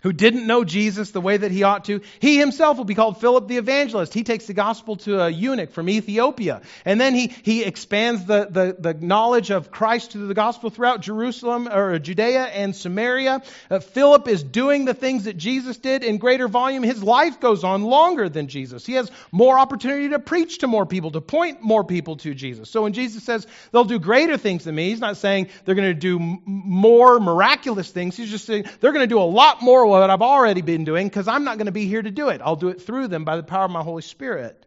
who 0.04 0.12
didn't 0.12 0.46
know 0.46 0.64
Jesus 0.64 1.10
the 1.12 1.20
way 1.20 1.38
that 1.38 1.50
he 1.50 1.62
ought 1.62 1.86
to. 1.86 2.02
He 2.20 2.38
himself 2.38 2.76
will 2.76 2.84
be 2.84 2.94
called 2.94 3.20
Philip 3.20 3.48
the 3.48 3.56
evangelist. 3.56 4.12
He 4.12 4.22
takes 4.22 4.46
the 4.46 4.52
gospel 4.52 4.96
to 4.96 5.22
a 5.22 5.30
eunuch 5.30 5.72
from 5.72 5.88
Ethiopia. 5.88 6.60
And 6.84 7.00
then 7.00 7.14
he, 7.14 7.34
he 7.42 7.64
expands 7.64 8.26
the, 8.26 8.46
the, 8.50 8.76
the 8.78 8.94
knowledge 8.94 9.50
of 9.50 9.70
Christ 9.70 10.12
through 10.12 10.26
the 10.26 10.34
gospel 10.34 10.68
throughout 10.68 11.00
Jerusalem 11.00 11.68
or 11.68 11.98
Judea 11.98 12.44
and 12.44 12.76
Samaria. 12.76 13.42
Uh, 13.70 13.78
Philip 13.78 14.28
is 14.28 14.42
doing 14.42 14.84
the 14.84 14.92
things 14.92 15.24
that 15.24 15.38
Jesus 15.38 15.78
did 15.78 16.04
in 16.04 16.18
greater 16.18 16.48
volume. 16.48 16.82
His 16.82 17.02
life 17.02 17.40
goes 17.40 17.64
on 17.64 17.82
longer 17.82 18.28
than 18.28 18.48
Jesus. 18.48 18.84
He 18.84 18.92
has 18.92 19.10
more 19.32 19.58
opportunity 19.58 20.10
to 20.10 20.18
preach 20.18 20.58
to 20.58 20.66
more 20.66 20.84
people, 20.84 21.12
to 21.12 21.22
point 21.22 21.62
more 21.62 21.82
people 21.82 22.16
to 22.18 22.34
Jesus. 22.34 22.68
So 22.68 22.82
when 22.82 22.92
Jesus 22.92 23.24
says 23.24 23.46
they'll 23.72 23.84
do 23.84 23.98
greater 23.98 24.36
things 24.36 24.64
than 24.64 24.74
me, 24.74 24.90
he's 24.90 25.00
not 25.00 25.16
saying 25.16 25.48
they're 25.64 25.74
going 25.74 25.88
to 25.88 25.94
do 25.94 26.18
more 26.44 27.18
miraculous 27.20 27.90
things. 27.90 28.18
He's 28.18 28.30
just 28.30 28.44
saying 28.44 28.66
they're 28.80 28.92
going 28.92 29.08
to 29.08 29.14
do 29.14 29.18
a 29.18 29.24
lot 29.24 29.62
more 29.62 29.93
what 30.00 30.10
I've 30.10 30.22
already 30.22 30.62
been 30.62 30.84
doing 30.84 31.08
because 31.08 31.28
I'm 31.28 31.44
not 31.44 31.58
going 31.58 31.66
to 31.66 31.72
be 31.72 31.86
here 31.86 32.02
to 32.02 32.10
do 32.10 32.28
it. 32.28 32.40
I'll 32.42 32.56
do 32.56 32.68
it 32.68 32.82
through 32.82 33.08
them 33.08 33.24
by 33.24 33.36
the 33.36 33.42
power 33.42 33.64
of 33.64 33.70
my 33.70 33.82
Holy 33.82 34.02
Spirit. 34.02 34.66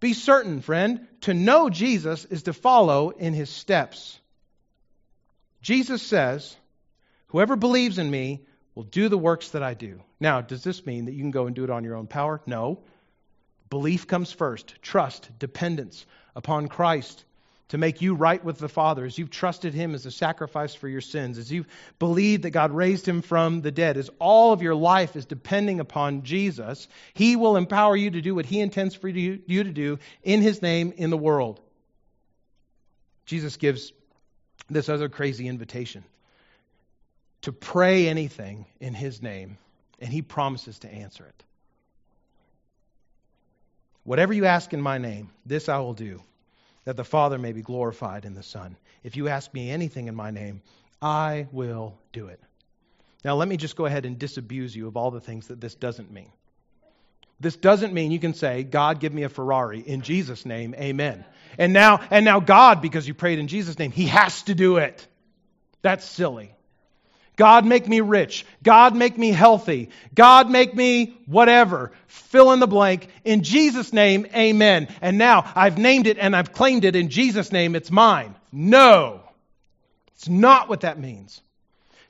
Be 0.00 0.12
certain, 0.12 0.60
friend, 0.60 1.06
to 1.22 1.34
know 1.34 1.70
Jesus 1.70 2.24
is 2.24 2.44
to 2.44 2.52
follow 2.52 3.10
in 3.10 3.32
his 3.32 3.50
steps. 3.50 4.18
Jesus 5.62 6.02
says, 6.02 6.56
Whoever 7.28 7.56
believes 7.56 7.98
in 7.98 8.10
me 8.10 8.46
will 8.74 8.82
do 8.84 9.08
the 9.08 9.18
works 9.18 9.50
that 9.50 9.62
I 9.62 9.74
do. 9.74 10.00
Now, 10.20 10.40
does 10.40 10.62
this 10.62 10.84
mean 10.84 11.06
that 11.06 11.12
you 11.12 11.20
can 11.20 11.30
go 11.30 11.46
and 11.46 11.56
do 11.56 11.64
it 11.64 11.70
on 11.70 11.84
your 11.84 11.96
own 11.96 12.06
power? 12.06 12.40
No. 12.46 12.80
Belief 13.70 14.06
comes 14.06 14.30
first, 14.30 14.74
trust, 14.82 15.30
dependence 15.38 16.06
upon 16.36 16.68
Christ 16.68 17.24
to 17.74 17.78
make 17.78 18.00
you 18.00 18.14
right 18.14 18.44
with 18.44 18.58
the 18.58 18.68
Father, 18.68 19.04
as 19.04 19.18
you've 19.18 19.32
trusted 19.32 19.74
Him 19.74 19.96
as 19.96 20.06
a 20.06 20.10
sacrifice 20.12 20.76
for 20.76 20.86
your 20.86 21.00
sins, 21.00 21.38
as 21.38 21.50
you've 21.50 21.66
believed 21.98 22.44
that 22.44 22.50
God 22.50 22.70
raised 22.70 23.04
Him 23.04 23.20
from 23.20 23.62
the 23.62 23.72
dead, 23.72 23.96
as 23.96 24.08
all 24.20 24.52
of 24.52 24.62
your 24.62 24.76
life 24.76 25.16
is 25.16 25.26
depending 25.26 25.80
upon 25.80 26.22
Jesus, 26.22 26.86
He 27.14 27.34
will 27.34 27.56
empower 27.56 27.96
you 27.96 28.12
to 28.12 28.20
do 28.20 28.32
what 28.32 28.46
He 28.46 28.60
intends 28.60 28.94
for 28.94 29.08
you 29.08 29.38
to 29.48 29.72
do 29.72 29.98
in 30.22 30.40
His 30.40 30.62
name 30.62 30.94
in 30.96 31.10
the 31.10 31.16
world. 31.16 31.60
Jesus 33.26 33.56
gives 33.56 33.92
this 34.70 34.88
other 34.88 35.08
crazy 35.08 35.48
invitation 35.48 36.04
to 37.42 37.50
pray 37.50 38.06
anything 38.06 38.66
in 38.78 38.94
His 38.94 39.20
name, 39.20 39.58
and 39.98 40.12
He 40.12 40.22
promises 40.22 40.78
to 40.78 40.88
answer 40.88 41.24
it. 41.26 41.44
Whatever 44.04 44.32
you 44.32 44.44
ask 44.44 44.72
in 44.72 44.80
my 44.80 44.98
name, 44.98 45.32
this 45.44 45.68
I 45.68 45.78
will 45.78 45.94
do 45.94 46.22
that 46.84 46.96
the 46.96 47.04
Father 47.04 47.38
may 47.38 47.52
be 47.52 47.62
glorified 47.62 48.24
in 48.24 48.34
the 48.34 48.42
Son. 48.42 48.76
If 49.02 49.16
you 49.16 49.28
ask 49.28 49.52
me 49.54 49.70
anything 49.70 50.08
in 50.08 50.14
my 50.14 50.30
name, 50.30 50.62
I 51.00 51.48
will 51.52 51.98
do 52.12 52.28
it. 52.28 52.40
Now, 53.24 53.36
let 53.36 53.48
me 53.48 53.56
just 53.56 53.76
go 53.76 53.86
ahead 53.86 54.04
and 54.04 54.18
disabuse 54.18 54.76
you 54.76 54.86
of 54.86 54.96
all 54.96 55.10
the 55.10 55.20
things 55.20 55.48
that 55.48 55.60
this 55.60 55.74
doesn't 55.74 56.10
mean. 56.10 56.30
This 57.40 57.56
doesn't 57.56 57.92
mean 57.92 58.12
you 58.12 58.18
can 58.18 58.34
say, 58.34 58.62
God, 58.62 59.00
give 59.00 59.12
me 59.12 59.22
a 59.24 59.28
Ferrari. 59.28 59.80
In 59.80 60.02
Jesus' 60.02 60.46
name, 60.46 60.74
amen. 60.74 61.24
And 61.58 61.72
now, 61.72 62.00
and 62.10 62.24
now 62.24 62.40
God, 62.40 62.80
because 62.80 63.08
you 63.08 63.14
prayed 63.14 63.38
in 63.38 63.48
Jesus' 63.48 63.78
name, 63.78 63.90
He 63.90 64.06
has 64.06 64.42
to 64.44 64.54
do 64.54 64.76
it. 64.76 65.06
That's 65.82 66.04
silly. 66.04 66.53
God 67.36 67.66
make 67.66 67.88
me 67.88 68.00
rich. 68.00 68.46
God 68.62 68.94
make 68.94 69.18
me 69.18 69.30
healthy. 69.30 69.90
God 70.14 70.50
make 70.50 70.74
me 70.74 71.16
whatever. 71.26 71.90
Fill 72.06 72.52
in 72.52 72.60
the 72.60 72.66
blank. 72.66 73.08
In 73.24 73.42
Jesus' 73.42 73.92
name, 73.92 74.26
amen. 74.34 74.88
And 75.00 75.18
now 75.18 75.50
I've 75.56 75.78
named 75.78 76.06
it 76.06 76.18
and 76.18 76.34
I've 76.36 76.52
claimed 76.52 76.84
it 76.84 76.94
in 76.94 77.08
Jesus' 77.08 77.50
name. 77.50 77.74
It's 77.74 77.90
mine. 77.90 78.36
No. 78.52 79.20
It's 80.14 80.28
not 80.28 80.68
what 80.68 80.82
that 80.82 80.98
means. 80.98 81.40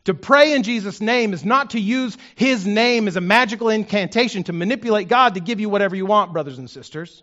To 0.04 0.12
pray 0.12 0.52
in 0.52 0.62
Jesus' 0.62 1.00
name 1.00 1.32
is 1.32 1.44
not 1.44 1.70
to 1.70 1.80
use 1.80 2.18
His 2.34 2.66
name 2.66 3.08
as 3.08 3.16
a 3.16 3.22
magical 3.22 3.70
incantation 3.70 4.44
to 4.44 4.52
manipulate 4.52 5.08
God 5.08 5.34
to 5.34 5.40
give 5.40 5.60
you 5.60 5.70
whatever 5.70 5.96
you 5.96 6.04
want, 6.04 6.34
brothers 6.34 6.58
and 6.58 6.68
sisters. 6.68 7.22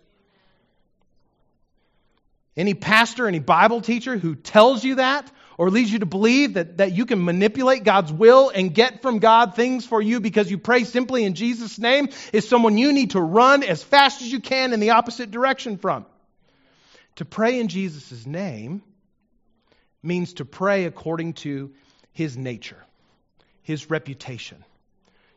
Any 2.56 2.74
pastor, 2.74 3.28
any 3.28 3.38
Bible 3.38 3.80
teacher 3.80 4.18
who 4.18 4.34
tells 4.34 4.84
you 4.84 4.96
that 4.96 5.30
or 5.58 5.70
leads 5.70 5.92
you 5.92 6.00
to 6.00 6.06
believe 6.06 6.54
that, 6.54 6.78
that 6.78 6.92
you 6.92 7.06
can 7.06 7.24
manipulate 7.24 7.84
God's 7.84 8.12
will 8.12 8.50
and 8.50 8.74
get 8.74 9.02
from 9.02 9.18
God 9.18 9.54
things 9.54 9.84
for 9.84 10.00
you 10.00 10.20
because 10.20 10.50
you 10.50 10.58
pray 10.58 10.84
simply 10.84 11.24
in 11.24 11.34
Jesus' 11.34 11.78
name 11.78 12.08
is 12.32 12.48
someone 12.48 12.78
you 12.78 12.92
need 12.92 13.10
to 13.10 13.20
run 13.20 13.62
as 13.62 13.82
fast 13.82 14.22
as 14.22 14.32
you 14.32 14.40
can 14.40 14.72
in 14.72 14.80
the 14.80 14.90
opposite 14.90 15.30
direction 15.30 15.78
from. 15.78 16.06
To 17.16 17.24
pray 17.24 17.60
in 17.60 17.68
Jesus' 17.68 18.26
name 18.26 18.82
means 20.02 20.34
to 20.34 20.44
pray 20.44 20.84
according 20.84 21.34
to 21.34 21.72
his 22.12 22.36
nature, 22.36 22.82
his 23.62 23.90
reputation, 23.90 24.64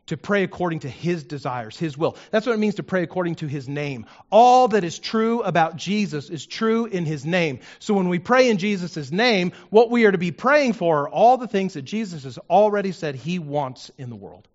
to 0.06 0.16
pray 0.16 0.44
according 0.44 0.80
to 0.80 0.88
his 0.88 1.24
desires, 1.24 1.76
his 1.76 1.98
will. 1.98 2.16
That's 2.30 2.46
what 2.46 2.54
it 2.54 2.58
means 2.58 2.76
to 2.76 2.82
pray 2.82 3.02
according 3.02 3.36
to 3.36 3.46
his 3.46 3.68
name. 3.68 4.06
All 4.30 4.68
that 4.68 4.84
is 4.84 4.98
true 4.98 5.42
about 5.42 5.76
Jesus 5.76 6.30
is 6.30 6.46
true 6.46 6.86
in 6.86 7.04
his 7.04 7.24
name. 7.24 7.60
So 7.80 7.94
when 7.94 8.08
we 8.08 8.18
pray 8.18 8.48
in 8.48 8.58
Jesus' 8.58 9.10
name, 9.10 9.52
what 9.70 9.90
we 9.90 10.04
are 10.04 10.12
to 10.12 10.18
be 10.18 10.32
praying 10.32 10.74
for 10.74 11.02
are 11.02 11.08
all 11.08 11.36
the 11.36 11.48
things 11.48 11.74
that 11.74 11.82
Jesus 11.82 12.24
has 12.24 12.38
already 12.50 12.92
said 12.92 13.16
he 13.16 13.38
wants 13.38 13.90
in 13.98 14.10
the 14.10 14.16
world. 14.16 14.46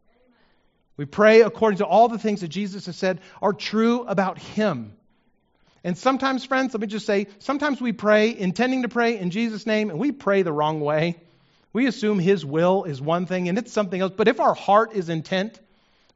We 0.98 1.06
pray 1.06 1.42
according 1.42 1.80
to 1.80 1.86
all 1.86 2.08
the 2.08 2.20
things 2.20 2.42
that 2.42 2.50
Jesus 2.50 2.86
has 2.86 2.96
said 2.96 3.22
are 3.42 3.54
true 3.54 4.04
about 4.04 4.38
him. 4.38 4.94
And 5.84 5.98
sometimes, 5.98 6.46
friends, 6.46 6.74
let 6.74 6.82
me 6.82 6.88
just 6.88 7.08
say, 7.08 7.28
sometimes 7.40 7.82
we 7.82 7.92
pray 7.92 8.38
intending 8.38 8.84
to 8.84 8.88
pray 8.88 9.18
in 9.18 9.32
Jesus' 9.32 9.66
name, 9.66 9.90
and 9.90 9.98
we 9.98 10.12
pray 10.12 10.44
the 10.44 10.54
wrong 10.54 10.80
way. 10.80 11.18
We 11.74 11.88
assume 11.88 12.20
His 12.20 12.46
will 12.46 12.84
is 12.84 13.02
one 13.02 13.26
thing 13.26 13.50
and 13.50 13.58
it's 13.58 13.72
something 13.72 14.00
else. 14.00 14.14
But 14.16 14.28
if 14.28 14.40
our 14.40 14.54
heart 14.54 14.94
is 14.94 15.10
intent, 15.10 15.60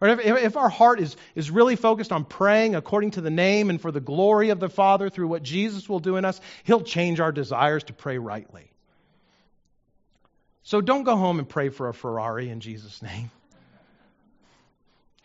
or 0.01 0.09
if, 0.09 0.19
if 0.19 0.57
our 0.57 0.69
heart 0.69 0.99
is, 0.99 1.15
is 1.35 1.49
really 1.49 1.75
focused 1.75 2.11
on 2.11 2.25
praying 2.25 2.75
according 2.75 3.11
to 3.11 3.21
the 3.21 3.29
name 3.29 3.69
and 3.69 3.79
for 3.79 3.91
the 3.91 4.01
glory 4.01 4.49
of 4.49 4.59
the 4.59 4.69
Father 4.69 5.09
through 5.09 5.27
what 5.27 5.43
Jesus 5.43 5.87
will 5.87 5.99
do 5.99 6.17
in 6.17 6.25
us, 6.25 6.39
He'll 6.63 6.81
change 6.81 7.19
our 7.19 7.31
desires 7.31 7.85
to 7.85 7.93
pray 7.93 8.17
rightly. 8.17 8.71
So 10.63 10.81
don't 10.81 11.03
go 11.03 11.15
home 11.15 11.39
and 11.39 11.47
pray 11.47 11.69
for 11.69 11.87
a 11.87 11.93
Ferrari 11.93 12.49
in 12.49 12.59
Jesus' 12.59 13.01
name. 13.01 13.31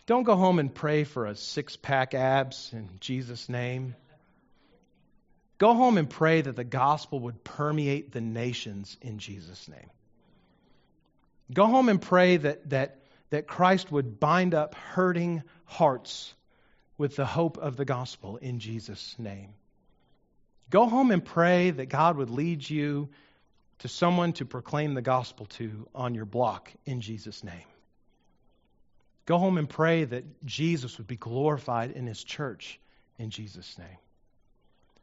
Don't 0.07 0.25
go 0.25 0.37
home 0.37 0.59
and 0.59 0.75
pray 0.75 1.05
for 1.05 1.27
a 1.27 1.35
six 1.35 1.77
pack 1.77 2.15
abs 2.15 2.71
in 2.73 2.89
Jesus' 3.01 3.49
name. 3.49 3.95
Go 5.59 5.75
home 5.75 5.99
and 5.99 6.09
pray 6.09 6.41
that 6.41 6.57
the 6.57 6.65
gospel 6.65 7.21
would 7.21 7.45
permeate 7.45 8.13
the 8.13 8.21
nations 8.21 8.97
in 9.03 9.19
Jesus' 9.19 9.69
name. 9.69 9.91
Go 11.53 11.67
home 11.67 11.89
and 11.89 12.01
pray 12.01 12.37
that, 12.37 12.71
that, 12.71 12.99
that 13.31 13.47
Christ 13.47 13.91
would 13.91 14.21
bind 14.21 14.55
up 14.55 14.75
hurting 14.75 15.43
hearts 15.65 16.33
with 16.99 17.17
the 17.17 17.27
hope 17.27 17.59
of 17.59 17.77
the 17.77 17.85
gospel 17.85 18.37
in 18.37 18.59
Jesus' 18.59 19.17
name. 19.19 19.55
Go 20.69 20.87
home 20.87 21.11
and 21.11 21.25
pray 21.25 21.71
that 21.71 21.87
God 21.87 22.17
would 22.17 22.31
lead 22.31 22.69
you 22.69 23.09
to 23.81 23.89
someone 23.89 24.33
to 24.35 24.45
proclaim 24.45 24.95
the 24.95 25.03
gospel 25.03 25.47
to 25.47 25.89
on 25.95 26.15
your 26.15 26.27
block 26.27 26.71
in 26.85 27.01
Jesus' 27.01 27.43
name. 27.43 27.65
Go 29.27 29.39
home 29.39 29.59
and 29.59 29.69
pray 29.69 30.05
that 30.05 30.45
Jesus 30.45 30.99
would 30.99 31.07
be 31.07 31.17
glorified 31.17 31.93
in 31.93 32.07
his 32.07 32.23
church 32.23 32.79
in 33.19 33.31
Jesus' 33.31 33.79
name. 33.79 33.99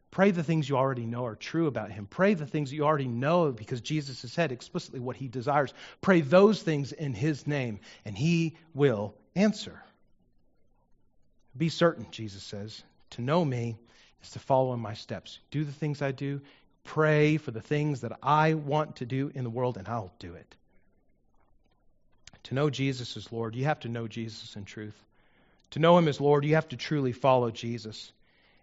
Pray 0.10 0.32
the 0.32 0.44
things 0.44 0.68
you 0.68 0.78
already 0.78 1.06
know 1.06 1.26
are 1.26 1.36
true 1.36 1.68
about 1.68 1.92
him. 1.92 2.08
Pray 2.10 2.34
the 2.34 2.46
things 2.46 2.72
you 2.72 2.84
already 2.84 3.08
know 3.08 3.52
because 3.52 3.82
Jesus 3.82 4.22
has 4.22 4.32
said 4.32 4.52
explicitly 4.52 5.00
what 5.00 5.18
he 5.18 5.28
desires. 5.28 5.74
Pray 6.02 6.22
those 6.22 6.62
things 6.62 6.92
in 6.92 7.14
his 7.14 7.46
name, 7.46 7.80
and 8.06 8.18
he 8.18 8.56
will 8.74 9.14
answer. 9.36 9.82
Be 11.56 11.70
certain, 11.70 12.08
Jesus 12.12 12.44
says, 12.44 12.82
to 13.12 13.22
know 13.22 13.44
me 13.44 13.78
is 14.24 14.32
to 14.32 14.40
follow 14.40 14.74
in 14.74 14.80
my 14.80 14.94
steps. 14.94 15.40
Do 15.52 15.64
the 15.64 15.72
things 15.72 16.02
I 16.02 16.12
do. 16.12 16.42
Pray 16.84 17.38
for 17.38 17.52
the 17.52 17.62
things 17.62 18.02
that 18.02 18.18
I 18.24 18.54
want 18.54 18.98
to 18.98 19.06
do 19.06 19.32
in 19.36 19.44
the 19.44 19.50
world, 19.50 19.78
and 19.78 19.88
I'll 19.88 20.14
do 20.20 20.34
it. 20.36 20.56
To 22.44 22.54
know 22.54 22.70
Jesus 22.70 23.18
as 23.18 23.32
Lord, 23.32 23.56
you 23.56 23.66
have 23.66 23.82
to 23.82 23.90
know 23.90 24.08
Jesus 24.08 24.56
in 24.56 24.64
truth. 24.64 24.96
To 25.72 25.80
know 25.80 25.98
him 25.98 26.08
as 26.08 26.22
Lord, 26.22 26.46
you 26.46 26.56
have 26.56 26.70
to 26.70 26.78
truly 26.78 27.12
follow 27.12 27.52
Jesus. 27.52 28.12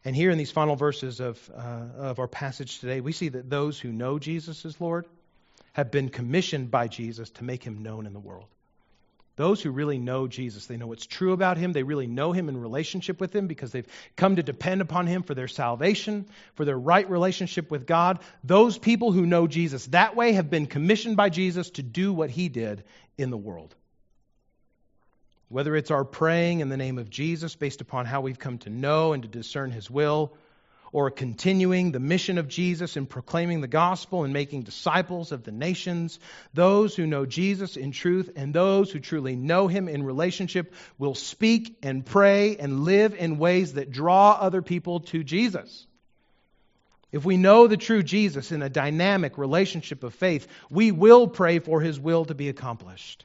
And 0.05 0.15
here 0.15 0.31
in 0.31 0.39
these 0.39 0.51
final 0.51 0.77
verses 0.77 1.21
of, 1.21 1.51
uh, 1.55 1.87
of 1.97 2.19
our 2.19 2.29
passage 2.29 2.81
today, 2.81 3.01
we 3.01 3.13
see 3.13 3.31
that 3.31 3.49
those 3.49 3.81
who 3.81 3.91
know 3.91 4.19
Jesus 4.19 4.65
as 4.67 4.81
Lord 4.81 5.07
have 5.73 5.91
been 5.91 6.11
commissioned 6.11 6.71
by 6.71 6.89
Jesus 6.89 7.31
to 7.31 7.45
make 7.45 7.63
him 7.63 7.83
known 7.83 8.07
in 8.07 8.13
the 8.13 8.21
world. 8.21 8.49
Those 9.37 9.61
who 9.61 9.73
really 9.73 9.99
know 9.99 10.29
Jesus, 10.29 10.67
they 10.67 10.77
know 10.77 10.87
what's 10.87 11.07
true 11.07 11.33
about 11.33 11.57
him. 11.57 11.73
They 11.73 11.83
really 11.83 12.07
know 12.07 12.31
him 12.31 12.49
in 12.49 12.57
relationship 12.57 13.19
with 13.19 13.35
him 13.35 13.49
because 13.49 13.73
they've 13.73 13.89
come 14.15 14.37
to 14.37 14.45
depend 14.45 14.81
upon 14.81 15.09
him 15.09 15.25
for 15.25 15.35
their 15.35 15.49
salvation, 15.49 16.27
for 16.55 16.65
their 16.65 16.79
right 16.79 17.09
relationship 17.11 17.69
with 17.69 17.85
God. 17.85 18.21
Those 18.45 18.79
people 18.79 19.11
who 19.11 19.27
know 19.27 19.49
Jesus 19.49 19.87
that 19.87 20.15
way 20.15 20.33
have 20.33 20.51
been 20.51 20.67
commissioned 20.67 21.17
by 21.17 21.31
Jesus 21.31 21.71
to 21.71 21.83
do 21.83 22.13
what 22.13 22.31
he 22.31 22.49
did 22.49 22.85
in 23.19 23.31
the 23.31 23.37
world. 23.37 23.75
Whether 25.55 25.77
it's 25.77 25.93
our 25.93 26.03
praying 26.05 26.59
in 26.59 26.69
the 26.69 26.77
name 26.77 26.99
of 26.99 27.09
Jesus 27.09 27.55
based 27.55 27.81
upon 27.81 28.07
how 28.07 28.23
we've 28.23 28.41
come 28.41 28.59
to 28.59 28.71
know 28.71 29.13
and 29.13 29.23
to 29.23 29.29
discern 29.29 29.71
his 29.71 29.89
will, 29.89 30.33
or 30.91 31.13
continuing 31.13 31.93
the 31.93 32.01
mission 32.01 32.39
of 32.39 32.49
Jesus 32.49 32.97
in 32.97 33.07
proclaiming 33.07 33.61
the 33.61 33.69
gospel 33.69 34.25
and 34.25 34.33
making 34.33 34.63
disciples 34.65 35.31
of 35.31 35.45
the 35.45 35.53
nations. 35.53 36.19
Those 36.55 36.97
who 36.97 37.07
know 37.07 37.25
Jesus 37.25 37.77
in 37.77 37.93
truth 37.93 38.33
and 38.35 38.53
those 38.53 38.91
who 38.91 38.99
truly 38.99 39.37
know 39.37 39.69
him 39.69 39.89
in 39.89 40.03
relationship 40.03 40.75
will 40.99 41.15
speak 41.15 41.79
and 41.85 42.05
pray 42.05 42.57
and 42.57 42.81
live 42.81 43.15
in 43.15 43.39
ways 43.39 43.75
that 43.75 43.93
draw 43.93 44.33
other 44.33 44.61
people 44.61 45.01
to 45.01 45.23
Jesus. 45.23 45.87
If 47.13 47.25
we 47.25 47.37
know 47.37 47.69
the 47.69 47.77
true 47.77 48.03
Jesus 48.03 48.51
in 48.51 48.61
a 48.61 48.69
dynamic 48.69 49.39
relationship 49.39 50.03
of 50.03 50.15
faith, 50.15 50.49
we 50.69 50.91
will 50.91 51.29
pray 51.29 51.61
for 51.61 51.81
his 51.81 52.01
will 52.01 52.25
to 52.25 52.35
be 52.35 52.49
accomplished. 52.49 53.25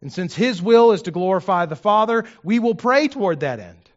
And 0.00 0.12
since 0.12 0.34
his 0.34 0.62
will 0.62 0.92
is 0.92 1.02
to 1.02 1.10
glorify 1.10 1.66
the 1.66 1.76
Father, 1.76 2.24
we 2.42 2.58
will 2.58 2.74
pray 2.74 3.08
toward 3.08 3.40
that 3.40 3.60
end. 3.60 3.90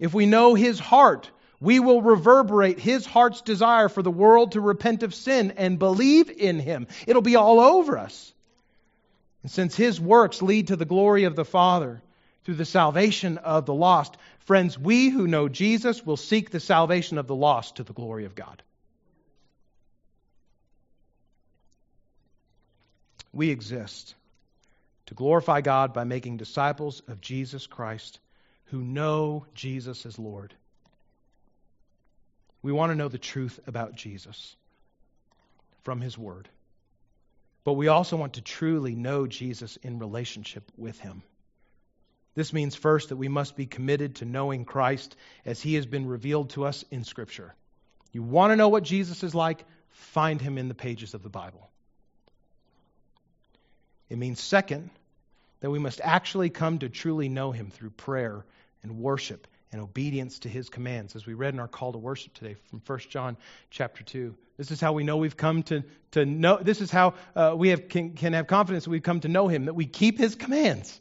If 0.00 0.14
we 0.14 0.26
know 0.26 0.54
his 0.54 0.78
heart, 0.78 1.30
we 1.60 1.78
will 1.78 2.02
reverberate 2.02 2.80
his 2.80 3.06
heart's 3.06 3.42
desire 3.42 3.88
for 3.88 4.02
the 4.02 4.10
world 4.10 4.52
to 4.52 4.60
repent 4.60 5.02
of 5.02 5.14
sin 5.14 5.52
and 5.56 5.78
believe 5.78 6.30
in 6.30 6.58
him. 6.58 6.88
It'll 7.06 7.22
be 7.22 7.36
all 7.36 7.60
over 7.60 7.98
us. 7.98 8.32
And 9.42 9.50
since 9.50 9.76
his 9.76 10.00
works 10.00 10.40
lead 10.40 10.68
to 10.68 10.76
the 10.76 10.84
glory 10.84 11.24
of 11.24 11.36
the 11.36 11.44
Father 11.44 12.02
through 12.44 12.54
the 12.54 12.64
salvation 12.64 13.38
of 13.38 13.66
the 13.66 13.74
lost, 13.74 14.16
friends, 14.40 14.78
we 14.78 15.08
who 15.08 15.28
know 15.28 15.48
Jesus 15.48 16.04
will 16.04 16.16
seek 16.16 16.50
the 16.50 16.58
salvation 16.58 17.18
of 17.18 17.26
the 17.26 17.36
lost 17.36 17.76
to 17.76 17.84
the 17.84 17.92
glory 17.92 18.24
of 18.24 18.34
God. 18.34 18.62
We 23.32 23.50
exist 23.50 24.14
to 25.12 25.14
glorify 25.14 25.60
God 25.60 25.92
by 25.92 26.04
making 26.04 26.38
disciples 26.38 27.02
of 27.06 27.20
Jesus 27.20 27.66
Christ 27.66 28.18
who 28.70 28.80
know 28.80 29.44
Jesus 29.52 30.06
as 30.06 30.18
Lord. 30.18 30.54
We 32.62 32.72
want 32.72 32.92
to 32.92 32.96
know 32.96 33.08
the 33.08 33.18
truth 33.18 33.60
about 33.66 33.94
Jesus 33.94 34.56
from 35.82 36.00
His 36.00 36.16
Word. 36.16 36.48
But 37.62 37.74
we 37.74 37.88
also 37.88 38.16
want 38.16 38.34
to 38.34 38.40
truly 38.40 38.94
know 38.94 39.26
Jesus 39.26 39.76
in 39.82 39.98
relationship 39.98 40.72
with 40.78 40.98
Him. 40.98 41.22
This 42.34 42.54
means, 42.54 42.74
first, 42.74 43.10
that 43.10 43.16
we 43.16 43.28
must 43.28 43.54
be 43.54 43.66
committed 43.66 44.14
to 44.16 44.24
knowing 44.24 44.64
Christ 44.64 45.14
as 45.44 45.60
He 45.60 45.74
has 45.74 45.84
been 45.84 46.06
revealed 46.06 46.50
to 46.50 46.64
us 46.64 46.86
in 46.90 47.04
Scripture. 47.04 47.54
You 48.12 48.22
want 48.22 48.52
to 48.52 48.56
know 48.56 48.70
what 48.70 48.82
Jesus 48.82 49.22
is 49.22 49.34
like? 49.34 49.62
Find 49.90 50.40
Him 50.40 50.56
in 50.56 50.68
the 50.68 50.74
pages 50.74 51.12
of 51.12 51.22
the 51.22 51.28
Bible. 51.28 51.68
It 54.08 54.16
means, 54.16 54.40
second, 54.40 54.88
that 55.62 55.70
we 55.70 55.78
must 55.78 56.00
actually 56.04 56.50
come 56.50 56.78
to 56.80 56.88
truly 56.88 57.30
know 57.30 57.50
Him 57.52 57.70
through 57.70 57.90
prayer 57.90 58.44
and 58.82 58.98
worship 58.98 59.46
and 59.72 59.80
obedience 59.80 60.38
to 60.40 60.48
his 60.48 60.68
commands 60.68 61.16
as 61.16 61.26
we 61.26 61.34
read 61.34 61.54
in 61.54 61.60
our 61.60 61.68
call 61.68 61.92
to 61.92 61.98
worship 61.98 62.34
today 62.34 62.54
from 62.68 62.82
1 62.86 62.98
john 63.08 63.36
chapter 63.70 64.04
2 64.04 64.34
this 64.58 64.70
is 64.70 64.80
how 64.80 64.92
we 64.92 65.02
know 65.02 65.16
we've 65.16 65.36
come 65.36 65.62
to, 65.62 65.82
to 66.10 66.26
know 66.26 66.58
this 66.60 66.80
is 66.80 66.90
how 66.90 67.14
uh, 67.34 67.54
we 67.56 67.68
have, 67.68 67.88
can, 67.88 68.12
can 68.12 68.34
have 68.34 68.46
confidence 68.46 68.84
that 68.84 68.90
we've 68.90 69.02
come 69.02 69.20
to 69.20 69.28
know 69.28 69.48
him 69.48 69.64
that 69.64 69.74
we 69.74 69.86
keep 69.86 70.18
his 70.18 70.34
commands 70.34 71.00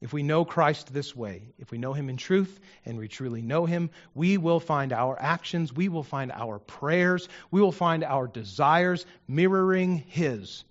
if 0.00 0.12
we 0.12 0.22
know 0.22 0.44
christ 0.44 0.92
this 0.92 1.14
way 1.14 1.42
if 1.58 1.70
we 1.70 1.78
know 1.78 1.92
him 1.92 2.08
in 2.08 2.16
truth 2.16 2.60
and 2.84 2.98
we 2.98 3.08
truly 3.08 3.42
know 3.42 3.66
him 3.66 3.90
we 4.14 4.36
will 4.38 4.60
find 4.60 4.92
our 4.92 5.16
actions 5.20 5.72
we 5.72 5.88
will 5.88 6.02
find 6.02 6.32
our 6.32 6.58
prayers 6.58 7.28
we 7.50 7.60
will 7.60 7.72
find 7.72 8.04
our 8.04 8.26
desires 8.26 9.06
mirroring 9.28 9.96
his 10.08 10.64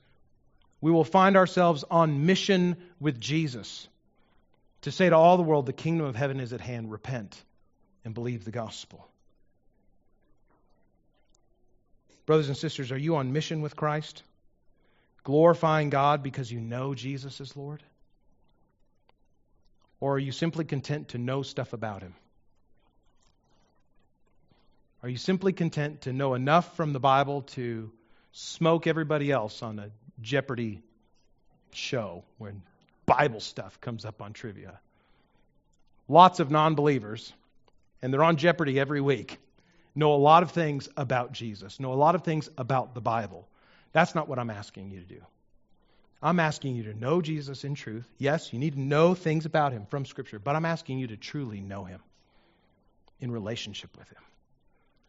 we 0.82 0.92
will 0.92 1.04
find 1.04 1.36
ourselves 1.36 1.84
on 1.90 2.26
mission 2.28 2.78
with 3.00 3.20
Jesus 3.20 3.88
to 4.86 4.92
say 4.92 5.10
to 5.10 5.16
all 5.16 5.36
the 5.36 5.42
world, 5.42 5.66
the 5.66 5.74
kingdom 5.74 6.06
of 6.06 6.16
heaven 6.16 6.40
is 6.40 6.54
at 6.54 6.62
hand. 6.62 6.92
Repent 6.92 7.44
and 8.04 8.14
believe 8.14 8.46
the 8.46 8.52
gospel. 8.52 9.08
Brothers 12.28 12.50
and 12.50 12.56
sisters, 12.56 12.92
are 12.92 12.98
you 12.98 13.16
on 13.16 13.34
mission 13.34 13.62
with 13.62 13.76
Christ? 13.76 14.22
Glorifying 15.24 15.90
God 15.90 16.22
because 16.22 16.52
you 16.52 16.60
know 16.60 16.94
Jesus 16.94 17.42
is 17.42 17.58
Lord? 17.58 17.82
Or 20.06 20.18
are 20.18 20.20
you 20.20 20.32
simply 20.32 20.66
content 20.66 21.08
to 21.10 21.18
know 21.18 21.42
stuff 21.42 21.74
about 21.74 22.04
Him? 22.04 22.14
Are 25.02 25.10
you 25.10 25.18
simply 25.18 25.52
content 25.52 26.02
to 26.02 26.14
know 26.14 26.36
enough 26.36 26.76
from 26.76 26.94
the 26.94 27.00
Bible 27.00 27.42
to 27.58 27.92
smoke 28.32 28.86
everybody 28.86 29.32
else 29.32 29.64
on 29.64 29.80
a 29.80 29.90
Jeopardy 30.22 30.84
show 31.72 32.24
when 32.38 32.62
Bible 33.08 33.40
stuff 33.40 33.82
comes 33.82 34.06
up 34.06 34.22
on 34.22 34.34
trivia. 34.34 34.80
Lots 36.08 36.40
of 36.40 36.52
non 36.52 36.76
believers, 36.76 37.34
and 38.04 38.14
they're 38.14 38.24
on 38.24 38.38
Jeopardy 38.38 38.80
every 38.80 39.02
week, 39.02 39.40
know 39.96 40.14
a 40.14 40.22
lot 40.22 40.44
of 40.44 40.52
things 40.52 40.88
about 40.96 41.32
Jesus, 41.32 41.80
know 41.80 41.94
a 41.94 41.96
lot 41.96 42.14
of 42.14 42.24
things 42.24 42.48
about 42.60 42.94
the 42.94 43.02
Bible. 43.02 43.48
That's 43.92 44.14
not 44.14 44.30
what 44.30 44.38
I'm 44.38 44.52
asking 44.52 44.92
you 44.92 45.00
to 45.00 45.08
do. 45.08 45.22
I'm 46.26 46.40
asking 46.40 46.76
you 46.76 46.84
to 46.84 46.94
know 46.94 47.22
Jesus 47.22 47.64
in 47.64 47.76
truth. 47.76 48.10
Yes, 48.18 48.52
you 48.52 48.60
need 48.60 48.74
to 48.74 48.82
know 48.82 49.14
things 49.14 49.46
about 49.46 49.72
him 49.72 49.86
from 49.86 50.06
Scripture, 50.06 50.40
but 50.40 50.56
I'm 50.56 50.66
asking 50.66 50.98
you 50.98 51.08
to 51.08 51.18
truly 51.18 51.62
know 51.62 51.84
him 51.84 52.02
in 53.20 53.32
relationship 53.32 53.96
with 53.98 54.10
him. 54.10 54.22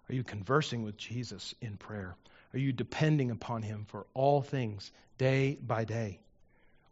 Are 0.09 0.15
you 0.15 0.23
conversing 0.23 0.83
with 0.83 0.97
Jesus 0.97 1.55
in 1.61 1.77
prayer? 1.77 2.17
Are 2.53 2.59
you 2.59 2.73
depending 2.73 3.31
upon 3.31 3.63
Him 3.63 3.85
for 3.89 4.07
all 4.15 4.41
things 4.41 4.91
day 5.19 5.59
by 5.61 5.85
day? 5.85 6.21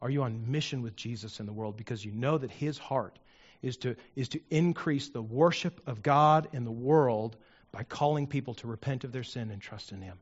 Are 0.03 0.11
you 0.11 0.23
on 0.23 0.51
mission 0.51 0.83
with 0.83 0.97
Jesus 0.97 1.41
in 1.41 1.47
the 1.47 1.53
world 1.53 1.77
because 1.77 2.05
you 2.05 2.13
know 2.13 2.37
that 2.37 2.51
His 2.51 2.77
heart 2.77 3.19
is 3.63 3.79
to, 3.79 3.97
is 4.17 4.29
to 4.31 4.41
increase 4.51 5.09
the 5.09 5.23
worship 5.23 5.81
of 5.87 6.03
God 6.03 6.49
in 6.53 6.65
the 6.65 6.71
world 6.71 7.37
by 7.73 7.83
calling 7.83 8.27
people 8.27 8.55
to 8.55 8.67
repent 8.67 9.05
of 9.05 9.13
their 9.13 9.23
sin 9.23 9.51
and 9.51 9.63
trust 9.63 9.93
in 9.93 10.03
Him? 10.03 10.19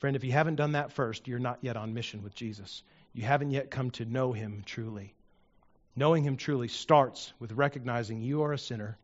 Friend, 0.00 0.16
if 0.16 0.24
you 0.24 0.32
haven't 0.32 0.56
done 0.56 0.72
that 0.72 0.92
first, 0.92 1.28
you're 1.28 1.38
not 1.38 1.58
yet 1.62 1.76
on 1.76 1.94
mission 1.94 2.22
with 2.22 2.34
Jesus. 2.34 2.82
You 3.12 3.22
haven't 3.22 3.52
yet 3.52 3.70
come 3.70 3.90
to 3.92 4.04
know 4.04 4.32
Him 4.32 4.62
truly. 4.66 5.14
Knowing 5.94 6.24
Him 6.24 6.36
truly 6.36 6.68
starts 6.68 7.32
with 7.38 7.52
recognizing 7.52 8.20
you 8.20 8.42
are 8.42 8.52
a 8.52 8.58
sinner 8.58 8.98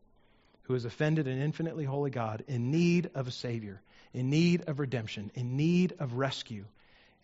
who 0.63 0.73
has 0.73 0.85
offended 0.85 1.27
an 1.27 1.41
infinitely 1.41 1.85
holy 1.85 2.09
God 2.09 2.43
in 2.47 2.71
need 2.71 3.09
of 3.15 3.27
a 3.27 3.31
Savior 3.31 3.81
in 4.13 4.29
need 4.29 4.61
of 4.67 4.79
redemption, 4.79 5.31
in 5.35 5.57
need 5.57 5.93
of 5.99 6.13
rescue, 6.13 6.65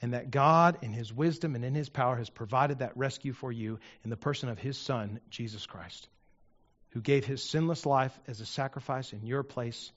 and 0.02 0.14
that 0.14 0.32
God, 0.32 0.78
in 0.82 0.92
His 0.94 1.14
wisdom 1.14 1.56
and 1.56 1.64
in 1.64 1.74
His 1.74 1.90
power, 1.90 2.16
has 2.16 2.30
provided 2.30 2.80
that 2.80 2.96
rescue 2.96 3.34
for 3.34 3.52
you 3.52 3.80
in 4.04 4.10
the 4.10 4.18
person 4.18 4.50
of 4.50 4.60
His 4.60 4.78
Son, 4.78 5.20
Jesus 5.30 5.66
Christ, 5.66 6.08
who 6.90 7.02
gave 7.02 7.26
His 7.26 7.42
sinless 7.42 7.86
life 7.86 8.18
as 8.28 8.42
a 8.42 8.46
sacrifice 8.46 9.14
in 9.14 9.26
your 9.26 9.44
place 9.44 9.92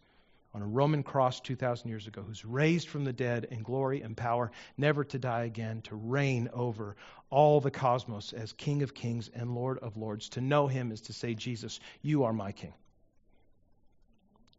on 0.54 0.62
a 0.62 0.66
Roman 0.66 1.02
cross 1.02 1.40
2,000 1.40 1.88
years 1.88 2.06
ago, 2.06 2.22
who's 2.22 2.44
raised 2.44 2.88
from 2.88 3.04
the 3.04 3.12
dead 3.12 3.46
in 3.50 3.62
glory 3.62 4.00
and 4.00 4.16
power, 4.16 4.50
never 4.78 5.04
to 5.04 5.18
die 5.18 5.44
again, 5.44 5.82
to 5.82 5.94
reign 5.94 6.48
over 6.52 6.96
all 7.28 7.60
the 7.60 7.70
cosmos 7.70 8.32
as 8.32 8.52
King 8.52 8.82
of 8.82 8.94
kings 8.94 9.28
and 9.34 9.54
Lord 9.54 9.78
of 9.78 9.96
lords. 9.96 10.30
To 10.30 10.40
know 10.40 10.66
Him 10.66 10.92
is 10.92 11.02
to 11.02 11.12
say, 11.12 11.34
Jesus, 11.34 11.78
you 12.00 12.24
are 12.24 12.32
my 12.32 12.52
King. 12.52 12.72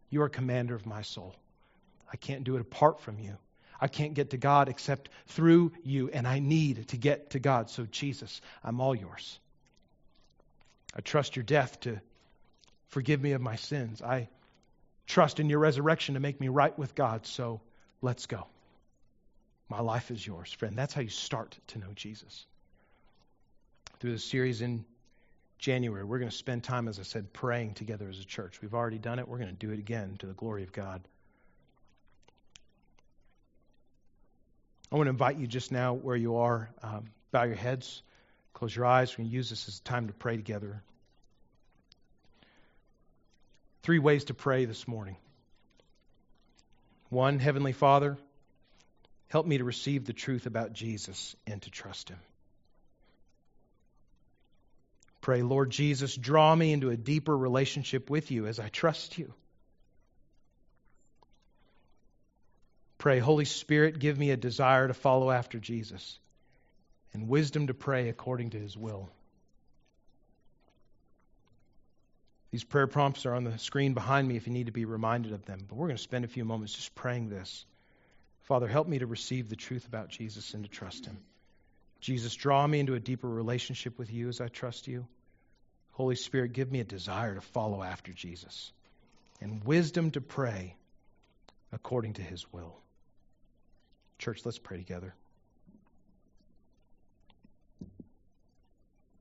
You 0.09 0.21
are 0.21 0.29
commander 0.29 0.75
of 0.75 0.85
my 0.85 1.01
soul. 1.01 1.35
I 2.11 2.17
can't 2.17 2.43
do 2.43 2.55
it 2.55 2.61
apart 2.61 3.01
from 3.01 3.19
you. 3.19 3.37
I 3.79 3.87
can't 3.87 4.13
get 4.13 4.31
to 4.31 4.37
God 4.37 4.69
except 4.69 5.09
through 5.27 5.71
you, 5.83 6.09
and 6.09 6.27
I 6.27 6.39
need 6.39 6.87
to 6.89 6.97
get 6.97 7.31
to 7.31 7.39
God. 7.39 7.69
So, 7.69 7.85
Jesus, 7.85 8.41
I'm 8.63 8.81
all 8.81 8.95
yours. 8.95 9.39
I 10.95 11.01
trust 11.01 11.35
your 11.35 11.43
death 11.43 11.79
to 11.81 12.01
forgive 12.87 13.21
me 13.21 13.33
of 13.33 13.41
my 13.41 13.55
sins. 13.55 14.01
I 14.01 14.29
trust 15.07 15.39
in 15.39 15.49
your 15.49 15.59
resurrection 15.59 16.13
to 16.13 16.19
make 16.19 16.39
me 16.39 16.49
right 16.49 16.77
with 16.77 16.93
God. 16.93 17.25
So, 17.25 17.61
let's 18.01 18.25
go. 18.25 18.45
My 19.69 19.81
life 19.81 20.11
is 20.11 20.25
yours, 20.25 20.51
friend. 20.51 20.77
That's 20.77 20.93
how 20.93 21.01
you 21.01 21.09
start 21.09 21.57
to 21.67 21.79
know 21.79 21.91
Jesus. 21.95 22.45
Through 23.99 24.13
the 24.13 24.19
series 24.19 24.61
in 24.61 24.85
January, 25.57 26.03
we're 26.03 26.19
going 26.19 26.29
to 26.29 26.35
spend 26.35 26.63
time, 26.63 26.87
as 26.87 26.99
I 26.99 27.03
said, 27.03 27.33
praying 27.33 27.73
together 27.73 28.07
as 28.07 28.19
a 28.19 28.25
church. 28.25 28.61
We've 28.61 28.75
already 28.75 28.99
done 28.99 29.19
it. 29.19 29.27
We're 29.27 29.39
going 29.39 29.49
to 29.49 29.55
do 29.55 29.71
it 29.71 29.79
again 29.79 30.15
to 30.19 30.27
the 30.27 30.33
glory 30.33 30.63
of 30.63 30.71
God. 30.71 31.01
I 34.91 34.95
want 34.95 35.07
to 35.07 35.11
invite 35.11 35.37
you 35.37 35.47
just 35.47 35.71
now 35.71 35.93
where 35.93 36.15
you 36.15 36.37
are, 36.37 36.69
um, 36.81 37.05
bow 37.31 37.43
your 37.43 37.55
heads, 37.55 38.01
close 38.53 38.73
your 38.73 38.85
eyes. 38.85 39.11
We're 39.11 39.23
going 39.23 39.31
to 39.31 39.35
use 39.35 39.49
this 39.49 39.67
as 39.67 39.79
a 39.79 39.83
time 39.83 40.07
to 40.07 40.13
pray 40.13 40.37
together. 40.37 40.81
Three 43.83 43.99
ways 43.99 44.25
to 44.25 44.33
pray 44.33 44.65
this 44.65 44.87
morning. 44.87 45.15
One, 47.09 47.39
Heavenly 47.39 47.71
Father, 47.71 48.17
Help 49.29 49.45
me 49.45 49.57
to 49.57 49.63
receive 49.63 50.05
the 50.05 50.13
truth 50.13 50.45
about 50.45 50.73
Jesus 50.73 51.35
and 51.45 51.61
to 51.61 51.69
trust 51.69 52.09
him. 52.09 52.19
Pray, 55.19 55.41
Lord 55.41 55.69
Jesus, 55.69 56.15
draw 56.15 56.55
me 56.55 56.71
into 56.71 56.89
a 56.89 56.95
deeper 56.95 57.35
relationship 57.35 58.09
with 58.09 58.31
you 58.31 58.47
as 58.47 58.59
I 58.59 58.69
trust 58.69 59.17
you. 59.17 59.33
Pray, 62.97 63.19
Holy 63.19 63.45
Spirit, 63.45 63.99
give 63.99 64.17
me 64.17 64.31
a 64.31 64.37
desire 64.37 64.87
to 64.87 64.93
follow 64.93 65.29
after 65.29 65.59
Jesus 65.59 66.17
and 67.13 67.27
wisdom 67.27 67.67
to 67.67 67.73
pray 67.73 68.07
according 68.07 68.51
to 68.51 68.59
his 68.59 68.77
will. 68.77 69.09
These 72.51 72.63
prayer 72.63 72.87
prompts 72.87 73.25
are 73.25 73.33
on 73.33 73.43
the 73.43 73.57
screen 73.57 73.93
behind 73.93 74.27
me 74.27 74.37
if 74.37 74.47
you 74.47 74.53
need 74.53 74.67
to 74.67 74.71
be 74.71 74.85
reminded 74.85 75.33
of 75.33 75.45
them. 75.45 75.65
But 75.67 75.75
we're 75.75 75.87
going 75.87 75.97
to 75.97 76.03
spend 76.03 76.25
a 76.25 76.29
few 76.29 76.45
moments 76.45 76.73
just 76.73 76.95
praying 76.95 77.29
this. 77.29 77.65
Father, 78.43 78.67
help 78.67 78.87
me 78.87 78.99
to 78.99 79.05
receive 79.05 79.49
the 79.49 79.57
truth 79.57 79.85
about 79.87 80.09
Jesus 80.09 80.53
and 80.53 80.63
to 80.63 80.69
trust 80.69 81.05
him. 81.05 81.17
Jesus, 81.99 82.33
draw 82.33 82.65
me 82.65 82.79
into 82.79 82.93
a 82.93 82.99
deeper 82.99 83.27
relationship 83.27 83.99
with 83.99 84.11
you 84.11 84.29
as 84.29 84.39
I 84.39 84.47
trust 84.47 84.87
you. 84.87 85.05
Holy 85.91 86.15
Spirit, 86.15 86.53
give 86.53 86.71
me 86.71 86.79
a 86.79 86.85
desire 86.85 87.35
to 87.35 87.41
follow 87.41 87.83
after 87.83 88.13
Jesus 88.13 88.71
and 89.41 89.63
wisdom 89.63 90.11
to 90.11 90.21
pray 90.21 90.75
according 91.73 92.13
to 92.13 92.21
his 92.21 92.45
will. 92.53 92.77
Church, 94.19 94.45
let's 94.45 94.59
pray 94.59 94.77
together. 94.77 95.13